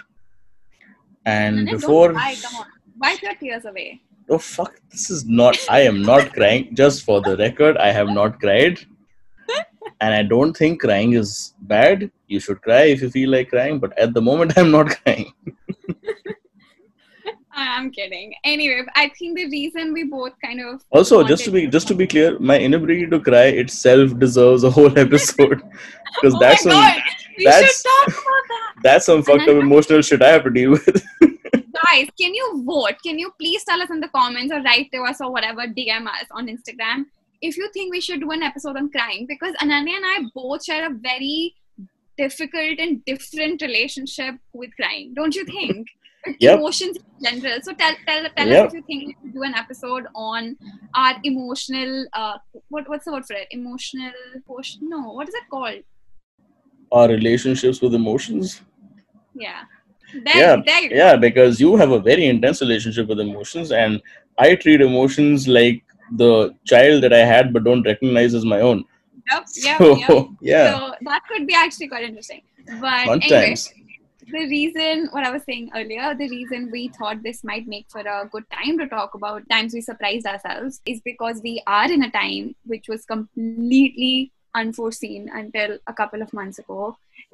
And 1.25 1.67
don't 1.67 1.75
before 1.75 2.13
cry, 2.13 2.35
come 2.41 2.55
on 2.55 2.67
wipe 2.99 3.21
your 3.21 3.35
tears 3.35 3.65
away 3.65 4.01
Oh 4.29 4.37
fuck! 4.37 4.79
This 4.91 5.09
is 5.09 5.25
not. 5.25 5.57
I 5.69 5.81
am 5.81 6.01
not 6.01 6.33
crying. 6.33 6.75
Just 6.75 7.03
for 7.03 7.21
the 7.21 7.37
record, 7.37 7.77
I 7.77 7.91
have 7.91 8.09
not 8.09 8.39
cried, 8.41 8.79
and 10.01 10.13
I 10.13 10.23
don't 10.23 10.55
think 10.55 10.81
crying 10.81 11.13
is 11.13 11.53
bad. 11.61 12.11
You 12.27 12.39
should 12.41 12.61
cry 12.61 12.81
if 12.95 13.01
you 13.01 13.09
feel 13.09 13.29
like 13.29 13.49
crying, 13.49 13.79
but 13.79 13.97
at 13.97 14.13
the 14.13 14.21
moment, 14.21 14.57
I'm 14.57 14.71
not 14.71 14.89
crying. 15.01 15.31
I'm 17.59 17.89
kidding. 17.89 18.33
Anyway, 18.43 18.83
I 18.95 19.09
think 19.17 19.35
the 19.35 19.45
reason 19.45 19.91
we 19.91 20.03
both 20.03 20.33
kind 20.43 20.61
of 20.61 20.83
Also, 20.91 21.23
just 21.23 21.43
to 21.45 21.51
be 21.51 21.65
just 21.67 21.87
to 21.87 21.95
be 21.95 22.05
clear, 22.05 22.37
my 22.39 22.59
inability 22.59 23.07
to 23.07 23.19
cry 23.19 23.45
itself 23.63 24.17
deserves 24.19 24.63
a 24.63 24.69
whole 24.69 24.99
episode 25.05 25.61
oh 25.63 25.69
because 26.21 26.35
oh 26.35 26.39
that's 26.39 26.65
my 26.65 26.71
god, 26.71 27.01
we 27.37 27.45
that's- 27.45 27.81
should 27.81 27.89
talk 27.89 28.07
about 28.09 28.45
that. 28.49 28.66
That's 28.83 29.05
some 29.05 29.23
fucked 29.23 29.43
up 29.43 29.49
emotional 29.57 30.01
shit 30.01 30.21
I 30.21 30.29
have 30.29 30.43
to 30.43 30.49
deal 30.49 30.71
with. 30.71 30.85
Guys, 31.21 32.07
can 32.19 32.33
you 32.33 32.63
vote? 32.65 32.93
Can 33.03 33.19
you 33.19 33.31
please 33.39 33.63
tell 33.63 33.81
us 33.81 33.89
in 33.89 33.99
the 33.99 34.07
comments 34.09 34.51
or 34.53 34.61
write 34.61 34.89
to 34.93 35.01
us 35.03 35.21
or 35.21 35.31
whatever, 35.31 35.61
DM 35.67 36.07
us 36.07 36.25
on 36.31 36.47
Instagram 36.47 37.05
if 37.41 37.57
you 37.57 37.69
think 37.73 37.91
we 37.93 38.01
should 38.01 38.19
do 38.19 38.31
an 38.31 38.43
episode 38.43 38.77
on 38.77 38.89
crying 38.89 39.25
because 39.27 39.53
Ananya 39.55 39.95
and 39.97 40.05
I 40.05 40.21
both 40.33 40.63
share 40.63 40.89
a 40.89 40.93
very 40.93 41.55
difficult 42.17 42.79
and 42.79 43.03
different 43.05 43.61
relationship 43.61 44.35
with 44.53 44.71
crying, 44.75 45.13
don't 45.15 45.35
you 45.35 45.45
think? 45.45 45.87
Yep. 46.39 46.57
Emotions 46.59 46.97
in 47.21 47.39
general. 47.41 47.59
So 47.61 47.73
tell 47.73 47.95
tell, 48.05 48.25
tell 48.35 48.47
Yep. 48.47 48.65
us 48.65 48.73
if 48.73 48.77
you 48.77 48.83
think 48.85 49.07
we 49.07 49.15
should 49.21 49.33
do 49.33 49.43
an 49.43 49.53
episode 49.53 50.07
on 50.13 50.57
our 50.93 51.15
emotional 51.23 52.05
uh 52.11 52.37
what 52.67 52.89
what's 52.89 53.05
the 53.05 53.13
word 53.13 53.25
for 53.25 53.33
it? 53.33 53.47
Emotional? 53.51 54.11
No, 54.81 55.13
what 55.13 55.29
is 55.29 55.35
it 55.35 55.43
called? 55.49 55.83
Our 56.91 57.07
relationships 57.07 57.81
with 57.81 57.93
emotions. 57.93 58.61
Yeah. 59.37 59.63
There, 60.13 60.37
Yeah, 60.37 60.55
go. 60.89 60.95
Yeah, 60.95 61.15
because 61.15 61.59
you 61.59 61.75
have 61.75 61.91
a 61.91 61.99
very 61.99 62.27
intense 62.27 62.61
relationship 62.61 63.07
with 63.07 63.19
emotions, 63.19 63.71
and 63.71 64.01
I 64.37 64.55
treat 64.55 64.81
emotions 64.81 65.47
like 65.47 65.83
the 66.11 66.55
child 66.65 67.03
that 67.03 67.13
I 67.13 67.25
had 67.25 67.51
but 67.53 67.65
don't 67.65 67.83
recognize 67.83 68.33
as 68.33 68.45
my 68.45 68.61
own. 68.61 68.85
Yep, 69.29 69.45
yep, 69.57 69.77
So, 69.77 69.97
yep. 69.97 70.27
yeah, 70.41 70.77
So 70.77 70.93
that 71.01 71.23
could 71.29 71.45
be 71.45 71.53
actually 71.53 71.89
quite 71.89 72.05
interesting. 72.05 72.41
But 72.79 73.09
anyway, 73.23 73.55
the 74.29 74.47
reason, 74.47 75.07
what 75.11 75.25
I 75.25 75.31
was 75.31 75.43
saying 75.43 75.71
earlier, 75.75 76.13
the 76.15 76.29
reason 76.29 76.69
we 76.71 76.89
thought 76.89 77.23
this 77.23 77.43
might 77.43 77.67
make 77.67 77.87
for 77.89 78.01
a 78.01 78.27
good 78.31 78.43
time 78.51 78.77
to 78.77 78.87
talk 78.87 79.15
about 79.15 79.47
times 79.49 79.73
we 79.73 79.81
surprised 79.81 80.25
ourselves 80.25 80.81
is 80.85 81.01
because 81.01 81.41
we 81.43 81.61
are 81.67 81.91
in 81.91 82.03
a 82.03 82.11
time 82.11 82.55
which 82.65 82.87
was 82.87 83.05
completely 83.05 84.31
unforeseen 84.61 85.29
until 85.41 85.77
a 85.87 85.93
couple 85.93 86.21
of 86.21 86.33
months 86.33 86.59
ago. 86.59 86.79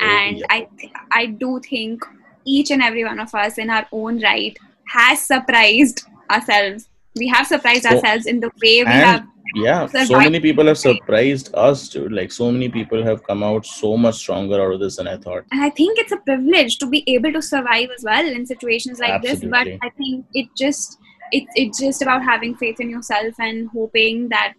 Oh, 0.01 0.05
and 0.05 0.37
Yeah. 0.37 0.45
I, 0.55 0.67
I 1.11 1.25
do 1.43 1.59
think 1.69 2.03
each 2.45 2.71
and 2.71 2.81
every 2.81 3.03
one 3.03 3.19
of 3.19 3.33
us 3.43 3.57
in 3.57 3.69
our 3.69 3.85
own 3.91 4.21
right 4.21 4.57
has 4.95 5.21
surprised 5.33 6.03
ourselves. 6.29 6.89
We 7.15 7.27
have 7.35 7.47
surprised 7.47 7.83
So- 7.83 7.95
ourselves 7.95 8.25
in 8.25 8.39
the 8.47 8.51
way 8.63 8.75
we 8.83 8.97
have 9.05 9.23
yeah, 9.55 9.85
so 9.85 10.17
many 10.17 10.39
people 10.39 10.65
have 10.65 10.79
surprised 10.79 11.53
us 11.53 11.87
too. 11.87 12.09
Like 12.09 12.31
so 12.31 12.51
many 12.51 12.69
people 12.69 13.03
have 13.03 13.23
come 13.27 13.43
out 13.43 13.67
so 13.67 13.95
much 13.97 14.15
stronger 14.15 14.59
out 14.59 14.73
of 14.73 14.79
this 14.79 14.95
than 14.95 15.07
I 15.07 15.17
thought. 15.17 15.43
and 15.51 15.61
i 15.63 15.69
think 15.79 15.99
it's 16.03 16.11
a 16.15 16.17
privilege 16.29 16.77
to 16.83 16.87
be 16.93 17.03
able 17.15 17.31
to 17.33 17.41
survive 17.41 17.89
as 17.97 18.03
well 18.03 18.25
in 18.37 18.45
situations 18.51 18.99
like 19.03 19.11
Absolutely. 19.17 19.49
this 19.49 19.51
but 19.57 19.87
i 19.87 19.89
think 19.99 20.25
it 20.41 20.47
just 20.61 20.97
it, 21.39 21.43
it's 21.63 21.79
just 21.83 22.01
about 22.05 22.23
having 22.29 22.55
faith 22.63 22.79
in 22.85 22.89
yourself 22.95 23.43
and 23.49 23.69
hoping 23.75 24.27
that 24.29 24.53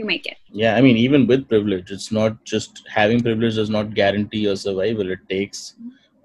you 0.00 0.08
make 0.12 0.26
it 0.34 0.38
Yeah, 0.60 0.74
I 0.76 0.80
mean, 0.82 0.96
even 0.96 1.26
with 1.30 1.48
privilege, 1.48 1.90
it's 1.96 2.10
not 2.12 2.44
just 2.44 2.82
having 2.94 3.20
privilege 3.26 3.56
does 3.56 3.70
not 3.70 3.94
guarantee 3.94 4.40
your 4.46 4.56
survival. 4.56 5.10
It 5.10 5.20
takes 5.28 5.74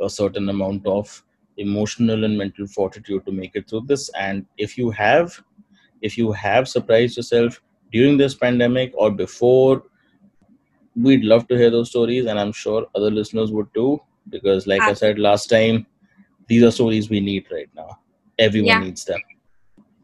a 0.01 0.09
certain 0.09 0.49
amount 0.49 0.87
of 0.87 1.23
emotional 1.57 2.23
and 2.27 2.37
mental 2.37 2.67
fortitude 2.67 3.25
to 3.25 3.31
make 3.31 3.55
it 3.55 3.69
through 3.69 3.83
this. 3.91 4.09
And 4.19 4.45
if 4.57 4.77
you 4.77 4.89
have, 4.91 5.37
if 6.01 6.17
you 6.17 6.31
have 6.33 6.67
surprised 6.67 7.17
yourself 7.17 7.61
during 7.91 8.17
this 8.17 8.35
pandemic 8.35 8.93
or 8.95 9.11
before, 9.11 9.83
we'd 10.95 11.23
love 11.23 11.47
to 11.47 11.57
hear 11.57 11.69
those 11.69 11.89
stories, 11.89 12.25
and 12.25 12.39
I'm 12.39 12.51
sure 12.51 12.87
other 12.95 13.11
listeners 13.11 13.51
would 13.51 13.73
too. 13.73 14.01
Because, 14.29 14.67
like 14.67 14.87
I 14.87 14.93
said 14.93 15.19
last 15.19 15.47
time, 15.47 15.85
these 16.47 16.63
are 16.63 16.71
stories 16.71 17.09
we 17.09 17.19
need 17.19 17.45
right 17.51 17.69
now. 17.75 17.99
Everyone 18.39 18.67
Yeah. 18.67 18.79
needs 18.79 19.05
them. 19.05 19.19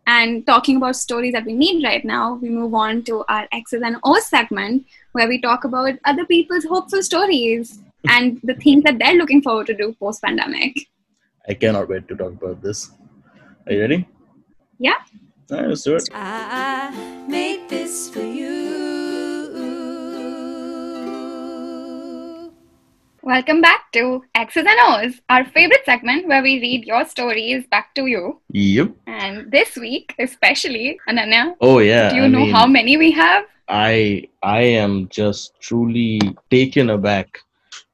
And 0.07 0.45
talking 0.45 0.77
about 0.77 0.95
stories 0.95 1.33
that 1.33 1.45
we 1.45 1.53
need 1.53 1.83
right 1.83 2.03
now 2.03 2.33
we 2.35 2.49
move 2.49 2.73
on 2.73 3.03
to 3.03 3.23
our 3.29 3.47
x's 3.51 3.81
and 3.81 3.97
o's 4.03 4.25
segment 4.25 4.85
where 5.11 5.27
we 5.27 5.39
talk 5.41 5.63
about 5.63 5.93
other 6.05 6.25
people's 6.25 6.65
hopeful 6.65 7.03
stories 7.03 7.79
and 8.09 8.39
the 8.43 8.55
things 8.55 8.83
that 8.83 8.97
they're 8.97 9.15
looking 9.15 9.41
forward 9.41 9.67
to 9.67 9.75
do 9.75 9.93
post 9.99 10.21
pandemic 10.21 10.87
I 11.47 11.53
cannot 11.55 11.89
wait 11.89 12.07
to 12.07 12.15
talk 12.15 12.33
about 12.33 12.61
this. 12.61 12.91
Are 13.65 13.73
you 13.73 13.81
ready? 13.81 14.07
Yeah. 14.77 14.97
All 15.51 15.57
right, 15.57 15.67
let's 15.67 15.83
do 15.83 15.95
it. 15.95 16.07
I 16.13 17.25
made 17.27 17.67
this 17.67 18.09
for 18.09 18.21
you. 18.21 18.80
Welcome 23.23 23.61
back 23.61 23.91
to 23.91 24.23
x's 24.35 24.65
and 24.67 24.79
o's 24.87 25.19
our 25.29 25.45
favorite 25.45 25.83
segment 25.85 26.27
where 26.27 26.41
we 26.41 26.59
read 26.59 26.85
your 26.85 27.05
stories 27.05 27.65
back 27.67 27.93
to 27.95 28.05
you 28.07 28.39
Yep. 28.51 28.91
And 29.07 29.51
this 29.51 29.75
week, 29.75 30.13
especially, 30.19 30.99
Ananya, 31.07 31.55
Oh 31.61 31.79
yeah. 31.79 32.09
do 32.09 32.15
you 32.17 32.23
I 32.23 32.27
know 32.27 32.39
mean, 32.45 32.53
how 32.53 32.65
many 32.67 32.97
we 32.97 33.11
have? 33.11 33.45
I 33.67 34.27
I 34.43 34.61
am 34.61 35.07
just 35.09 35.53
truly 35.61 36.19
taken 36.49 36.89
aback 36.89 37.27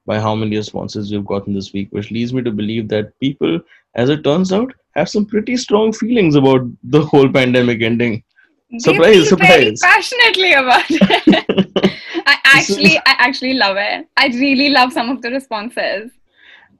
by 0.06 0.18
how 0.18 0.34
many 0.34 0.56
responses 0.56 1.12
we've 1.12 1.26
gotten 1.26 1.52
this 1.54 1.72
week, 1.72 1.88
which 1.90 2.10
leads 2.10 2.32
me 2.32 2.42
to 2.42 2.50
believe 2.50 2.88
that 2.88 3.18
people, 3.20 3.60
as 3.94 4.08
it 4.08 4.24
turns 4.24 4.52
out, 4.52 4.72
have 4.96 5.08
some 5.08 5.26
pretty 5.26 5.56
strong 5.56 5.92
feelings 5.92 6.34
about 6.34 6.62
the 6.82 7.04
whole 7.04 7.28
pandemic 7.30 7.82
ending. 7.82 8.22
Surprise, 8.78 9.30
they 9.30 9.36
very 9.36 9.76
surprise. 9.76 9.80
passionately 9.82 10.52
about 10.54 10.84
it. 10.90 11.92
I 12.28 12.36
actually, 12.44 12.98
I 12.98 13.16
actually 13.26 13.54
love 13.54 13.76
it. 13.78 14.06
I 14.16 14.26
really 14.28 14.68
love 14.68 14.92
some 14.92 15.08
of 15.08 15.22
the 15.22 15.30
responses. 15.30 16.10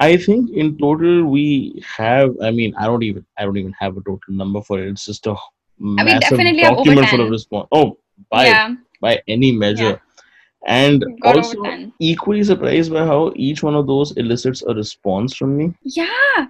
I 0.01 0.17
think 0.17 0.51
in 0.51 0.77
total 0.79 1.25
we 1.25 1.83
have. 1.97 2.37
I 2.43 2.51
mean, 2.51 2.75
I 2.79 2.85
don't 2.85 3.03
even 3.03 3.25
I 3.37 3.45
don't 3.45 3.57
even 3.57 3.75
have 3.79 3.97
a 3.97 4.01
total 4.01 4.21
number 4.29 4.61
for 4.63 4.79
it. 4.79 4.89
It's 4.89 5.07
just 5.07 5.27
a 5.27 5.35
massive 5.79 6.21
definitely 6.21 6.63
have 6.63 6.75
over 6.75 6.85
document 6.85 7.09
full 7.09 7.21
of 7.23 7.31
response. 7.31 7.69
Oh, 7.73 7.99
by 8.31 8.47
yeah, 8.47 8.75
by 9.01 9.23
any 9.27 9.51
measure. 9.53 10.01
And 10.67 11.05
got 11.23 11.37
also 11.37 11.63
equally 11.99 12.45
surprised 12.45 12.93
by 12.93 13.07
how 13.07 13.33
each 13.37 13.63
one 13.63 13.75
of 13.75 13.87
those 13.87 14.13
elicits 14.17 14.63
a 14.63 14.75
response 14.75 15.35
from 15.35 15.57
me. 15.57 15.73
Yeah. 15.83 16.49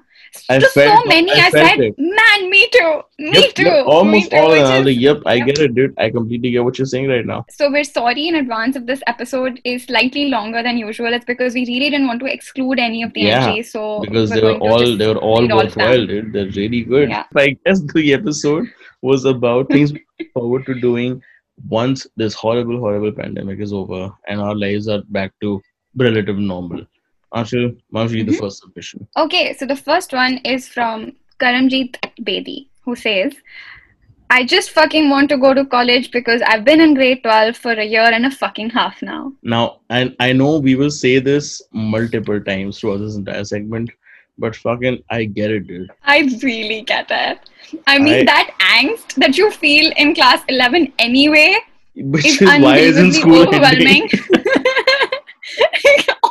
I 0.51 0.59
to 0.59 0.67
so 0.69 1.03
many, 1.07 1.33
I 1.33 1.47
I, 1.47 1.51
said, 1.51 1.81
it. 1.81 1.95
man, 1.99 2.51
me 2.51 2.69
too. 2.73 3.01
Me 3.19 3.41
Yep, 3.41 3.55
too. 3.55 3.69
almost 3.95 4.25
me 4.25 4.29
too, 4.31 4.37
all 4.37 4.59
all. 4.67 4.87
is- 4.87 4.97
Yep, 4.97 5.23
I 5.27 5.35
yep. 5.35 5.47
get 5.47 5.59
it, 5.61 5.75
dude. 5.75 5.95
I 5.99 6.11
completely 6.11 6.51
get 6.51 6.65
what 6.65 6.79
you're 6.79 6.87
saying 6.87 7.09
right 7.09 7.25
now. 7.27 7.45
So 7.51 7.71
we're 7.71 7.85
sorry 7.85 8.29
in 8.29 8.35
advance 8.37 8.77
if 8.77 8.87
this 8.87 9.03
episode 9.07 9.61
is 9.65 9.85
slightly 9.85 10.27
longer 10.27 10.63
than 10.63 10.79
usual. 10.79 11.13
It's 11.13 11.25
because 11.25 11.55
we 11.55 11.65
really 11.67 11.91
didn't 11.91 12.07
want 12.07 12.21
to 12.21 12.27
exclude 12.27 12.79
any 12.79 13.03
of 13.03 13.13
the 13.15 13.23
Yeah, 13.23 13.47
entries. 13.47 13.73
So 13.73 14.01
Because 14.01 14.31
they 14.31 14.41
were 14.41 14.59
all 14.59 14.97
they 14.97 15.07
were 15.07 15.19
all 15.19 15.47
worthwhile, 15.49 16.07
dude. 16.07 16.33
They're 16.33 16.51
really 16.51 16.83
good. 16.85 17.09
Yeah. 17.11 17.25
I 17.37 17.57
guess 17.65 17.81
the 17.81 18.13
episode 18.13 18.67
was 19.03 19.25
about 19.25 19.69
things 19.77 19.93
forward 20.35 20.67
to 20.67 20.75
doing 20.75 21.21
once 21.69 22.07
this 22.17 22.35
horrible, 22.35 22.79
horrible 22.79 23.13
pandemic 23.13 23.59
is 23.61 23.73
over 23.73 24.13
and 24.29 24.41
our 24.41 24.55
lives 24.55 24.89
are 24.89 25.03
back 25.09 25.33
to 25.41 25.61
relative 25.97 26.39
normal. 26.39 26.87
Anchal, 27.35 27.73
why 27.91 28.03
don't 28.03 28.11
you 28.13 28.17
read 28.19 28.27
the 28.29 28.33
Mhm. 28.33 28.41
first 28.41 28.61
submission? 28.63 29.07
Okay, 29.17 29.55
so 29.55 29.67
the 29.67 29.77
first 29.77 30.13
one 30.13 30.39
is 30.45 30.69
from 30.69 31.13
Karanjeet 31.41 31.97
Bedi, 32.23 32.69
who 32.85 32.97
says, 32.97 33.35
I 34.31 34.45
just 34.45 34.71
fucking 34.71 35.09
want 35.09 35.29
to 35.31 35.39
go 35.39 35.55
to 35.55 35.65
college 35.65 36.11
because 36.11 36.43
I've 36.43 36.65
been 36.65 36.81
in 36.81 36.95
grade 36.95 37.23
12 37.23 37.57
for 37.57 37.73
a 37.73 37.85
year 37.85 38.09
and 38.17 38.27
a 38.27 38.31
fucking 38.31 38.71
half 38.71 39.01
now. 39.03 39.33
Now, 39.43 39.81
and 39.89 40.15
I 40.21 40.33
know 40.33 40.59
we 40.59 40.75
will 40.75 40.91
say 40.91 41.19
this 41.19 41.63
multiple 41.73 42.41
times 42.41 42.79
throughout 42.79 42.99
this 43.01 43.17
entire 43.17 43.45
segment, 43.45 43.91
but 44.39 44.55
fucking, 44.57 45.03
I 45.11 45.25
get 45.25 45.51
it, 45.51 45.67
dude. 45.67 45.91
I 46.05 46.19
really 46.43 46.83
get 46.83 47.07
it. 47.11 47.39
I 47.87 47.99
mean, 47.99 48.21
I- 48.21 48.25
that 48.25 48.51
angst 48.61 49.15
that 49.17 49.39
you 49.39 49.51
feel 49.51 49.93
in 49.97 50.15
class 50.15 50.43
11 50.49 50.93
anyway 50.99 51.57
Which 51.95 52.27
is 52.27 52.41
is 52.43 52.49
why 52.63 52.77
isn't 52.79 53.15
unbelievably 53.17 53.21
school 53.21 53.49
overwhelming. 53.49 54.09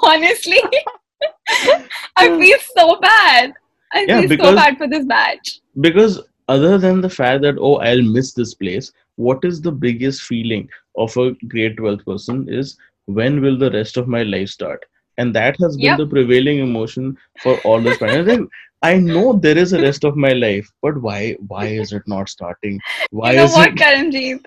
Honestly, 0.07 0.59
I 2.17 2.37
feel 2.37 2.57
so 2.75 2.99
bad. 2.99 3.53
I 3.93 4.05
Yeah, 4.07 4.21
feel 4.21 4.37
so 4.37 4.55
bad 4.55 4.77
for 4.77 4.87
this 4.87 5.05
batch. 5.05 5.59
because 5.81 6.21
other 6.49 6.77
than 6.77 7.01
the 7.01 7.09
fact 7.09 7.41
that 7.43 7.57
oh 7.67 7.75
i'll 7.87 8.01
miss 8.15 8.33
this 8.33 8.53
place 8.61 8.91
what 9.15 9.43
is 9.49 9.61
the 9.61 9.71
biggest 9.85 10.21
feeling 10.29 10.67
of 11.05 11.15
a 11.17 11.25
grade 11.53 11.77
12 11.77 12.03
person 12.05 12.39
is 12.59 12.77
when 13.19 13.41
will 13.41 13.57
the 13.63 13.71
rest 13.71 13.97
of 13.97 14.07
my 14.15 14.23
life 14.23 14.49
start 14.49 14.85
and 15.17 15.33
that 15.35 15.55
has 15.65 15.75
been 15.77 15.85
Yep. 15.85 15.97
the 16.03 16.07
prevailing 16.15 16.59
emotion 16.59 17.17
for 17.43 17.53
all 17.69 17.81
this 17.87 17.97
time 18.03 18.47
i 18.87 18.95
know 18.97 19.33
there 19.45 19.57
is 19.57 19.73
a 19.73 19.81
rest 19.81 20.03
of 20.09 20.15
my 20.25 20.31
life 20.33 20.67
but 20.87 20.99
why 21.05 21.19
why 21.53 21.65
is 21.83 21.93
it 21.99 22.03
not 22.13 22.29
starting 22.33 22.79
why 23.21 23.31
you 23.31 23.37
know 23.37 23.45
is 23.45 23.53
what, 23.59 23.69
it 23.69 23.75
Karanjeet? 23.75 24.45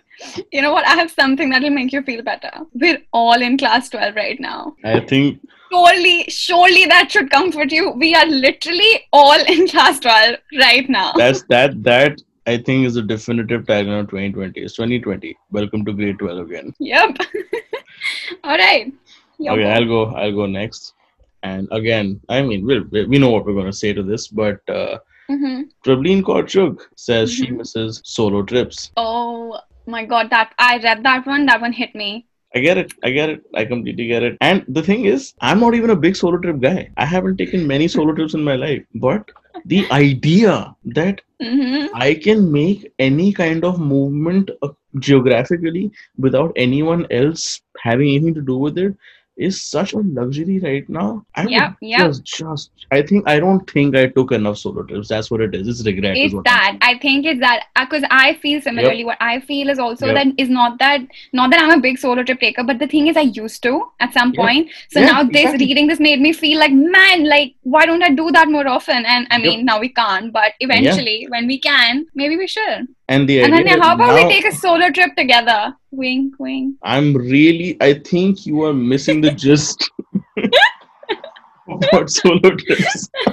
You 0.52 0.60
know 0.62 0.70
what? 0.72 0.86
I 0.86 0.94
have 1.00 1.10
something 1.10 1.48
that 1.52 1.62
will 1.62 1.70
make 1.70 1.92
you 1.94 2.02
feel 2.02 2.22
better. 2.22 2.50
We're 2.74 2.98
all 3.20 3.40
in 3.46 3.56
class 3.62 3.88
12 3.88 4.14
right 4.16 4.38
now. 4.38 4.74
i 4.84 5.00
think 5.00 5.40
Surely, 5.72 6.24
surely 6.28 6.84
that 6.92 7.10
should 7.10 7.30
comfort 7.30 7.72
you. 7.72 7.90
We 7.92 8.14
are 8.14 8.26
literally 8.26 8.90
all 9.12 9.40
in 9.54 9.66
class 9.68 10.00
12 10.00 10.36
right 10.60 10.90
now. 10.98 11.12
that's 11.22 11.42
that 11.54 11.82
that 11.90 12.20
i 12.52 12.56
think 12.66 12.86
is 12.90 12.96
a 12.96 13.02
definitive 13.14 13.64
tagline 13.70 14.00
of 14.04 14.10
2020 14.10 14.60
it's 14.66 14.74
2020 14.76 15.32
welcome 15.58 15.84
to 15.88 15.92
grade 16.02 16.18
12 16.18 16.38
again 16.46 16.74
Yep. 16.78 17.16
all 18.44 18.56
right. 18.56 18.92
Okay 19.48 19.64
i'll 19.64 19.86
go 19.86 20.06
i'll 20.14 20.34
go 20.34 20.46
next 20.46 20.94
and 21.42 21.68
again 21.72 22.20
i 22.28 22.42
mean 22.42 22.64
we'll, 22.66 22.84
we 22.90 23.06
we 23.06 23.18
know 23.18 23.30
what 23.30 23.44
we're 23.44 23.54
going 23.60 23.66
to 23.72 23.80
say 23.84 23.92
to 23.92 24.02
this 24.02 24.28
but 24.28 24.60
uh 24.68 24.98
Mhm. 25.30 25.68
Pravleen 25.84 26.22
Korchuk 26.22 26.80
says 26.96 27.32
she 27.32 27.46
Mhm. 27.46 27.58
misses 27.58 28.00
solo 28.04 28.42
trips. 28.42 28.90
Oh 28.96 29.58
my 29.86 30.04
god, 30.04 30.30
that 30.30 30.52
I 30.58 30.78
read 30.78 31.04
that 31.04 31.24
one. 31.26 31.46
That 31.46 31.60
one 31.60 31.72
hit 31.72 31.94
me. 31.94 32.26
I 32.54 32.60
get 32.60 32.78
it. 32.78 32.92
I 33.04 33.10
get 33.10 33.30
it. 33.30 33.42
I 33.54 33.64
completely 33.64 34.06
get 34.08 34.24
it. 34.24 34.36
And 34.40 34.64
the 34.68 34.82
thing 34.82 35.04
is, 35.04 35.34
I'm 35.40 35.60
not 35.60 35.74
even 35.74 35.90
a 35.90 35.96
big 36.06 36.16
solo 36.16 36.38
trip 36.38 36.58
guy. 36.60 36.90
I 36.96 37.06
haven't 37.06 37.36
taken 37.38 37.66
many 37.66 37.86
solo 37.88 38.12
trips 38.12 38.34
in 38.34 38.42
my 38.42 38.56
life. 38.56 38.82
But 39.06 39.30
the 39.64 39.86
idea 39.92 40.74
that 41.00 41.22
hmm 41.40 41.86
I 41.94 42.14
can 42.14 42.50
make 42.52 42.92
any 42.98 43.32
kind 43.32 43.64
of 43.64 43.78
movement 43.80 44.50
uh, 44.62 44.68
geographically 44.98 45.90
without 46.18 46.52
anyone 46.56 47.06
else 47.10 47.60
having 47.82 48.08
anything 48.14 48.34
to 48.34 48.42
do 48.42 48.56
with 48.56 48.78
it 48.78 48.94
is 49.48 49.60
such 49.62 49.92
a 49.94 49.98
luxury 49.98 50.58
right 50.60 50.88
now. 50.88 51.24
I 51.34 51.46
Yep, 51.46 51.76
yep. 51.80 52.00
just, 52.06 52.24
just, 52.24 52.70
I 52.92 53.02
think, 53.02 53.28
I 53.28 53.40
don't 53.40 53.68
think 53.70 53.96
I 53.96 54.06
took 54.08 54.32
enough 54.32 54.58
solo 54.58 54.82
trips. 54.82 55.08
That's 55.08 55.30
what 55.30 55.40
it 55.40 55.54
is. 55.54 55.66
It's 55.72 55.84
regret. 55.86 56.16
is 56.16 56.32
It's 56.34 56.42
that 56.44 56.76
I 56.82 56.98
think 56.98 57.26
it's 57.26 57.40
that 57.40 57.64
uh, 57.76 57.84
because 57.86 58.04
I 58.10 58.34
feel 58.42 58.60
similarly. 58.60 59.04
What 59.04 59.18
I 59.20 59.40
feel 59.40 59.70
is 59.70 59.78
also 59.78 60.06
Yep. 60.06 60.14
that 60.18 60.26
is 60.44 60.48
not 60.58 60.78
that 60.78 61.00
not 61.32 61.50
that 61.50 61.60
I'm 61.62 61.76
a 61.78 61.80
big 61.80 61.98
solo 61.98 62.22
trip 62.22 62.40
taker, 62.40 62.64
but 62.64 62.78
the 62.78 62.86
thing 62.86 63.08
is 63.08 63.16
I 63.16 63.26
used 63.42 63.62
to 63.64 63.74
at 64.00 64.12
some 64.12 64.32
Yeah. 64.34 64.42
point. 64.44 64.70
So 64.90 65.00
Yeah, 65.00 65.06
now 65.12 65.22
this 65.24 65.42
exactly. 65.42 65.66
reading 65.66 65.86
this 65.86 66.00
made 66.00 66.20
me 66.20 66.32
feel 66.32 66.58
like 66.58 66.72
man, 66.72 67.24
like 67.34 67.54
why 67.62 67.86
don't 67.86 68.02
I 68.02 68.10
do 68.10 68.30
that 68.32 68.48
more 68.48 68.66
often? 68.68 69.04
And 69.16 69.26
I 69.30 69.36
Yep. 69.38 69.42
mean 69.46 69.64
now 69.64 69.80
we 69.80 69.88
can't, 69.88 70.32
but 70.32 70.52
eventually 70.60 71.26
when 71.30 71.46
we 71.46 71.58
can, 71.58 72.06
maybe 72.14 72.36
we 72.36 72.46
should. 72.46 72.88
And 73.10 73.28
the 73.28 73.42
And 73.42 73.52
idea 73.52 73.64
then 73.64 73.80
how 73.80 73.94
about 73.96 74.14
now- 74.14 74.28
we 74.28 74.32
take 74.32 74.46
a 74.46 74.54
solo 74.54 74.88
trip 74.90 75.16
together? 75.16 75.74
Wink, 75.90 76.34
wink. 76.38 76.76
I'm 76.84 77.12
really, 77.12 77.76
I 77.80 77.94
think 77.94 78.46
you 78.46 78.62
are 78.62 78.72
missing 78.72 79.20
the 79.20 79.32
gist 79.32 79.90
about 81.68 82.08
solo 82.08 82.50
trips. 82.50 83.10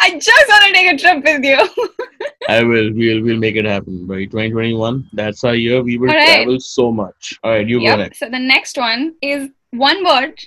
I 0.00 0.18
just 0.18 0.48
want 0.48 0.64
to 0.66 0.72
take 0.74 0.92
a 0.92 0.98
trip 0.98 1.24
with 1.24 1.42
you. 1.42 1.88
I 2.50 2.62
will, 2.62 2.92
we'll, 2.92 3.22
we'll 3.22 3.38
make 3.38 3.56
it 3.56 3.64
happen. 3.64 4.06
By 4.06 4.26
2021, 4.26 5.08
that's 5.14 5.42
our 5.42 5.54
year. 5.54 5.82
We 5.82 5.96
will 5.96 6.08
right. 6.08 6.44
travel 6.44 6.60
so 6.60 6.92
much. 6.92 7.38
All 7.42 7.52
right, 7.52 7.66
you 7.66 7.78
go 7.78 7.84
yep. 7.84 7.98
next. 7.98 8.18
So 8.18 8.28
the 8.28 8.38
next 8.38 8.76
one 8.76 9.14
is 9.22 9.48
one 9.70 10.04
word, 10.04 10.38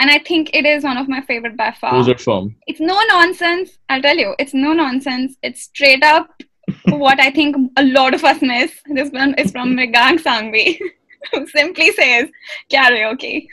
and 0.00 0.10
I 0.10 0.18
think 0.18 0.50
it 0.52 0.66
is 0.66 0.82
one 0.82 0.96
of 0.98 1.08
my 1.08 1.20
favorite 1.22 1.56
by 1.56 1.70
far. 1.80 1.92
Who's 1.92 2.08
it 2.08 2.20
from? 2.20 2.56
It's 2.66 2.80
no 2.80 3.00
nonsense. 3.08 3.78
I'll 3.88 4.02
tell 4.02 4.16
you, 4.16 4.34
it's 4.40 4.52
no 4.52 4.72
nonsense. 4.72 5.36
It's 5.42 5.62
straight 5.62 6.02
up 6.02 6.42
what 6.86 7.20
I 7.20 7.30
think 7.30 7.56
a 7.76 7.82
lot 7.84 8.14
of 8.14 8.24
us 8.24 8.40
miss. 8.42 8.72
This 8.86 9.10
one 9.10 9.34
is 9.34 9.50
from 9.52 9.76
Mrigang 9.76 10.18
Sangvi, 10.22 10.78
who 11.32 11.46
simply 11.48 11.92
says 11.92 12.28
karaoke. 12.70 13.46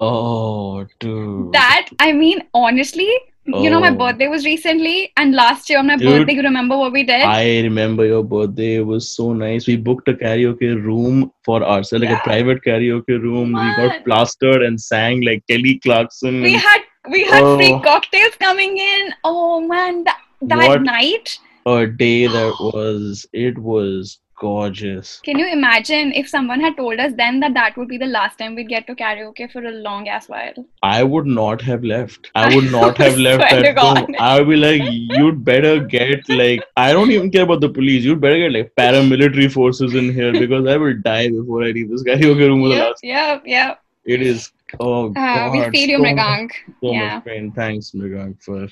Oh, 0.00 0.86
dude. 1.00 1.52
That 1.52 1.88
I 1.98 2.12
mean, 2.12 2.42
honestly, 2.54 3.10
you 3.46 3.70
know, 3.70 3.80
my 3.80 3.88
Oh. 3.90 3.94
birthday 3.94 4.28
was 4.28 4.44
recently, 4.44 5.10
and 5.16 5.34
last 5.34 5.70
year 5.70 5.78
on 5.78 5.86
my 5.86 5.96
Dude. 5.96 6.08
birthday, 6.18 6.34
you 6.34 6.42
remember 6.42 6.76
what 6.76 6.92
we 6.92 7.02
did? 7.02 7.22
I 7.22 7.60
remember 7.62 8.04
your 8.04 8.22
birthday. 8.22 8.74
It 8.76 8.86
was 8.86 9.08
so 9.16 9.32
nice. 9.32 9.66
We 9.66 9.76
booked 9.76 10.06
a 10.08 10.12
karaoke 10.12 10.74
room 10.84 11.32
for 11.46 11.62
ourselves, 11.64 12.02
like 12.04 12.10
Yeah. 12.10 12.18
a 12.18 12.22
private 12.24 12.62
karaoke 12.62 13.16
room. 13.22 13.54
We 13.54 13.74
got 13.82 14.04
plastered 14.04 14.62
and 14.62 14.78
sang 14.80 15.22
like 15.22 15.42
Kelly 15.48 15.80
Clarkson. 15.82 16.42
we 16.42 16.52
had 16.54 16.82
we 17.10 17.24
had 17.24 17.42
free 17.56 17.72
Oh. 17.72 17.80
cocktails 17.80 18.34
coming 18.38 18.76
in. 18.76 19.14
Oh 19.24 19.60
man, 19.66 20.04
that 20.04 20.18
that 20.42 20.68
What? 20.68 20.82
night. 20.82 21.38
A 21.74 21.86
day 21.86 22.26
that 22.26 22.54
was 22.60 23.26
it 23.32 23.58
was 23.58 24.18
gorgeous. 24.40 25.20
Can 25.24 25.38
you 25.38 25.46
imagine 25.52 26.12
if 26.12 26.28
someone 26.32 26.60
had 26.60 26.76
told 26.76 27.00
us 27.04 27.12
then 27.20 27.40
that 27.40 27.54
that 27.54 27.76
would 27.76 27.88
be 27.88 27.98
the 28.02 28.06
last 28.06 28.38
time 28.38 28.54
we'd 28.54 28.68
get 28.68 28.86
to 28.86 28.94
karaoke 28.94 29.50
for 29.52 29.62
a 29.64 29.72
long 29.86 30.08
ass 30.08 30.28
while? 30.28 30.54
I 30.82 31.02
would 31.02 31.26
not 31.26 31.60
have 31.62 31.82
left. 31.92 32.30
I 32.36 32.44
would 32.54 32.70
not 32.70 32.96
have 32.98 33.18
left 33.18 33.42
at 33.52 33.76
home. 33.78 34.14
I 34.18 34.38
would 34.38 34.48
be 34.48 34.56
like, 34.56 34.82
you'd 35.18 35.44
better 35.44 35.74
get 35.96 36.28
like 36.28 36.62
I 36.76 36.92
don't 36.92 37.10
even 37.10 37.30
care 37.32 37.42
about 37.48 37.60
the 37.66 37.68
police. 37.80 38.04
You'd 38.04 38.20
better 38.20 38.38
get 38.44 38.52
like 38.52 38.72
paramilitary 38.76 39.50
forces 39.58 39.94
in 39.94 40.12
here 40.20 40.32
because 40.32 40.66
I 40.66 40.76
will 40.76 40.96
die 41.10 41.28
before 41.30 41.64
I 41.64 41.72
leave 41.80 41.90
this 41.90 42.04
karaoke 42.04 42.46
room 42.48 42.62
for 42.62 42.68
the 42.68 42.76
Yep, 42.76 42.88
last. 42.88 43.04
yep, 43.14 43.42
yep. 43.56 43.82
It 44.16 44.22
is 44.22 44.50
oh 44.80 45.08
Uh, 45.08 45.12
god. 45.12 45.52
we 45.52 45.60
feel 45.78 45.88
you, 45.90 45.98
so 45.98 46.04
Mrigang. 46.04 46.50
so 46.82 46.92
Yeah. 46.92 47.14
much 47.16 47.24
pain. 47.24 47.52
Thanks, 47.62 47.90
Mrigang, 48.02 48.40
for 48.42 48.68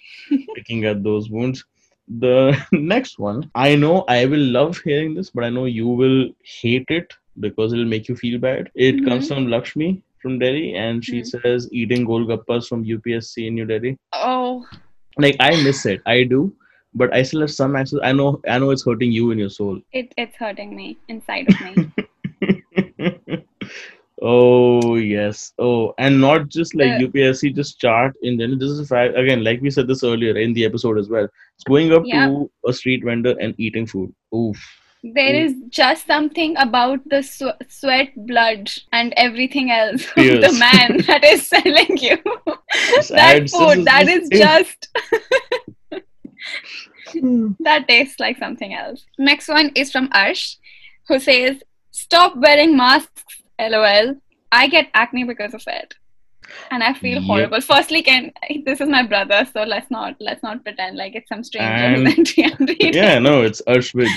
picking 0.54 0.84
at 0.92 1.02
those 1.02 1.28
wounds. 1.30 1.64
The 2.08 2.56
next 2.72 3.18
one, 3.18 3.50
I 3.54 3.74
know 3.76 4.04
I 4.08 4.26
will 4.26 4.40
love 4.58 4.78
hearing 4.78 5.14
this, 5.14 5.30
but 5.30 5.44
I 5.44 5.50
know 5.50 5.64
you 5.66 5.86
will 5.88 6.28
hate 6.44 6.86
it 6.88 7.12
because 7.40 7.72
it'll 7.72 7.84
make 7.84 8.08
you 8.08 8.16
feel 8.16 8.38
bad. 8.38 8.70
It 8.74 9.04
comes 9.04 9.28
from 9.28 9.48
Lakshmi 9.48 10.02
from 10.22 10.38
Delhi, 10.38 10.74
and 10.74 11.04
she 11.04 11.20
Mhm. 11.20 11.26
says 11.42 11.68
eating 11.72 12.06
golgappas 12.06 12.68
from 12.68 12.84
UPSC 12.84 13.46
in 13.48 13.54
New 13.54 13.66
Delhi. 13.66 13.96
Oh, 14.12 14.66
Like 15.18 15.36
I 15.40 15.50
miss 15.62 15.84
it, 15.86 16.00
I 16.06 16.22
do, 16.24 16.54
but 16.94 17.12
I 17.14 17.22
still 17.22 17.40
have 17.40 17.50
some 17.50 17.76
access. 17.76 18.00
I 18.02 18.12
know, 18.12 18.40
I 18.48 18.58
know 18.58 18.70
it's 18.70 18.84
hurting 18.84 19.12
you 19.12 19.30
in 19.30 19.38
your 19.38 19.50
soul. 19.50 19.80
it, 19.92 20.12
it's 20.16 20.36
hurting 20.36 20.74
me 20.76 20.98
inside 21.08 21.48
of 21.48 21.60
me. 21.60 21.76
oh 24.22 24.94
yes. 24.96 25.52
Oh 25.58 25.94
and 25.98 26.20
not 26.20 26.48
just 26.48 26.74
like 26.74 26.92
Uh, 26.92 27.06
upsc 27.06 27.54
just 27.54 27.80
chaat 27.80 28.12
in 28.22 28.38
general. 28.38 28.58
This 28.58 28.70
is 28.70 28.80
a 28.80 28.86
fact 28.86 29.16
again 29.16 29.44
like 29.44 29.60
we 29.60 29.70
said 29.70 29.88
this 29.88 30.02
earlier 30.04 30.36
in 30.38 30.52
the 30.54 30.64
episode 30.64 30.98
as 30.98 31.08
well. 31.08 31.24
It's 31.54 31.64
going 31.64 31.92
up 31.92 32.02
Yeah. 32.04 32.26
to 32.28 32.50
a 32.66 32.72
street 32.72 33.04
vendor 33.04 33.34
and 33.40 33.54
eating 33.58 33.86
food. 33.86 34.14
Oof. 34.34 34.56
There 35.02 35.34
is 35.34 35.54
just 35.68 36.06
something 36.06 36.56
about 36.56 37.00
the 37.08 37.22
sw- 37.22 37.58
sweat, 37.68 38.08
blood, 38.26 38.70
and 38.92 39.12
everything 39.16 39.70
else. 39.70 40.04
Of 40.16 40.40
the 40.46 40.56
man 40.58 40.96
that 41.06 41.22
is 41.24 41.46
selling 41.46 41.96
you. 41.98 42.16
That 43.10 43.10
adds- 43.12 43.52
food. 43.52 43.78
is- 43.78 43.84
That 43.84 44.08
is 44.08 44.28
is- 44.30 44.40
just 44.40 44.88
that 47.60 47.86
tastes 47.88 48.18
like 48.20 48.38
something 48.38 48.74
else. 48.74 49.04
Next 49.18 49.48
one 49.48 49.70
is 49.74 49.92
from 49.92 50.08
Arsh, 50.08 50.56
who 51.08 51.18
says, 51.20 51.62
"Stop 51.90 52.36
wearing 52.36 52.76
masks." 52.76 53.24
LOL. 53.58 54.16
I 54.52 54.68
get 54.68 54.88
acne 54.94 55.24
because 55.24 55.54
of 55.54 55.62
it, 55.66 55.94
and 56.70 56.82
I 56.82 56.92
feel 56.94 57.16
Yep. 57.18 57.22
horrible. 57.24 57.60
Firstly, 57.60 58.02
can 58.02 58.32
this 58.64 58.80
is 58.80 58.88
my 58.88 59.02
brother, 59.02 59.46
so 59.52 59.62
let's 59.64 59.90
not 59.90 60.16
let's 60.20 60.42
not 60.42 60.62
pretend 60.64 60.96
like 60.96 61.14
it's 61.14 61.28
some 61.28 61.42
stranger 61.44 61.72
And- 61.72 62.08
who's 62.08 62.34
entering. 62.38 62.66
reading. 62.68 62.94
yeah 62.94 63.18
no 63.18 63.42
it's 63.42 63.62
Arshwij. 63.66 64.08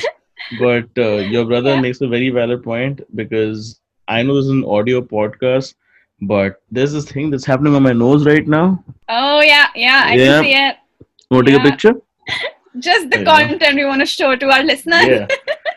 but 0.60 0.90
uh, 0.98 1.18
your 1.36 1.46
brother 1.46 1.74
Yeah. 1.76 1.82
makes 1.82 2.02
a 2.02 2.08
very 2.08 2.30
valid 2.30 2.64
point 2.64 3.02
because 3.22 3.82
i 4.08 4.22
know 4.24 4.36
this 4.36 4.46
is 4.46 4.52
an 4.52 4.64
audio 4.76 5.02
podcast 5.02 5.74
but 6.34 6.62
there's 6.78 6.94
this 6.98 7.10
thing 7.12 7.30
that's 7.34 7.46
happening 7.46 7.76
on 7.80 7.84
my 7.88 7.92
nose 8.04 8.26
right 8.30 8.48
now 8.48 8.84
Oh 9.10 9.42
yeah, 9.42 9.68
yeah, 9.76 10.02
I 10.06 10.14
Yeah. 10.16 10.26
can 10.26 10.44
see 10.44 10.54
it. 10.62 10.76
want 11.32 11.46
to 11.48 11.52
take 11.52 11.60
a 11.62 11.66
picture 11.70 11.94
Just 12.88 13.10
the 13.10 13.20
Yeah. 13.20 13.26
content 13.32 13.76
we 13.82 13.86
want 13.92 14.02
to 14.02 14.06
show 14.06 14.36
to 14.36 14.50
our 14.56 14.64
listeners. 14.64 15.08
yeah 15.08 15.28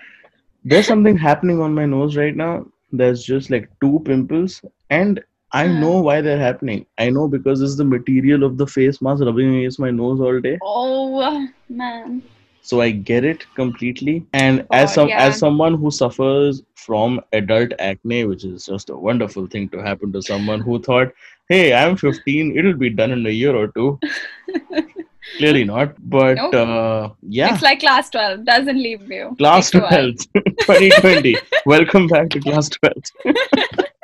there's 0.65 0.87
something 0.87 1.17
happening 1.17 1.61
on 1.61 1.75
my 1.75 1.87
nose 1.87 2.17
right 2.17 2.37
now 2.37 2.53
there's 2.93 3.23
just 3.25 3.51
like 3.51 3.69
two 3.85 4.01
pimples 4.09 4.61
and 4.91 5.21
i 5.53 5.65
Uh-huh. 5.67 5.81
know 5.81 5.95
why 6.07 6.15
they're 6.27 6.43
happening 6.43 6.85
i 7.05 7.09
know 7.17 7.25
because 7.35 7.61
this 7.61 7.71
is 7.71 7.77
the 7.81 7.89
material 7.95 8.45
of 8.49 8.57
the 8.61 8.67
face 8.75 9.01
mask 9.07 9.25
rubbing 9.29 9.55
against 9.57 9.81
my 9.87 9.91
nose 10.03 10.21
all 10.29 10.41
day 10.47 10.57
Oh 10.63 11.49
man. 11.83 12.23
so 12.71 12.81
i 12.85 12.91
get 13.11 13.25
it 13.33 13.45
completely 13.61 14.15
and 14.43 14.59
God, 14.61 14.79
as 14.83 14.95
some 14.99 15.09
yeah. 15.13 15.23
as 15.27 15.39
someone 15.45 15.75
who 15.83 15.91
suffers 15.99 16.63
from 16.87 17.21
adult 17.41 17.73
acne 17.91 18.21
which 18.33 18.45
is 18.51 18.67
just 18.73 18.91
a 18.97 18.97
wonderful 19.09 19.47
thing 19.57 19.69
to 19.75 19.83
happen 19.89 20.13
to 20.17 20.23
someone 20.31 20.61
who 20.69 20.81
thought 20.89 21.13
hey 21.55 21.65
i'm 21.83 21.97
15 21.97 22.57
it'll 22.59 22.81
be 22.87 22.91
done 23.03 23.11
in 23.19 23.27
a 23.27 23.37
year 23.43 23.55
or 23.63 23.69
two 23.79 23.89
Clearly 25.39 25.65
not. 25.73 25.95
But 25.99 26.37
Nope. 26.37 26.55
uh, 26.55 27.09
yeah. 27.23 27.53
It's 27.55 27.63
like 27.63 27.81
class 27.81 28.11
12, 28.11 28.45
doesn't 28.45 28.77
leave 28.77 29.11
you. 29.11 29.35
Class 29.39 29.71
Take 29.71 29.83
to 29.83 29.87
us. 29.87 30.27
12, 30.33 30.45
2020. 30.61 31.37
Welcome 31.67 32.07
back 32.09 32.31
to 32.31 32.41
Class 32.41 32.69
12. 32.69 32.93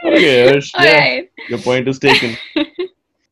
okay, 0.05 0.51
Harsh, 0.51 0.73
yeah, 0.79 0.99
right. 0.99 1.31
your 1.49 1.59
point 1.59 1.89
is 1.89 1.99
taken. 1.99 2.37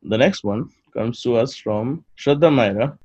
the 0.02 0.18
next 0.18 0.44
one 0.44 0.68
comes 0.94 1.20
to 1.22 1.36
us 1.36 1.54
from 1.56 2.04
Shraddha 2.18 2.52
Myra, 2.52 2.98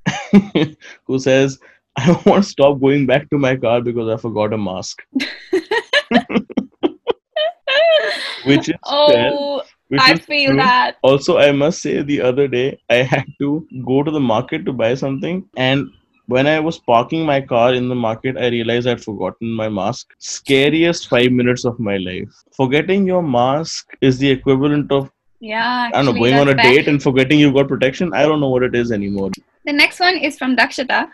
who 1.06 1.18
says, 1.18 1.58
I 1.96 2.10
want 2.24 2.44
to 2.44 2.50
stop 2.50 2.80
going 2.80 3.06
back 3.06 3.28
to 3.30 3.38
my 3.38 3.56
car 3.56 3.80
because 3.82 4.08
I 4.08 4.16
forgot 4.16 4.52
a 4.52 4.58
mask. 4.58 5.02
Which 8.44 8.68
is 8.70 8.74
oh, 8.84 9.62
I 10.00 10.16
feel 10.16 10.50
true. 10.50 10.56
that. 10.56 10.96
Also, 11.02 11.38
I 11.38 11.52
must 11.52 11.82
say, 11.82 12.02
the 12.02 12.20
other 12.20 12.48
day 12.48 12.80
I 12.88 12.96
had 12.96 13.26
to 13.40 13.66
go 13.84 14.02
to 14.02 14.10
the 14.10 14.20
market 14.20 14.64
to 14.66 14.72
buy 14.72 14.94
something, 14.94 15.48
and 15.56 15.90
when 16.26 16.46
I 16.46 16.60
was 16.60 16.78
parking 16.78 17.26
my 17.26 17.40
car 17.40 17.74
in 17.74 17.88
the 17.88 17.94
market, 17.94 18.36
I 18.36 18.48
realized 18.48 18.86
I'd 18.86 19.02
forgotten 19.02 19.50
my 19.50 19.68
mask. 19.68 20.14
Scariest 20.18 21.08
five 21.08 21.32
minutes 21.32 21.64
of 21.64 21.78
my 21.78 21.96
life. 21.96 22.28
Forgetting 22.56 23.06
your 23.06 23.22
mask 23.22 23.88
is 24.00 24.18
the 24.18 24.30
equivalent 24.30 24.92
of 24.92 25.10
Yeah. 25.40 25.90
I 25.92 26.02
don't 26.02 26.06
know 26.06 26.12
going 26.12 26.34
on 26.34 26.48
a 26.48 26.54
bad. 26.54 26.62
date 26.62 26.88
and 26.88 27.02
forgetting 27.02 27.40
you've 27.40 27.54
got 27.54 27.68
protection. 27.68 28.14
I 28.14 28.22
don't 28.22 28.40
know 28.40 28.48
what 28.48 28.62
it 28.62 28.76
is 28.76 28.92
anymore. 28.92 29.30
The 29.64 29.72
next 29.72 29.98
one 29.98 30.16
is 30.16 30.38
from 30.38 30.56
Dakshita, 30.56 31.08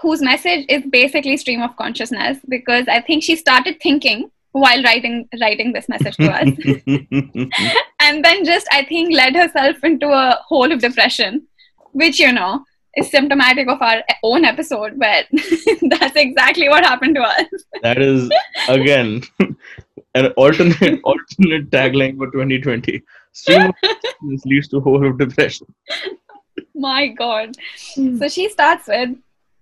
whose 0.00 0.22
message 0.22 0.66
is 0.68 0.84
basically 0.88 1.36
stream 1.36 1.60
of 1.60 1.76
consciousness 1.76 2.38
because 2.48 2.86
I 2.86 3.00
think 3.00 3.24
she 3.24 3.34
started 3.34 3.80
thinking 3.82 4.30
while 4.52 4.82
writing 4.82 5.28
writing 5.40 5.72
this 5.72 5.88
message 5.88 6.16
to 6.16 6.30
us, 6.30 6.48
and 8.00 8.24
then 8.24 8.44
just 8.44 8.66
I 8.72 8.84
think 8.84 9.12
led 9.14 9.36
herself 9.36 9.82
into 9.84 10.08
a 10.08 10.38
hole 10.46 10.72
of 10.72 10.80
depression, 10.80 11.46
which 11.92 12.18
you 12.18 12.32
know 12.32 12.64
is 12.96 13.10
symptomatic 13.10 13.68
of 13.68 13.80
our 13.80 14.02
own 14.22 14.44
episode. 14.44 14.98
But 14.98 15.26
that's 15.82 16.16
exactly 16.16 16.68
what 16.68 16.84
happened 16.84 17.16
to 17.16 17.22
us. 17.22 17.46
that 17.82 18.00
is 18.00 18.30
again 18.68 19.22
an 20.14 20.26
alternate 20.36 21.00
alternate 21.04 21.70
tagline 21.70 22.16
for 22.16 22.30
2020. 22.30 23.02
Stream 23.32 23.68
of 23.68 23.74
consciousness 23.84 24.44
leads 24.44 24.68
to 24.68 24.80
hole 24.80 25.06
of 25.06 25.18
depression. 25.18 25.66
My 26.74 27.08
God. 27.08 27.54
Hmm. 27.94 28.18
So 28.18 28.28
she 28.28 28.48
starts 28.48 28.88
with 28.88 29.10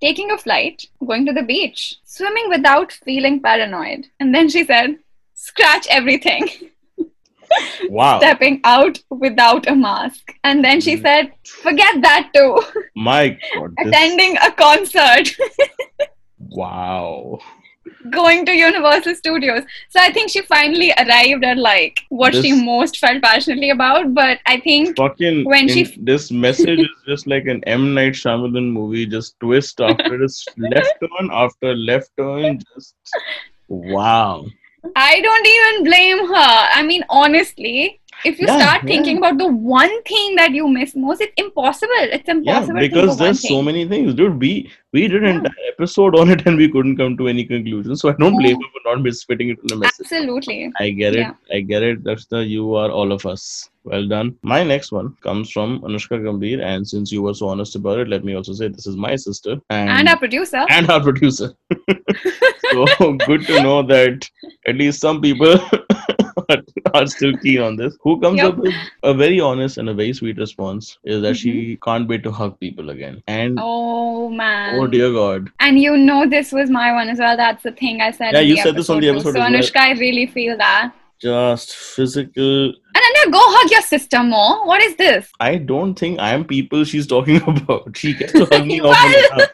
taking 0.01 0.31
a 0.31 0.39
flight, 0.39 0.87
going 1.07 1.27
to 1.27 1.33
the 1.33 1.43
beach, 1.43 1.97
swimming 2.05 2.49
without 2.49 2.93
feeling 2.93 3.41
paranoid. 3.41 4.07
And 4.21 4.35
then 4.35 4.49
she 4.49 4.65
said, 4.65 4.99
scratch 5.35 5.87
everything, 5.91 6.49
Wow. 7.89 8.19
stepping 8.19 8.61
out 8.65 8.99
without 9.11 9.67
a 9.69 9.75
mask. 9.75 10.33
And 10.45 10.65
then 10.65 10.81
she 10.81 10.97
Mm. 10.97 11.03
said, 11.03 11.33
forget 11.63 12.01
that 12.03 12.31
too, 12.35 12.61
My 12.95 13.29
God. 13.55 13.75
this- 13.77 13.87
attending 13.89 14.37
a 14.39 14.53
concert, 14.53 15.31
wow. 16.39 17.39
Going 18.11 18.45
to 18.47 18.53
Universal 18.53 19.15
Studios. 19.15 19.63
So 19.89 20.01
I 20.01 20.13
think 20.13 20.31
she 20.31 20.43
finally 20.43 20.93
arrived 20.99 21.45
at 21.45 21.59
like 21.59 22.01
what 22.09 22.35
she 22.35 22.53
most 22.53 22.99
felt 22.99 23.23
passionately 23.23 23.71
about. 23.71 24.15
But 24.15 24.39
I 24.47 24.61
think 24.61 24.97
Fucking 24.97 25.45
When 25.45 25.69
she- 25.69 25.97
this 26.01 26.31
message 26.31 26.81
is 26.81 26.89
just 27.07 27.27
like 27.27 27.47
an 27.47 27.63
M 27.65 27.95
Night 27.95 28.13
Shyamalan 28.13 28.73
movie, 28.73 29.07
just 29.07 29.39
twist 29.41 29.81
after 29.89 30.19
just 30.19 30.51
left 30.59 30.95
turn 31.01 31.31
after 31.33 31.75
left 31.75 32.11
turn, 32.19 32.61
just 32.75 32.95
wow. 33.69 34.45
I 34.97 35.21
don't 35.21 35.47
even 35.47 35.85
blame 35.85 36.29
her. 36.29 36.69
I 36.73 36.83
mean, 36.83 37.05
honestly, 37.11 38.01
if 38.25 38.39
you 38.41 38.47
Yeah, 38.47 38.59
start 38.59 38.83
yeah. 38.83 38.89
thinking 38.89 39.19
about 39.19 39.39
the 39.39 39.47
one 39.49 40.03
thing 40.05 40.35
that 40.37 40.53
you 40.53 40.69
miss 40.69 40.95
most, 40.95 41.21
it's 41.21 41.33
impossible. 41.37 41.93
It's 42.17 42.29
impossible. 42.29 42.79
think 42.81 42.93
because 42.93 43.17
there's 43.19 43.47
so 43.47 43.63
many 43.63 43.87
things, 43.87 44.15
dude. 44.15 44.41
We 44.41 44.71
we 44.93 45.07
did 45.07 45.23
an 45.23 45.29
Yeah. 45.29 45.35
entire 45.37 45.67
episode 45.73 46.19
on 46.19 46.31
it 46.31 46.47
and 46.47 46.57
we 46.57 46.69
couldn't 46.69 46.97
come 46.97 47.17
to 47.19 47.29
any 47.29 47.45
conclusion. 47.45 47.95
So 47.97 48.09
I 48.09 48.13
don't 48.19 48.37
blame 48.37 48.59
you 48.59 48.69
for 48.75 48.83
not 48.95 49.05
misfitting 49.05 49.51
it 49.53 49.59
in 49.63 49.67
the 49.69 49.77
message. 49.77 50.07
Absolutely. 50.07 50.73
I 50.81 50.91
get 50.91 51.15
it. 51.15 51.21
Yeah. 51.21 51.35
I 51.53 51.61
get 51.61 51.83
it. 51.83 52.03
That's 52.05 52.27
the 52.27 52.45
you 52.45 52.75
are 52.75 52.91
all 52.91 53.13
of 53.13 53.27
us. 53.27 53.69
Well 53.85 54.07
done. 54.09 54.35
My 54.43 54.63
next 54.65 54.93
one 54.93 55.15
comes 55.23 55.51
from 55.51 55.81
Anushka 55.81 56.21
Gambhir, 56.25 56.63
and 56.63 56.87
since 56.87 57.11
you 57.13 57.23
were 57.23 57.33
so 57.35 57.49
honest 57.49 57.75
about 57.77 57.99
it, 57.99 58.09
let 58.09 58.25
me 58.25 58.35
also 58.35 58.53
say 58.53 58.69
this 58.69 58.87
is 58.87 58.97
my 58.97 59.15
sister 59.17 59.57
and 59.71 59.89
And 59.91 60.09
our 60.09 60.19
producer. 60.19 60.65
and 60.69 60.91
our 60.91 61.03
producer. 61.03 61.53
so 62.73 63.13
good 63.27 63.47
to 63.47 63.63
know 63.63 63.83
that 63.83 64.29
at 64.67 64.77
least 64.77 65.01
some 65.01 65.21
people 65.21 65.55
are, 66.49 66.63
are 66.95 67.07
still 67.07 67.37
keen 67.39 67.61
on 67.61 67.77
this. 67.77 67.97
Who 68.03 68.21
comes 68.21 68.39
Yep. 68.39 68.47
up 68.49 68.57
with 68.59 68.75
a 69.03 69.15
very 69.15 69.41
honest 69.41 69.79
and 69.79 69.89
a 69.89 69.95
very 69.95 70.13
sweet 70.13 70.39
response 70.39 70.99
is 71.05 71.23
that 71.23 71.37
she 71.37 71.53
mm-hmm. 71.53 71.91
can't 71.91 72.09
wait 72.09 72.23
to 72.25 72.31
hug 72.31 72.59
people 72.61 72.91
again. 72.91 73.23
And 73.27 73.59
Oh 73.61 74.29
man. 74.31 74.79
oh 74.79 74.87
dear 74.87 75.13
God, 75.13 75.51
And 75.61 75.79
you 75.79 75.97
know 75.97 76.27
this 76.29 76.53
was 76.53 76.71
my 76.71 76.93
one 76.93 77.09
as 77.09 77.19
well. 77.19 77.37
That's 77.37 77.63
the 77.63 77.73
thing 77.73 78.01
I 78.01 78.11
said. 78.11 78.33
Yeah, 78.33 78.41
you 78.41 78.57
said 78.63 78.77
this 78.77 78.89
on 78.91 79.01
the 79.01 79.09
episode. 79.09 79.33
So 79.35 79.41
well. 79.41 79.51
Anushka, 79.51 79.77
I 79.77 79.93
really 79.93 80.27
feel 80.27 80.57
that. 80.57 80.93
just 81.21 81.75
physical. 81.75 82.73
Ananya, 82.97 83.33
go 83.33 83.41
hug 83.43 83.71
your 83.71 83.83
sister 83.83 84.23
more. 84.23 84.67
What 84.67 84.81
is 84.83 84.95
this? 84.97 85.31
I 85.41 85.57
don't 85.57 85.95
think 85.99 86.21
I 86.21 86.31
am 86.33 86.45
people 86.45 86.85
she's 86.85 87.07
talking 87.09 87.43
about. 87.47 87.97
She 87.97 88.15
gets 88.15 88.33
to 88.33 88.45
hug 88.47 88.67
me 88.67 88.81
often. 88.93 89.47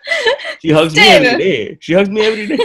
She 0.61 0.71
hugs 0.71 0.95
me 0.95 1.09
every 1.09 1.39
day. 1.39 1.79
She 1.81 1.95
hugs 1.95 2.11
me 2.11 2.21
every 2.21 2.47
day. 2.49 2.59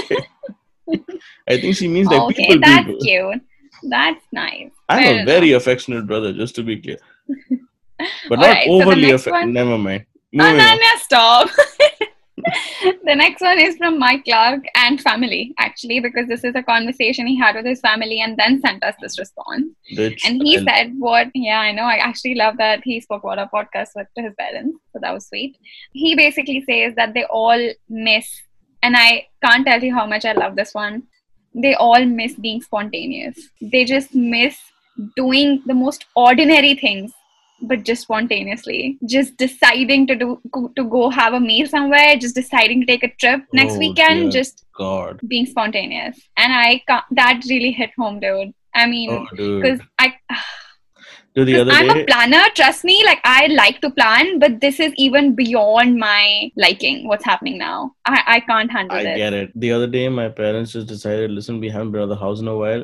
I 1.47 1.59
think 1.61 1.75
she 1.75 1.88
means 1.88 2.07
like 2.07 2.21
okay, 2.21 2.47
people 2.47 2.59
that's 2.61 2.86
people. 2.86 2.99
cute. 3.01 3.41
That's 3.84 4.23
nice. 4.32 4.71
I'm 4.89 5.03
Fair 5.03 5.21
a 5.21 5.25
very 5.25 5.51
affectionate 5.53 6.07
brother, 6.07 6.34
just 6.34 6.55
to 6.55 6.63
be 6.63 6.80
clear. 6.82 6.97
But 8.30 8.39
not 8.39 8.57
so 8.63 8.63
the 8.63 8.69
overly 8.69 9.01
next 9.01 9.27
affectionate. 9.27 9.45
one- 9.45 9.53
Never 9.53 9.77
mind. 9.77 10.05
Oh, 10.07 10.15
Moving 10.32 10.61
on. 10.61 10.77
Ananya, 10.77 10.97
stop. 10.99 11.49
the 13.03 13.15
next 13.15 13.41
one 13.41 13.59
is 13.59 13.75
from 13.75 13.99
Mike 13.99 14.23
Clark 14.23 14.63
and 14.75 15.01
family, 15.01 15.53
actually, 15.57 15.99
because 15.99 16.27
this 16.27 16.43
is 16.45 16.55
a 16.55 16.63
conversation 16.63 17.27
he 17.27 17.38
had 17.38 17.55
with 17.55 17.65
his 17.65 17.82
family 17.82 18.21
and 18.21 18.38
then 18.38 18.61
sent 18.61 18.82
us 18.84 18.95
this 19.01 19.19
response. 19.19 19.65
And 19.97 20.41
he 20.41 20.57
I- 20.57 20.63
said, 20.63 20.93
What? 20.97 21.27
Yeah, 21.34 21.59
I 21.59 21.71
know. 21.73 21.84
I 21.84 21.95
actually 21.95 22.36
love 22.36 22.55
that 22.57 22.82
he 22.84 23.01
spoke 23.01 23.23
about 23.23 23.39
our 23.39 23.49
podcast 23.49 23.89
with 23.95 24.07
his 24.15 24.34
parents. 24.39 24.77
So 24.93 24.99
that 25.01 25.13
was 25.13 25.27
sweet. 25.27 25.57
He 25.91 26.15
basically 26.15 26.63
says 26.69 26.93
that 26.95 27.13
they 27.13 27.25
all 27.25 27.59
miss, 27.89 28.27
and 28.82 28.95
I 28.95 29.27
can't 29.43 29.65
tell 29.65 29.84
you 29.84 29.93
how 29.93 30.05
much 30.05 30.23
I 30.25 30.32
love 30.34 30.55
this 30.55 30.73
one. 30.73 31.03
They 31.62 31.74
all 31.76 32.05
miss 32.05 32.34
being 32.36 32.62
spontaneous. 32.62 33.38
They 33.62 33.86
just 33.86 34.14
miss 34.16 34.57
doing 35.16 35.62
the 35.66 35.74
most 35.74 36.05
ordinary 36.16 36.76
things 36.76 37.12
but 37.62 37.84
just 37.84 38.03
spontaneously 38.03 38.97
just 39.05 39.36
deciding 39.38 40.07
to 40.07 40.16
do 40.16 40.41
to 40.78 40.84
go 40.95 41.10
have 41.10 41.34
a 41.34 41.39
meal 41.39 41.68
somewhere 41.68 42.16
just 42.18 42.36
deciding 42.36 42.80
to 42.82 42.86
take 42.86 43.03
a 43.03 43.10
trip 43.16 43.41
next 43.51 43.74
Oh, 43.76 43.80
weekend 43.80 44.32
just 44.32 44.64
God. 44.78 45.20
being 45.28 45.45
spontaneous 45.45 46.20
and 46.38 46.53
i 46.53 46.82
that 47.12 47.41
really 47.49 47.72
hit 47.72 47.91
home 47.97 48.20
dude 48.22 48.53
i 48.76 48.86
mean 48.86 49.10
Oh, 49.12 49.26
because 49.32 49.80
i 49.97 50.14
To 51.39 51.45
the 51.47 51.55
other 51.61 51.71
i'm 51.77 51.87
day, 51.89 52.01
a 52.03 52.05
planner 52.07 52.43
trust 52.59 52.83
me 52.89 52.95
like 53.07 53.19
i 53.31 53.41
like 53.57 53.77
to 53.83 53.89
plan 53.97 54.31
but 54.43 54.55
this 54.63 54.79
is 54.85 54.93
even 55.07 55.27
beyond 55.41 55.97
my 56.03 56.51
liking 56.63 56.97
what's 57.11 57.27
happening 57.31 57.57
now 57.57 57.75
i, 58.13 58.17
I 58.35 58.39
can't 58.51 58.71
handle 58.77 58.97
I 58.97 59.03
this 59.03 59.17
get 59.23 59.33
it. 59.41 59.51
The 59.65 59.71
other 59.75 59.87
day, 59.97 60.07
my 60.09 60.27
parents 60.39 60.73
just 60.73 60.87
decided, 60.87 61.31
listen, 61.31 61.59
we 61.65 61.69
haven't 61.75 61.91
been 61.93 62.01
out 62.01 62.09
of 62.09 62.09
the 62.15 62.23
house 62.23 62.39
in 62.45 62.47
a 62.53 62.55
while. 62.63 62.83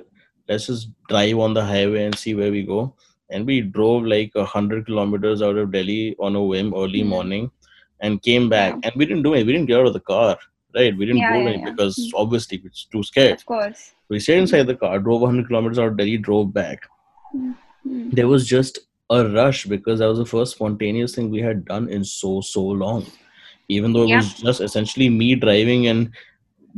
Let's 0.49 0.67
just 0.67 0.87
drive 1.09 1.39
on 1.45 1.53
the 1.57 1.63
highway 1.71 2.03
and 2.05 2.17
see 2.23 2.33
where 2.39 2.51
we 2.57 2.61
go. 2.63 2.79
And 3.31 3.45
we 3.51 3.57
drove 3.77 4.05
like 4.13 4.31
a 4.35 4.45
hundred 4.45 4.85
kilometers 4.85 5.41
out 5.47 5.57
of 5.63 5.71
Delhi 5.75 6.15
on 6.27 6.35
a 6.41 6.43
whim 6.51 6.73
early 6.83 7.01
Mhm. 7.03 7.07
morning, 7.15 7.51
and 8.01 8.21
came 8.29 8.47
back. 8.55 8.73
Yeah. 8.75 8.81
And 8.85 8.93
we 9.01 9.05
didn't 9.11 9.23
do 9.27 9.33
it. 9.39 9.45
We 9.49 9.53
didn't 9.57 9.71
get 9.73 9.79
out 9.81 9.87
of 9.91 9.97
the 9.99 10.05
car, 10.13 10.37
right? 10.79 10.95
We 11.01 11.05
didn't 11.07 11.21
Yeah, 11.25 11.33
go 11.33 11.41
yeah, 11.49 11.57
yeah. 11.57 11.69
because 11.71 11.97
Mm. 12.03 12.11
obviously 12.23 12.61
we're 12.63 12.75
too 12.95 13.03
scared. 13.11 13.39
of 13.39 13.45
course 13.53 13.83
We 14.09 14.19
stayed 14.25 14.41
inside 14.45 14.67
the 14.73 14.75
car, 14.85 14.95
drove 14.99 15.21
100 15.27 15.47
kilometers 15.47 15.79
out 15.83 15.87
of 15.93 15.97
Delhi, 16.01 16.17
drove 16.29 16.53
back. 16.61 16.79
Mm. 17.87 18.11
There 18.11 18.27
was 18.27 18.47
just 18.47 18.79
a 19.09 19.27
rush 19.29 19.65
because 19.65 19.99
that 19.99 20.07
was 20.07 20.17
the 20.17 20.25
first 20.25 20.53
spontaneous 20.55 21.13
thing 21.15 21.29
we 21.29 21.41
had 21.41 21.65
done 21.65 21.89
in 21.89 22.03
so 22.03 22.41
so 22.41 22.61
long. 22.63 23.05
Even 23.67 23.93
though 23.93 24.03
it 24.03 24.09
Yeah. 24.09 24.17
was 24.17 24.33
just 24.33 24.61
essentially 24.61 25.09
me 25.09 25.35
driving, 25.35 25.87
and 25.87 26.11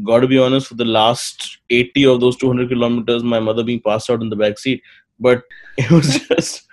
got 0.04 0.20
to 0.22 0.28
be 0.28 0.38
honest, 0.38 0.68
for 0.68 0.76
the 0.76 0.86
last 0.86 1.60
80 1.70 2.06
of 2.06 2.20
those 2.22 2.38
200 2.38 2.70
kilometers, 2.70 3.24
my 3.24 3.40
mother 3.40 3.64
being 3.64 3.82
passed 3.82 4.10
out 4.10 4.22
in 4.22 4.30
the 4.30 4.36
back 4.36 4.58
seat. 4.60 4.82
But 5.20 5.44
it 5.78 5.90
was 5.92 6.20
just 6.28 6.68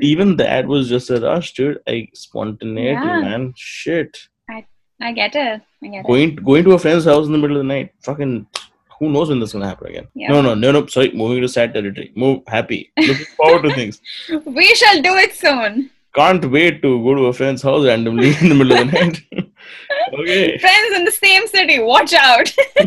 even 0.00 0.36
that 0.36 0.66
was 0.66 0.88
just 0.88 1.10
a 1.10 1.20
rush, 1.20 1.52
dude. 1.54 1.78
Like 1.86 2.10
spontaneity, 2.14 3.06
Yeah. 3.06 3.20
man. 3.20 3.52
Shit. 3.56 4.18
i 5.00 5.10
get 5.12 5.34
it 5.34 5.60
i 5.82 5.88
get 5.88 6.00
it 6.00 6.06
Going 6.06 6.36
going 6.36 6.62
to 6.64 6.72
a 6.74 6.78
friend's 6.78 7.04
house 7.10 7.26
in 7.26 7.32
the 7.32 7.38
middle 7.38 7.56
of 7.56 7.62
the 7.64 7.68
night. 7.74 7.90
Fucking 8.04 8.46
who 9.02 9.10
knows 9.10 9.28
when 9.30 9.40
this 9.40 9.48
is 9.48 9.52
gonna 9.54 9.66
happen 9.66 9.88
again? 9.88 10.06
Yeah. 10.14 10.28
No, 10.28 10.40
no, 10.40 10.54
no, 10.54 10.70
no. 10.70 10.86
Sorry, 10.86 11.10
moving 11.12 11.42
to 11.42 11.48
sad 11.48 11.74
territory. 11.74 12.12
Move 12.14 12.42
happy. 12.46 12.92
Looking 12.96 13.26
forward 13.36 13.62
to 13.64 13.74
things. 13.74 14.00
we 14.44 14.66
shall 14.76 15.02
do 15.02 15.14
it 15.16 15.34
soon 15.34 15.90
Can't 16.14 16.44
wait 16.52 16.82
to 16.82 17.02
go 17.02 17.14
to 17.16 17.26
a 17.26 17.32
friend's 17.32 17.62
house 17.62 17.84
randomly 17.84 18.28
in 18.40 18.48
the 18.48 18.54
middle 18.54 18.74
of 18.74 18.78
the 18.78 18.92
night. 18.92 19.20
okay, 20.20 20.56
friends 20.58 20.96
in 20.98 21.04
the 21.04 21.10
same 21.10 21.48
city 21.48 21.80
watch 21.80 22.12
out 22.12 22.54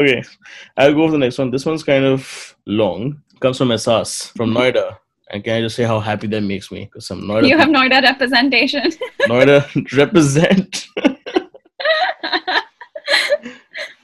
okay. 0.00 0.22
I'll 0.78 0.94
go 0.94 1.06
for 1.08 1.12
the 1.12 1.18
next 1.18 1.36
one. 1.36 1.50
This 1.50 1.66
one's 1.66 1.82
kind 1.82 2.06
of 2.06 2.56
long. 2.64 3.20
Comes 3.40 3.58
from 3.58 3.68
Ehsas 3.68 4.32
from 4.34 4.54
Noida. 4.54 4.96
And 5.30 5.44
can 5.44 5.56
I 5.56 5.60
just 5.60 5.76
say 5.76 5.84
how 5.84 6.00
happy 6.00 6.26
that 6.28 6.40
makes 6.40 6.70
me? 6.72 6.86
Because 6.86 7.06
some 7.06 7.20
Noida, 7.20 7.46
You 7.46 7.58
have 7.58 7.68
Noida 7.68 8.02
representation. 8.02 8.90
Noida 9.28 9.58
represent 9.98 10.86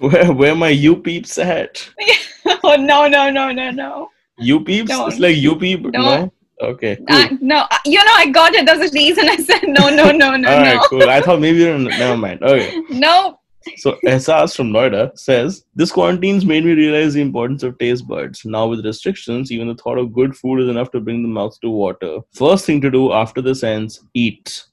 where 0.08 0.32
where 0.32 0.54
my 0.54 0.68
you 0.68 0.96
peeps 0.96 1.38
at. 1.38 1.88
oh 2.64 2.76
no 2.76 3.08
no 3.08 3.30
no 3.30 3.50
no 3.52 3.70
no. 3.70 4.08
You 4.38 4.60
peeps? 4.60 4.88
Don't. 4.88 5.10
It's 5.10 5.20
like 5.20 5.36
you 5.36 5.56
peep. 5.56 5.84
No. 5.92 6.32
Okay. 6.60 6.96
Cool. 6.96 7.16
Uh, 7.16 7.28
no, 7.40 7.58
uh, 7.70 7.78
you 7.84 7.98
know 8.04 8.12
I 8.14 8.26
got 8.30 8.54
it. 8.54 8.66
There's 8.66 8.90
a 8.90 8.94
reason 8.94 9.28
I 9.28 9.36
said 9.36 9.62
no 9.66 9.88
no 9.90 10.10
no 10.10 10.36
no 10.36 10.50
All 10.50 10.60
right. 10.60 10.74
no. 10.74 10.88
Cool. 10.88 11.10
I 11.10 11.20
thought 11.20 11.40
maybe 11.40 11.58
you're 11.64 11.78
never 11.78 12.16
mind. 12.16 12.42
Okay. 12.42 12.80
No. 12.90 13.40
So 13.76 13.96
Ehsas 14.04 14.54
from 14.54 14.72
Noida 14.72 15.18
says 15.18 15.64
this 15.74 15.90
quarantine's 15.90 16.44
made 16.44 16.64
me 16.64 16.72
realize 16.72 17.14
the 17.14 17.22
importance 17.22 17.62
of 17.62 17.78
taste 17.78 18.06
buds. 18.06 18.44
Now 18.44 18.66
with 18.66 18.84
restrictions, 18.84 19.50
even 19.50 19.68
the 19.68 19.74
thought 19.74 19.98
of 19.98 20.12
good 20.12 20.36
food 20.36 20.60
is 20.60 20.68
enough 20.68 20.90
to 20.92 21.00
bring 21.00 21.22
the 21.22 21.28
mouth 21.28 21.58
to 21.60 21.70
water. 21.70 22.18
First 22.32 22.66
thing 22.66 22.80
to 22.82 22.90
do 22.90 23.12
after 23.12 23.40
this 23.40 23.62
ends, 23.62 24.04
eat 24.12 24.64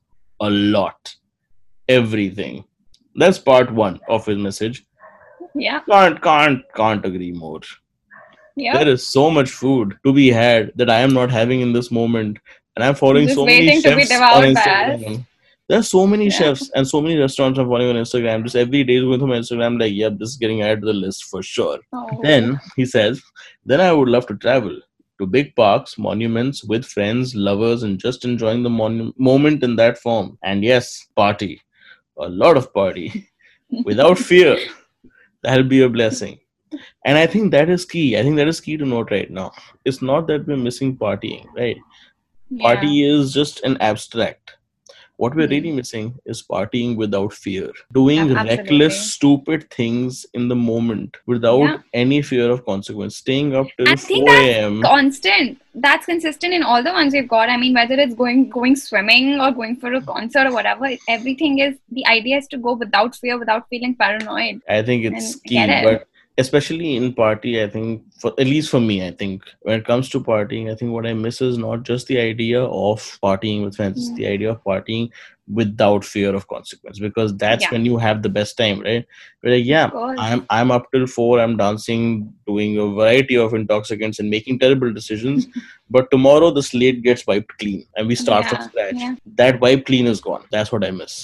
a 0.41 0.49
lot, 0.49 1.15
everything. 1.88 2.65
That's 3.15 3.39
part 3.39 3.71
one 3.71 3.99
of 4.09 4.25
his 4.25 4.38
message. 4.38 4.86
Yeah. 5.56 5.82
Can't 5.89 6.22
can't 6.22 6.62
can't 6.76 7.06
agree 7.06 7.32
more. 7.32 7.62
Yeah. 8.56 8.78
There 8.78 8.88
is 8.89 9.08
so 9.08 9.30
much 9.32 9.49
food 9.52 9.97
to 10.06 10.14
be 10.14 10.30
had 10.30 10.72
that 10.76 10.89
I 10.89 10.99
am 10.99 11.14
not 11.14 11.32
having 11.32 11.62
in 11.62 11.74
this 11.74 11.89
moment, 11.91 12.38
and 12.76 12.84
I'm 12.84 12.95
following 12.95 13.28
so 13.30 13.45
many 13.45 13.68
waiting 13.68 13.82
to 13.84 13.95
be 13.95 14.06
chefs 14.06 14.22
on 14.22 14.43
Instagram. 14.43 15.26
There's 15.68 15.88
so 15.88 16.06
many 16.06 16.26
Yeah. 16.26 16.32
chefs 16.32 16.70
and 16.76 16.86
so 16.86 17.02
many 17.02 17.18
restaurants 17.18 17.58
I'm 17.58 17.68
following 17.68 17.95
on 17.95 18.04
Instagram. 18.04 18.43
Just 18.43 18.58
every 18.58 18.84
day 18.84 18.99
going 18.99 19.20
through 19.20 19.30
my 19.30 19.38
Instagram, 19.38 19.80
like, 19.80 19.93
yep, 19.93 20.18
this 20.18 20.30
is 20.32 20.36
getting 20.38 20.62
added 20.62 20.82
to 20.82 20.88
the 20.88 20.93
list 20.93 21.26
for 21.26 21.41
sure. 21.41 21.80
Oh. 21.93 22.20
Then 22.22 22.60
he 22.76 22.86
says, 22.86 23.22
then 23.66 23.80
I 23.80 23.93
would 23.93 24.10
love 24.10 24.28
to 24.28 24.36
travel 24.36 24.78
to 25.20 25.26
big 25.26 25.56
parks, 25.56 25.97
monuments 25.97 26.64
with 26.66 26.84
friends, 26.86 27.36
lovers, 27.36 27.84
and 27.84 27.97
just 27.99 28.26
enjoying 28.26 28.64
the 28.64 28.70
mon- 28.70 29.14
moment 29.18 29.64
in 29.64 29.78
that 29.78 29.97
form. 29.97 30.38
And 30.43 30.62
yes, 30.64 31.08
party, 31.16 31.62
a 32.18 32.28
lot 32.28 32.58
of 32.58 32.74
party, 32.74 33.30
without 33.86 34.18
fear. 34.18 34.58
That'll 35.44 35.64
be 35.64 35.82
a 35.82 35.89
blessing. 35.89 36.39
And 37.06 37.18
I 37.18 37.28
think 37.28 37.52
that 37.52 37.70
is 37.70 37.84
key. 37.84 38.18
I 38.18 38.24
think 38.24 38.38
that 38.38 38.48
is 38.48 38.62
key 38.62 38.78
to 38.78 38.86
note 38.86 39.12
right 39.12 39.30
now. 39.30 39.52
It's 39.84 40.02
not 40.02 40.28
that 40.28 40.48
we're 40.48 40.58
missing 40.58 40.98
partying, 40.98 41.46
right? 41.56 41.78
Yeah. 42.50 42.64
Party 42.64 43.06
is 43.06 43.34
just 43.34 43.62
an 43.64 43.78
abstract. 43.82 44.58
What 45.22 45.36
we're 45.36 45.47
really 45.47 45.69
hmm. 45.69 45.76
missing 45.78 46.13
is 46.26 46.41
partying 46.41 46.95
without 46.95 47.34
fear, 47.34 47.72
doing 47.93 48.19
absolutely. 48.19 48.57
reckless, 48.57 49.13
stupid 49.13 49.69
things 49.69 50.26
in 50.34 50.47
the 50.47 50.55
moment 50.55 51.17
without 51.34 51.67
Yeah. 51.69 51.78
any 51.93 52.22
fear 52.30 52.47
of 52.51 52.65
consequence, 52.65 53.17
staying 53.17 53.55
up 53.55 53.67
till 53.78 53.89
I 53.89 53.95
think 53.95 54.28
4 54.28 54.36
that's 54.36 54.47
a.m. 54.47 54.82
constant 54.82 55.61
that's 55.76 56.05
consistent 56.05 56.53
in 56.53 56.63
all 56.63 56.84
the 56.84 56.91
ones 56.91 57.13
we've 57.13 57.28
got 57.28 57.49
i 57.49 57.55
mean 57.55 57.74
whether 57.74 57.95
it's 57.95 58.13
going 58.13 58.49
going 58.49 58.76
swimming 58.76 59.39
or 59.39 59.51
going 59.51 59.76
for 59.76 59.93
a 59.93 60.01
concert 60.01 60.45
or 60.47 60.51
whatever 60.51 60.89
everything 61.07 61.59
is 61.59 61.78
the 61.91 62.05
idea 62.07 62.38
is 62.38 62.47
to 62.47 62.57
go 62.57 62.74
without 62.74 63.15
fear 63.15 63.38
without 63.39 63.67
feeling 63.69 63.95
paranoid 63.95 64.61
I 64.67 64.82
think 64.84 65.05
it's 65.05 65.36
key, 65.36 65.59
it. 65.59 65.84
but 65.84 66.07
especially 66.42 66.96
in 66.98 67.14
party, 67.14 67.52
I 67.64 67.68
think 67.76 68.04
for 68.22 68.32
at 68.44 68.48
least 68.54 68.70
for 68.74 68.80
me, 68.88 68.96
I 69.08 69.12
think 69.12 69.44
when 69.62 69.80
it 69.80 69.86
comes 69.89 70.10
to 70.10 70.20
partying, 70.30 70.72
I 70.72 70.76
think 70.76 70.92
what 70.92 71.08
I 71.12 71.14
miss 71.26 71.42
is 71.50 71.58
not 71.66 71.84
just 71.89 72.08
the 72.08 72.20
idea 72.24 72.64
of 72.64 73.06
partying 73.28 73.64
with 73.66 73.76
friends, 73.82 74.10
Mm. 74.10 74.16
the 74.18 74.28
idea 74.32 74.52
of 74.52 74.64
partying 74.72 75.10
without 75.60 76.06
fear 76.10 76.34
of 76.39 76.44
consequence 76.52 77.00
because 77.06 77.32
that's 77.44 77.64
Yeah. 77.66 77.72
when 77.72 77.86
you 77.89 77.98
have 78.04 78.22
the 78.26 78.30
best 78.38 78.56
time, 78.62 78.80
right? 78.89 79.06
We're 79.44 79.56
like, 79.56 79.66
yeah, 79.72 79.89
I'm 80.28 80.46
I'm 80.60 80.72
up 80.78 80.86
till 80.94 81.08
four, 81.16 81.32
I'm 81.46 81.58
dancing, 81.64 82.06
doing 82.52 82.78
a 82.86 82.88
variety 83.02 83.38
of 83.48 83.58
intoxicants 83.62 84.20
and 84.24 84.30
making 84.38 84.60
terrible 84.66 84.94
decisions. 85.00 85.48
but 85.98 86.10
tomorrow 86.16 86.52
the 86.60 86.64
slate 86.72 87.02
gets 87.10 87.28
wiped 87.34 87.58
clean 87.64 87.84
and 87.98 88.08
we 88.14 88.16
start 88.24 88.46
from 88.54 88.62
scratch. 88.70 88.96
yeah. 89.06 89.16
That 89.44 89.60
wipe 89.68 89.86
clean 89.92 90.08
is 90.16 90.22
gone. 90.32 90.46
That's 90.58 90.72
what 90.78 90.86
I 90.92 90.92
miss. 91.04 91.20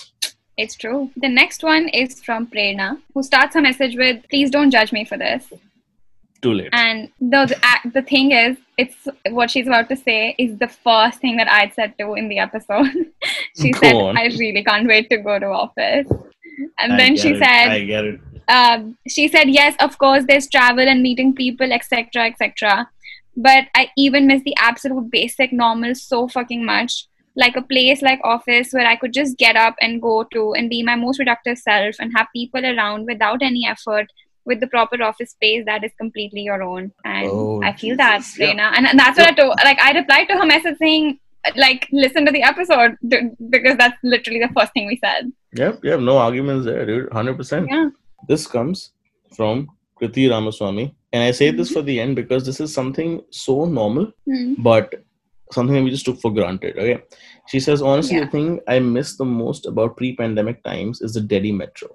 It's 0.58 0.76
true 0.76 1.10
the 1.18 1.30
next 1.30 1.64
one 1.64 1.88
is 1.90 2.22
from 2.24 2.48
prerna 2.48 3.00
who 3.14 3.24
starts 3.24 3.54
her 3.56 3.62
message 3.62 3.96
with 3.96 4.24
please 4.30 4.50
don't 4.50 4.72
judge 4.72 4.92
me 4.92 5.04
for 5.06 5.18
this 5.18 5.52
Too 6.42 6.54
late. 6.54 6.70
and 6.74 7.10
the, 7.20 7.42
the 7.52 7.90
the 7.96 8.02
thing 8.02 8.32
is 8.32 8.58
it's 8.78 9.08
what 9.30 9.50
she's 9.52 9.68
about 9.68 9.90
to 9.90 9.96
say 9.96 10.36
is 10.38 10.58
the 10.60 10.68
first 10.68 11.20
thing 11.20 11.38
that 11.38 11.50
i'd 11.60 11.74
said 11.74 11.94
to 12.00 12.14
in 12.14 12.28
the 12.30 12.40
episode 12.40 12.88
she 13.62 13.72
Go 13.72 13.80
said 13.82 13.96
on. 13.96 14.18
i 14.18 14.26
really 14.44 14.64
can't 14.64 14.88
wait 14.88 15.10
to 15.10 15.18
go 15.18 15.40
to 15.40 15.48
office 15.48 16.08
and 16.80 16.94
I 16.94 16.98
then 16.98 17.16
she 17.18 17.30
it. 17.32 17.40
said 17.40 17.68
I 17.70 17.84
get 17.86 18.06
it. 18.06 18.20
um, 18.48 18.98
she 19.08 19.28
said 19.28 19.50
yes 19.50 19.76
of 19.80 19.98
course 19.98 20.24
there's 20.28 20.48
travel 20.50 20.88
and 20.88 21.02
meeting 21.02 21.34
people 21.36 21.72
etc 21.72 22.26
etc 22.28 22.90
but 23.36 23.66
i 23.76 23.90
even 23.98 24.26
miss 24.28 24.42
the 24.44 24.56
absolute 24.58 25.10
basic 25.12 25.54
normal 25.54 25.94
so 25.96 26.28
fucking 26.28 26.64
much 26.66 27.08
like 27.44 27.56
a 27.56 27.62
place 27.72 28.02
like 28.02 28.20
office 28.36 28.72
where 28.78 28.88
i 28.92 28.96
could 29.02 29.14
just 29.14 29.38
get 29.38 29.56
up 29.56 29.76
and 29.88 30.02
go 30.02 30.16
to 30.36 30.54
and 30.60 30.70
be 30.76 30.82
my 30.90 30.96
most 30.96 31.18
productive 31.22 31.58
self 31.58 31.96
and 32.00 32.12
have 32.18 32.28
people 32.36 32.66
around 32.72 33.06
without 33.12 33.42
any 33.50 33.66
effort 33.74 34.08
with 34.46 34.60
the 34.62 34.68
proper 34.74 34.98
office 35.04 35.32
space 35.32 35.64
that 35.70 35.84
is 35.84 35.92
completely 36.02 36.42
your 36.50 36.62
own 36.64 36.92
and 37.06 37.28
Oh, 37.30 37.62
i 37.64 37.72
feel 37.84 37.96
that 37.98 38.18
Jesus. 38.20 38.40
Yeah. 38.40 38.48
Reena. 38.54 38.68
and, 38.78 38.88
and 38.88 39.00
that's 39.00 39.18
what 39.20 39.28
i 39.28 39.34
told 39.40 39.56
like 39.70 39.80
i 39.88 39.92
replied 40.00 40.28
to 40.30 40.38
her 40.42 40.46
message 40.54 40.78
saying 40.80 41.20
like 41.56 41.88
listen 42.04 42.26
to 42.26 42.32
the 42.32 42.44
episode 42.44 42.96
because 43.58 43.78
that's 43.78 43.98
literally 44.04 44.40
the 44.46 44.52
first 44.60 44.74
thing 44.74 44.88
we 44.88 45.00
said 45.04 45.32
Yep, 45.56 45.80
yep, 45.84 46.00
no 46.02 46.18
arguments 46.18 46.66
there, 46.66 46.86
dude. 46.86 47.10
100%. 47.10 47.68
yeah 47.70 47.90
This 48.28 48.46
comes 48.56 48.92
from 49.36 49.68
Kriti 50.00 50.30
Ramaswamy. 50.30 50.94
And 51.14 51.24
I 51.28 51.32
say 51.38 51.48
this 51.52 51.70
Mhm. 51.70 51.74
for 51.76 51.82
the 51.90 51.96
end 52.02 52.16
because 52.18 52.46
this 52.50 52.60
is 52.66 52.74
something 52.80 53.12
so 53.32 53.56
normal, 53.78 54.12
Hmm. 54.30 54.54
but 54.70 54.94
something 55.52 55.76
that 55.76 55.84
we 55.84 55.90
just 55.90 56.06
took 56.06 56.20
for 56.20 56.32
granted. 56.34 56.78
Okay. 56.78 57.02
She 57.48 57.60
says, 57.60 57.82
honestly, 57.82 58.18
Yeah. 58.18 58.26
the 58.26 58.32
thing 58.32 58.60
I 58.68 58.80
miss 58.80 59.18
the 59.18 59.26
most 59.26 59.66
about 59.66 59.98
pre 59.98 60.16
pandemic 60.16 60.64
times 60.64 61.02
is 61.02 61.14
the 61.14 61.22
Delhi 61.22 61.52
metro. 61.52 61.90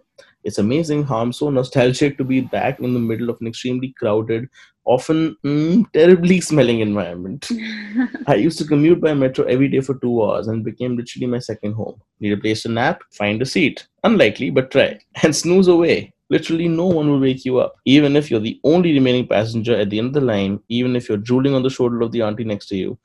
It's 0.45 0.59
amazing 0.59 1.05
how 1.05 1.19
I'm 1.19 1.33
so 1.33 1.51
nostalgic 1.51 2.19
to 2.19 2.25
be 2.25 2.41
back 2.41 2.81
in 2.81 2.95
the 2.95 3.01
middle 3.01 3.31
of 3.31 3.39
an 3.41 3.47
extremely 3.47 3.95
crowded, 3.97 4.49
often 4.85 5.37
mm, 5.45 5.85
terribly 5.93 6.41
smelling 6.41 6.81
environment. 6.81 7.49
I 8.27 8.35
used 8.35 8.59
to 8.59 8.65
commute 8.65 9.01
by 9.01 9.15
metro 9.15 9.45
every 9.45 9.69
day 9.69 9.81
for 9.81 9.95
two 9.99 10.23
hours 10.25 10.49
and 10.49 10.65
became 10.65 10.97
literally 10.97 11.27
my 11.27 11.39
second 11.39 11.75
home. 11.75 12.01
Need 12.19 12.33
a 12.33 12.37
place 12.39 12.63
to 12.63 12.71
nap? 12.71 13.03
Find 13.13 13.41
a 13.41 13.47
seat. 13.47 13.87
Unlikely, 14.03 14.51
but 14.51 14.71
try. 14.73 14.99
And 15.23 15.35
snooze 15.37 15.69
away. 15.69 16.13
Literally, 16.29 16.67
no 16.67 16.87
one 16.87 17.11
will 17.11 17.21
wake 17.21 17.45
you 17.45 17.59
up. 17.59 17.75
Even 17.85 18.17
if 18.17 18.31
you're 18.31 18.41
the 18.41 18.59
only 18.65 18.95
remaining 18.95 19.29
passenger 19.29 19.77
at 19.77 19.91
the 19.91 19.99
end 19.99 20.09
of 20.09 20.15
the 20.15 20.21
line, 20.23 20.59
even 20.71 20.97
if 20.97 21.09
you're 21.09 21.19
drooling 21.19 21.55
on 21.55 21.63
the 21.63 21.71
shoulder 21.71 22.01
of 22.01 22.11
the 22.11 22.23
auntie 22.23 22.43
next 22.43 22.67
to 22.69 22.77
you, 22.77 22.99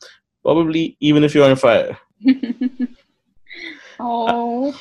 probably 0.47 0.95
even 1.01 1.25
if 1.25 1.35
you're 1.35 1.49
on 1.49 1.57
fire. 1.57 1.97
oh 3.99 4.79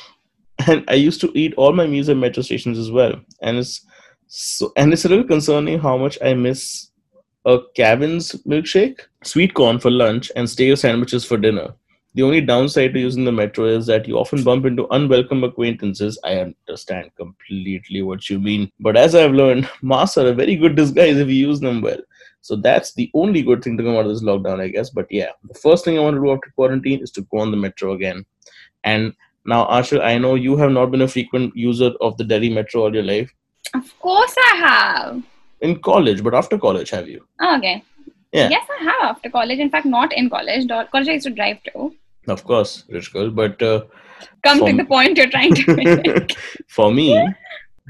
And 0.65 0.85
I 0.87 0.93
used 0.93 1.19
to 1.21 1.31
eat 1.37 1.53
all 1.55 1.73
my 1.73 1.85
meals 1.85 2.07
at 2.07 2.15
metro 2.15 2.41
stations 2.41 2.79
as 2.79 2.89
well. 2.89 3.15
And 3.41 3.57
it's 3.57 3.85
so, 4.27 4.71
and 4.77 4.93
it's 4.93 5.03
a 5.03 5.09
little 5.09 5.25
concerning 5.25 5.77
how 5.79 5.97
much 5.97 6.17
I 6.21 6.33
miss 6.35 6.91
a 7.45 7.57
cabin's 7.75 8.31
milkshake, 8.53 9.01
sweet 9.23 9.53
corn 9.55 9.77
for 9.79 9.91
lunch, 9.91 10.31
and 10.37 10.49
stale 10.49 10.77
sandwiches 10.77 11.25
for 11.25 11.37
dinner. 11.37 11.73
The 12.15 12.23
only 12.23 12.41
downside 12.41 12.93
to 12.93 12.99
using 12.99 13.25
the 13.25 13.31
metro 13.33 13.65
is 13.65 13.85
that 13.87 14.07
you 14.07 14.17
often 14.17 14.43
bump 14.43 14.65
into 14.65 14.87
unwelcome 14.87 15.43
acquaintances. 15.43 16.17
I 16.23 16.37
understand 16.37 17.11
completely 17.17 18.01
what 18.01 18.29
you 18.29 18.39
mean. 18.39 18.71
But 18.79 18.95
as 18.95 19.15
I've 19.15 19.33
learned, 19.33 19.69
masks 19.81 20.17
are 20.17 20.27
a 20.27 20.33
very 20.33 20.55
good 20.55 20.77
disguise 20.77 21.17
if 21.17 21.27
you 21.27 21.47
use 21.49 21.59
them 21.59 21.81
well. 21.81 21.99
So 22.41 22.55
that's 22.55 22.93
the 22.93 23.09
only 23.13 23.41
good 23.41 23.63
thing 23.63 23.77
to 23.77 23.83
come 23.83 23.95
out 23.95 24.05
of 24.05 24.09
this 24.09 24.23
lockdown, 24.23 24.59
I 24.61 24.69
guess. 24.69 24.89
But 24.89 25.07
yeah, 25.09 25.31
the 25.47 25.53
first 25.53 25.83
thing 25.83 25.97
I 25.97 26.01
want 26.01 26.15
to 26.15 26.21
do 26.21 26.31
after 26.31 26.51
quarantine 26.55 27.01
is 27.01 27.11
to 27.11 27.21
go 27.23 27.39
on 27.39 27.51
the 27.51 27.57
metro 27.57 27.93
again. 27.93 28.25
And 28.83 29.13
now, 29.45 29.67
Anchal, 29.69 30.01
I 30.01 30.17
know 30.17 30.35
you 30.35 30.55
have 30.57 30.71
not 30.71 30.91
been 30.91 31.01
a 31.01 31.07
frequent 31.07 31.55
user 31.55 31.91
of 32.01 32.17
the 32.17 32.23
Delhi 32.23 32.49
metro 32.49 32.83
all 32.83 32.93
your 32.93 33.03
life. 33.03 33.33
Of 33.73 33.99
course 33.99 34.35
I 34.51 34.55
have. 34.55 35.23
In 35.61 35.79
college, 35.79 36.23
but 36.23 36.33
after 36.35 36.57
college, 36.57 36.89
have 36.91 37.07
you? 37.09 37.25
Oh, 37.41 37.57
okay. 37.57 37.83
Yeah. 38.31 38.49
Yes, 38.49 38.67
I 38.79 38.83
have 38.83 39.15
after 39.15 39.29
college. 39.29 39.59
In 39.59 39.69
fact, 39.69 39.85
not 39.85 40.13
in 40.13 40.29
college. 40.29 40.67
College 40.67 41.07
I 41.09 41.13
used 41.13 41.25
to 41.25 41.31
drive 41.31 41.63
to. 41.63 41.93
Of 42.27 42.43
course, 42.43 42.83
rich 42.89 43.11
girl. 43.13 43.31
But 43.31 43.61
uh, 43.61 43.85
Come 44.43 44.65
to 44.65 44.73
the 44.73 44.85
point 44.85 45.17
you're 45.17 45.29
trying 45.29 45.53
to 45.55 45.75
make. 45.75 46.37
for 46.67 46.91
me, 46.91 47.27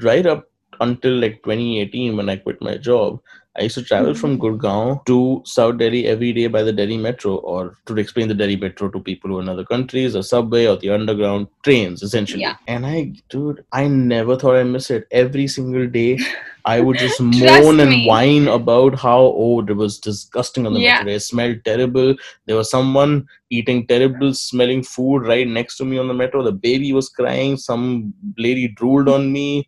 right 0.00 0.26
up 0.26 0.48
until 0.80 1.12
like 1.12 1.42
2018 1.42 2.16
when 2.16 2.28
I 2.28 2.36
quit 2.36 2.62
my 2.62 2.76
job, 2.76 3.20
I 3.58 3.62
used 3.62 3.74
to 3.74 3.82
travel 3.82 4.14
from 4.14 4.38
mm-hmm. 4.38 4.66
Gurgaon 4.66 5.04
to 5.06 5.42
South 5.44 5.78
Delhi 5.78 6.06
every 6.06 6.32
day 6.32 6.46
by 6.46 6.62
the 6.62 6.72
Delhi 6.72 6.96
metro, 6.96 7.36
or 7.36 7.76
to 7.86 7.96
explain 7.98 8.28
the 8.28 8.34
Delhi 8.34 8.56
metro 8.56 8.88
to 8.88 9.00
people 9.00 9.30
who 9.30 9.38
are 9.38 9.42
in 9.42 9.48
other 9.48 9.64
countries, 9.64 10.12
the 10.12 10.22
subway 10.22 10.66
or 10.66 10.76
the 10.76 10.90
underground 10.90 11.48
trains, 11.64 12.02
essentially. 12.02 12.42
Yeah. 12.42 12.56
And 12.68 12.86
I, 12.86 13.12
dude, 13.28 13.64
I 13.72 13.88
never 13.88 14.36
thought 14.36 14.56
I'd 14.56 14.64
miss 14.64 14.90
it. 14.90 15.08
Every 15.10 15.48
single 15.48 15.86
day, 15.88 16.18
I 16.64 16.80
would 16.80 16.98
just 17.04 17.20
moan 17.20 17.80
and 17.80 17.90
me. 17.90 18.06
whine 18.06 18.48
about 18.48 18.98
how 18.98 19.34
oh 19.36 19.60
it 19.60 19.74
was 19.74 19.98
disgusting 19.98 20.66
on 20.66 20.74
the 20.74 20.80
Yeah. 20.80 20.98
metro. 20.98 21.12
It 21.12 21.20
smelled 21.20 21.64
terrible. 21.64 22.14
There 22.46 22.56
was 22.56 22.70
someone 22.70 23.26
eating 23.50 23.86
terrible 23.86 24.34
smelling 24.34 24.82
food 24.82 25.26
right 25.26 25.48
next 25.48 25.78
to 25.78 25.84
me 25.84 25.98
on 25.98 26.08
the 26.08 26.14
metro. 26.14 26.42
The 26.42 26.52
baby 26.52 26.92
was 26.92 27.08
crying. 27.08 27.56
Some 27.56 28.14
lady 28.36 28.68
drooled 28.68 29.08
on 29.08 29.32
me. 29.32 29.66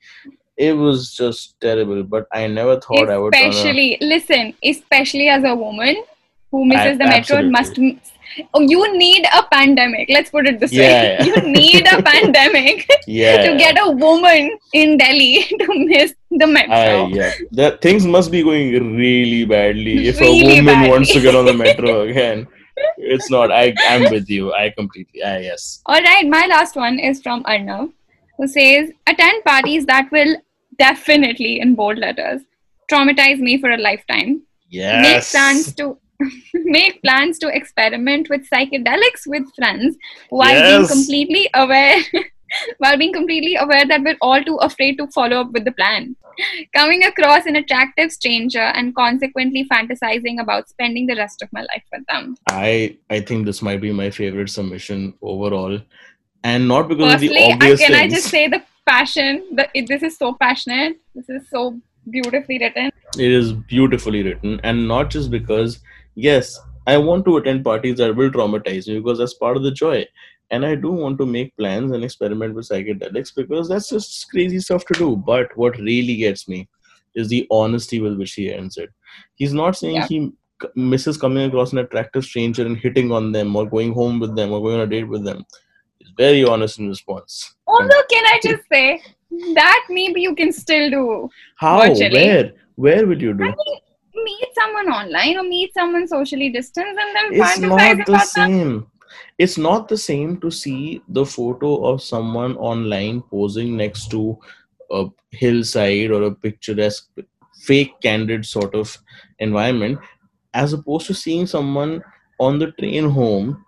It 0.68 0.72
was 0.84 1.14
just 1.16 1.58
terrible. 1.61 2.02
But 2.14 2.26
I 2.32 2.46
never 2.46 2.78
thought 2.86 3.11
I 3.11 3.18
would. 3.18 3.34
especially, 3.34 3.96
listen, 4.00 4.54
especially 4.72 5.28
as 5.28 5.44
a 5.44 5.54
woman, 5.54 5.96
who 6.50 6.64
misses 6.72 6.98
the 6.98 7.06
metro 7.14 7.42
must. 7.58 7.78
Oh, 8.54 8.61
you 8.72 8.80
need 8.96 9.24
a 9.36 9.42
pandemic. 9.52 10.08
Let's 10.16 10.30
put 10.30 10.46
it 10.50 10.61
this 10.61 10.72
Yeah, 10.72 10.82
way. 10.82 11.16
yeah. 11.20 11.24
You 11.28 11.52
need 11.52 11.86
a 11.92 12.00
pandemic 12.08 12.84
Yeah. 13.06 13.38
to 13.46 13.56
get 13.62 13.76
a 13.84 13.90
woman 13.90 14.56
in 14.72 14.98
Delhi 14.98 15.42
to 15.62 15.66
miss 15.86 16.14
the 16.42 16.46
metro. 16.46 16.74
I, 16.74 17.06
yeah. 17.20 17.32
That 17.61 17.80
things 17.86 18.06
must 18.16 18.30
be 18.30 18.42
going 18.50 18.94
really 18.96 19.44
badly 19.54 19.96
if 20.12 20.20
Really 20.20 20.42
a 20.42 20.48
woman 20.58 20.66
badly. 20.66 20.90
wants 20.90 21.12
to 21.14 21.20
get 21.20 21.34
on 21.40 21.44
the 21.46 21.54
metro 21.54 22.02
again. 22.02 22.46
It's 22.98 23.30
not. 23.30 23.50
I 23.62 23.74
I'm 23.88 24.06
with 24.12 24.30
you. 24.36 24.52
I 24.52 24.70
completely. 24.70 25.22
I 25.24 25.38
yes. 25.48 25.66
All 25.86 26.00
right, 26.11 26.28
my 26.36 26.46
last 26.54 26.76
one 26.76 26.98
is 27.00 27.20
from 27.20 27.42
Arnav, 27.44 27.90
who 28.38 28.46
says, 28.46 28.90
attend 29.06 29.44
parties 29.44 29.86
that 29.86 30.08
will 30.12 30.36
definitely, 30.81 31.61
in 31.61 31.74
bold 31.74 31.99
letters, 31.99 32.41
traumatize 32.91 33.39
me 33.39 33.59
for 33.61 33.70
a 33.70 33.78
lifetime. 33.78 34.43
Yes. 34.68 35.03
Make 35.03 35.24
plans 35.31 35.74
to 35.76 35.99
make 36.55 37.03
plans 37.03 37.39
to 37.39 37.49
experiment 37.49 38.28
with 38.28 38.49
psychedelics 38.51 39.26
with 39.26 39.45
friends 39.55 39.97
while 40.28 40.61
being 40.68 40.87
completely 40.87 41.49
aware 41.55 42.03
while 42.78 42.99
being 42.99 43.12
completely 43.12 43.55
aware 43.57 43.87
that 43.87 44.03
we're 44.03 44.18
all 44.20 44.43
too 44.43 44.57
afraid 44.57 44.97
to 44.99 45.07
follow 45.09 45.41
up 45.43 45.53
with 45.53 45.64
the 45.64 45.72
plan. 45.72 46.16
Coming 46.74 47.05
across 47.05 47.47
an 47.47 47.57
attractive 47.57 48.12
stranger 48.12 48.66
and 48.81 48.95
consequently 48.95 49.66
fantasizing 49.72 50.41
about 50.41 50.68
spending 50.68 51.07
the 51.07 51.16
rest 51.16 51.43
of 51.43 51.53
my 51.53 51.61
life 51.61 51.85
with 51.93 52.07
them. 52.09 52.37
I 52.49 52.97
I 53.09 53.20
think 53.20 53.47
this 53.47 53.62
might 53.62 53.81
be 53.81 53.93
my 53.93 54.11
favorite 54.11 54.51
submission 54.51 55.14
overall, 55.22 55.78
and 56.43 56.68
not 56.68 56.89
because 56.89 57.14
of 57.14 57.20
the 57.20 57.28
Firstly, 57.28 57.45
I, 57.45 57.55
obvious 57.55 57.81
can 57.81 57.95
I 57.95 58.09
just 58.09 58.28
say 58.37 58.49
the 58.49 58.62
passion? 58.95 59.41
The, 59.61 59.68
it, 59.74 59.88
this 59.88 60.03
is 60.03 60.16
so 60.16 60.34
passionate. 60.41 60.97
This 61.14 61.28
is 61.28 61.49
so 61.51 61.78
beautifully 62.16 62.59
written. 62.59 62.91
it 63.18 63.30
is 63.41 63.53
beautifully 63.74 64.22
written, 64.22 64.61
and 64.64 64.86
not 64.88 65.11
just 65.11 65.30
because. 65.30 65.80
Yes, 66.16 66.59
I 66.86 66.97
want 67.09 67.24
to 67.26 67.36
attend 67.38 67.64
parties 67.64 67.99
that 67.99 68.14
will 68.16 68.30
traumatize 68.30 68.88
me 68.88 68.99
because 68.99 69.18
that's 69.18 69.34
part 69.34 69.57
of 69.57 69.62
the 69.62 69.70
joy, 69.82 70.05
and 70.51 70.66
I 70.66 70.74
do 70.74 70.91
want 71.03 71.18
to 71.18 71.26
make 71.26 71.57
plans 71.57 71.93
and 71.93 72.05
experiment 72.09 72.55
with 72.55 72.68
psychedelics 72.68 73.32
because 73.34 73.68
that's 73.68 73.88
just 73.91 74.28
crazy 74.30 74.59
stuff 74.66 74.84
to 74.86 74.99
do. 75.05 75.11
But 75.30 75.57
what 75.64 75.78
really 75.78 76.16
gets 76.16 76.49
me 76.49 76.68
is 77.14 77.28
the 77.28 77.47
honesty 77.61 78.01
with 78.01 78.18
which 78.18 78.34
he 78.41 78.53
ends 78.53 78.76
it. 78.76 78.91
He's 79.36 79.55
not 79.61 79.76
saying 79.76 79.97
Yeah. 79.97 80.07
he 80.07 80.20
misses 80.74 81.16
coming 81.16 81.47
across 81.49 81.72
an 81.72 81.78
attractive 81.78 82.24
stranger 82.24 82.64
and 82.66 82.76
hitting 82.86 83.11
on 83.18 83.32
them 83.32 83.55
or 83.61 83.64
going 83.76 83.93
home 84.01 84.20
with 84.24 84.34
them 84.36 84.53
or 84.53 84.61
going 84.61 84.76
on 84.80 84.86
a 84.88 84.91
date 84.95 85.09
with 85.14 85.24
them. 85.24 85.45
Very 86.20 86.44
honest 86.44 86.78
in 86.78 86.88
response. 86.88 87.54
Although, 87.66 88.02
can 88.10 88.24
I 88.26 88.38
just 88.42 88.64
say 88.72 89.00
that 89.54 89.86
maybe 89.88 90.20
you 90.20 90.34
can 90.34 90.52
still 90.52 90.90
do. 90.90 91.28
How? 91.56 91.80
Virtually. 91.86 92.14
Where? 92.14 92.52
Where 92.76 93.06
would 93.06 93.20
you 93.22 93.32
do? 93.34 93.44
I 93.44 93.48
mean, 93.48 93.80
meet 94.24 94.48
someone 94.58 94.88
online 94.88 95.38
or 95.38 95.44
meet 95.44 95.72
someone 95.74 96.06
socially 96.08 96.50
distanced 96.50 96.98
and 96.98 97.16
then 97.16 97.40
It's 97.40 97.58
not 97.58 97.96
the 97.96 98.02
about 98.02 98.34
them. 98.34 98.50
same. 98.50 98.86
It's 99.38 99.56
not 99.58 99.88
the 99.88 99.96
same 99.96 100.38
to 100.40 100.50
see 100.50 101.02
the 101.08 101.24
photo 101.24 101.84
of 101.84 102.02
someone 102.02 102.56
online 102.56 103.22
posing 103.22 103.76
next 103.76 104.10
to 104.10 104.38
a 104.90 105.06
hillside 105.30 106.10
or 106.10 106.22
a 106.24 106.34
picturesque, 106.34 107.08
fake, 107.62 107.94
candid 108.02 108.44
sort 108.44 108.74
of 108.74 108.96
environment, 109.38 109.98
as 110.54 110.72
opposed 110.72 111.06
to 111.06 111.14
seeing 111.14 111.46
someone 111.46 112.02
on 112.38 112.58
the 112.58 112.72
train 112.72 113.08
home, 113.08 113.64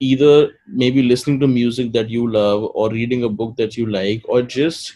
either 0.00 0.50
maybe 0.66 1.02
listening 1.02 1.40
to 1.40 1.46
music 1.46 1.92
that 1.92 2.10
you 2.10 2.30
love 2.30 2.70
or 2.74 2.90
reading 2.90 3.24
a 3.24 3.28
book 3.28 3.56
that 3.56 3.76
you 3.76 3.86
like, 3.86 4.22
or 4.28 4.42
just 4.42 4.94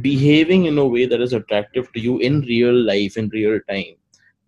behaving 0.00 0.66
in 0.66 0.78
a 0.78 0.86
way 0.86 1.06
that 1.06 1.20
is 1.20 1.32
attractive 1.32 1.92
to 1.92 2.00
you 2.00 2.18
in 2.18 2.40
real 2.42 2.74
life, 2.74 3.16
in 3.16 3.28
real 3.30 3.58
time 3.68 3.96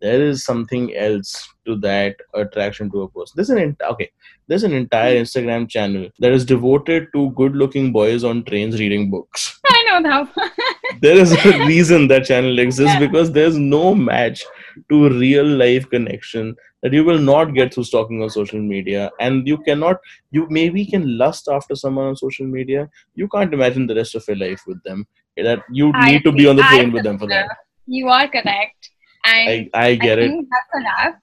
there 0.01 0.23
is 0.23 0.45
something 0.45 0.95
else 0.97 1.49
to 1.65 1.77
that 1.77 2.17
attraction 2.35 2.91
to 2.91 3.03
a 3.03 3.09
person. 3.09 3.33
There's 3.37 3.51
an 3.51 3.59
ent- 3.59 3.83
okay. 3.83 4.11
There's 4.47 4.65
an 4.65 4.73
entire 4.73 5.17
hmm. 5.17 5.23
Instagram 5.23 5.69
channel 5.69 6.11
that 6.21 6.33
is 6.33 6.45
devoted 6.45 7.09
to 7.15 7.31
good-looking 7.31 7.93
boys 7.93 8.25
on 8.25 8.45
trains 8.45 8.79
reading 8.79 9.11
books. 9.11 9.59
I 9.67 9.85
know 9.89 10.03
that. 10.03 10.53
There 11.01 11.17
is 11.17 11.33
a 11.45 11.59
reason 11.67 12.09
that 12.09 12.25
channel 12.27 12.59
exists 12.59 12.95
Yeah. 12.95 13.01
because 13.07 13.33
there's 13.33 13.57
no 13.59 13.95
match 13.95 14.45
to 14.91 15.09
real 15.11 15.47
life 15.47 15.89
connection 15.91 16.55
that 16.83 16.93
you 16.93 17.05
will 17.05 17.19
not 17.19 17.55
get 17.55 17.73
through 17.75 17.85
stalking 17.85 18.23
on 18.23 18.31
social 18.31 18.61
media, 18.61 19.11
and 19.21 19.47
you 19.49 19.59
cannot. 19.59 19.97
You 20.31 20.47
maybe 20.51 20.85
can 20.87 21.07
lust 21.19 21.49
after 21.49 21.75
someone 21.75 22.07
on 22.07 22.17
social 22.17 22.47
media. 22.47 22.89
You 23.15 23.29
can't 23.29 23.53
imagine 23.53 23.87
the 23.87 23.95
rest 23.95 24.15
of 24.15 24.25
your 24.29 24.37
life 24.37 24.63
with 24.67 24.83
them. 24.85 25.07
That 25.37 25.63
you 25.71 25.93
I 25.95 26.11
need 26.13 26.25
to 26.25 26.33
be 26.33 26.47
on 26.47 26.57
the 26.57 26.63
train 26.65 26.93
with 26.93 27.05
them 27.05 27.19
for 27.19 27.27
that. 27.29 27.49
you 27.87 28.09
are 28.09 28.27
correct. 28.29 28.91
And 29.25 29.71
I 29.75 29.87
I 29.87 29.95
get 29.97 30.19
I 30.19 30.23
it. 30.23 30.47
that's 30.51 30.81
enough. 30.83 31.15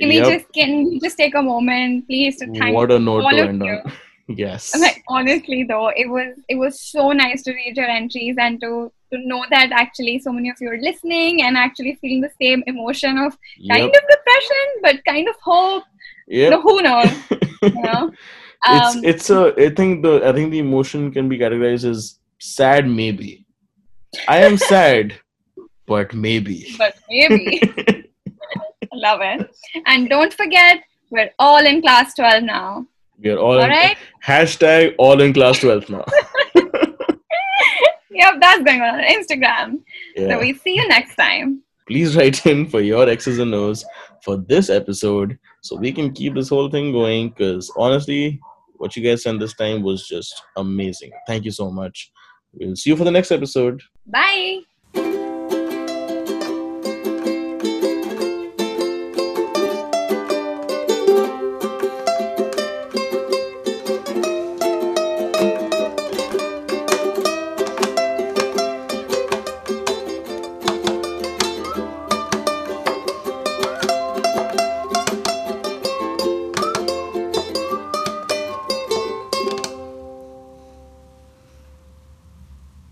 Can 0.00 0.08
we 0.08 0.18
just 0.18 0.46
can 0.52 0.84
we 0.84 0.98
just 1.00 1.16
take 1.16 1.34
a 1.34 1.42
moment, 1.42 2.06
please, 2.08 2.38
to 2.40 2.46
thank 2.58 2.74
what 2.74 2.90
a 2.90 2.98
note 2.98 3.22
all 3.24 3.30
to 3.30 3.42
end 3.48 3.62
on. 3.62 3.92
Yes. 4.26 4.72
honestly 5.08 5.64
though 5.64 5.88
it 5.88 6.08
was 6.08 6.34
it 6.48 6.54
was 6.56 6.80
so 6.80 7.12
nice 7.12 7.42
to 7.42 7.52
read 7.52 7.76
your 7.76 7.86
entries 7.86 8.36
and 8.38 8.58
to 8.60 8.90
to 9.12 9.18
know 9.26 9.44
that 9.50 9.70
actually 9.70 10.18
so 10.18 10.32
many 10.32 10.48
of 10.48 10.56
you 10.60 10.70
are 10.70 10.78
listening 10.80 11.42
and 11.42 11.56
actually 11.58 11.94
feeling 12.00 12.22
the 12.22 12.30
same 12.40 12.62
emotion 12.66 13.18
of 13.18 13.36
kind 13.68 13.84
Yep. 13.84 14.02
of 14.02 14.08
depression 14.14 14.66
but 14.82 15.04
kind 15.04 15.28
of 15.28 15.36
hope 15.42 15.84
yeah 16.26 16.48
no, 16.48 16.60
who 16.62 16.80
knows 16.80 17.12
you 17.62 17.82
know 17.82 18.10
it's 18.70 18.96
um, 18.96 19.04
it's 19.04 19.28
a 19.30 19.52
I 19.58 19.68
think 19.74 20.02
the 20.02 20.26
I 20.26 20.32
think 20.32 20.50
the 20.50 20.58
emotion 20.58 21.12
can 21.12 21.28
be 21.28 21.38
categorized 21.38 21.84
as 21.84 22.18
sad 22.40 22.88
maybe. 22.88 23.44
I 24.26 24.38
am 24.38 24.56
sad, 24.72 25.14
but 25.86 26.14
maybe. 26.14 26.74
but 26.78 26.94
maybe 27.10 27.60
love 28.94 29.20
it 29.22 29.50
and 29.86 30.08
don't 30.08 30.32
forget 30.32 30.82
we're 31.10 31.30
all 31.38 31.64
in 31.66 31.82
class 31.82 32.14
12 32.14 32.42
now 32.44 32.86
We 33.18 33.30
are 33.30 33.38
all 33.38 33.58
all 33.58 33.64
in, 33.64 33.70
right 33.70 33.96
hashtag 34.24 34.94
all 34.98 35.20
in 35.20 35.32
class 35.32 35.60
12 35.60 35.90
now. 35.90 36.04
yep 38.10 38.34
that's 38.40 38.62
going 38.62 38.80
on 38.80 38.94
on 38.94 39.04
instagram 39.04 39.80
so 40.16 40.38
we 40.38 40.54
see 40.54 40.76
you 40.76 40.86
next 40.88 41.16
time 41.16 41.64
Please 41.86 42.16
write 42.16 42.46
in 42.46 42.66
for 42.66 42.80
your 42.80 43.08
X's 43.08 43.38
and 43.38 43.54
O's 43.54 43.84
for 44.22 44.38
this 44.38 44.70
episode 44.70 45.38
so 45.62 45.76
we 45.76 45.92
can 45.92 46.12
keep 46.12 46.34
this 46.34 46.48
whole 46.48 46.70
thing 46.70 46.92
going 46.92 47.28
because 47.28 47.70
honestly, 47.76 48.40
what 48.76 48.96
you 48.96 49.02
guys 49.02 49.22
sent 49.22 49.38
this 49.38 49.54
time 49.54 49.82
was 49.82 50.08
just 50.08 50.34
amazing. 50.56 51.10
Thank 51.26 51.44
you 51.44 51.50
so 51.50 51.70
much. 51.70 52.10
We'll 52.54 52.76
see 52.76 52.90
you 52.90 52.96
for 52.96 53.04
the 53.04 53.10
next 53.10 53.30
episode. 53.30 53.82
bye 54.06 54.60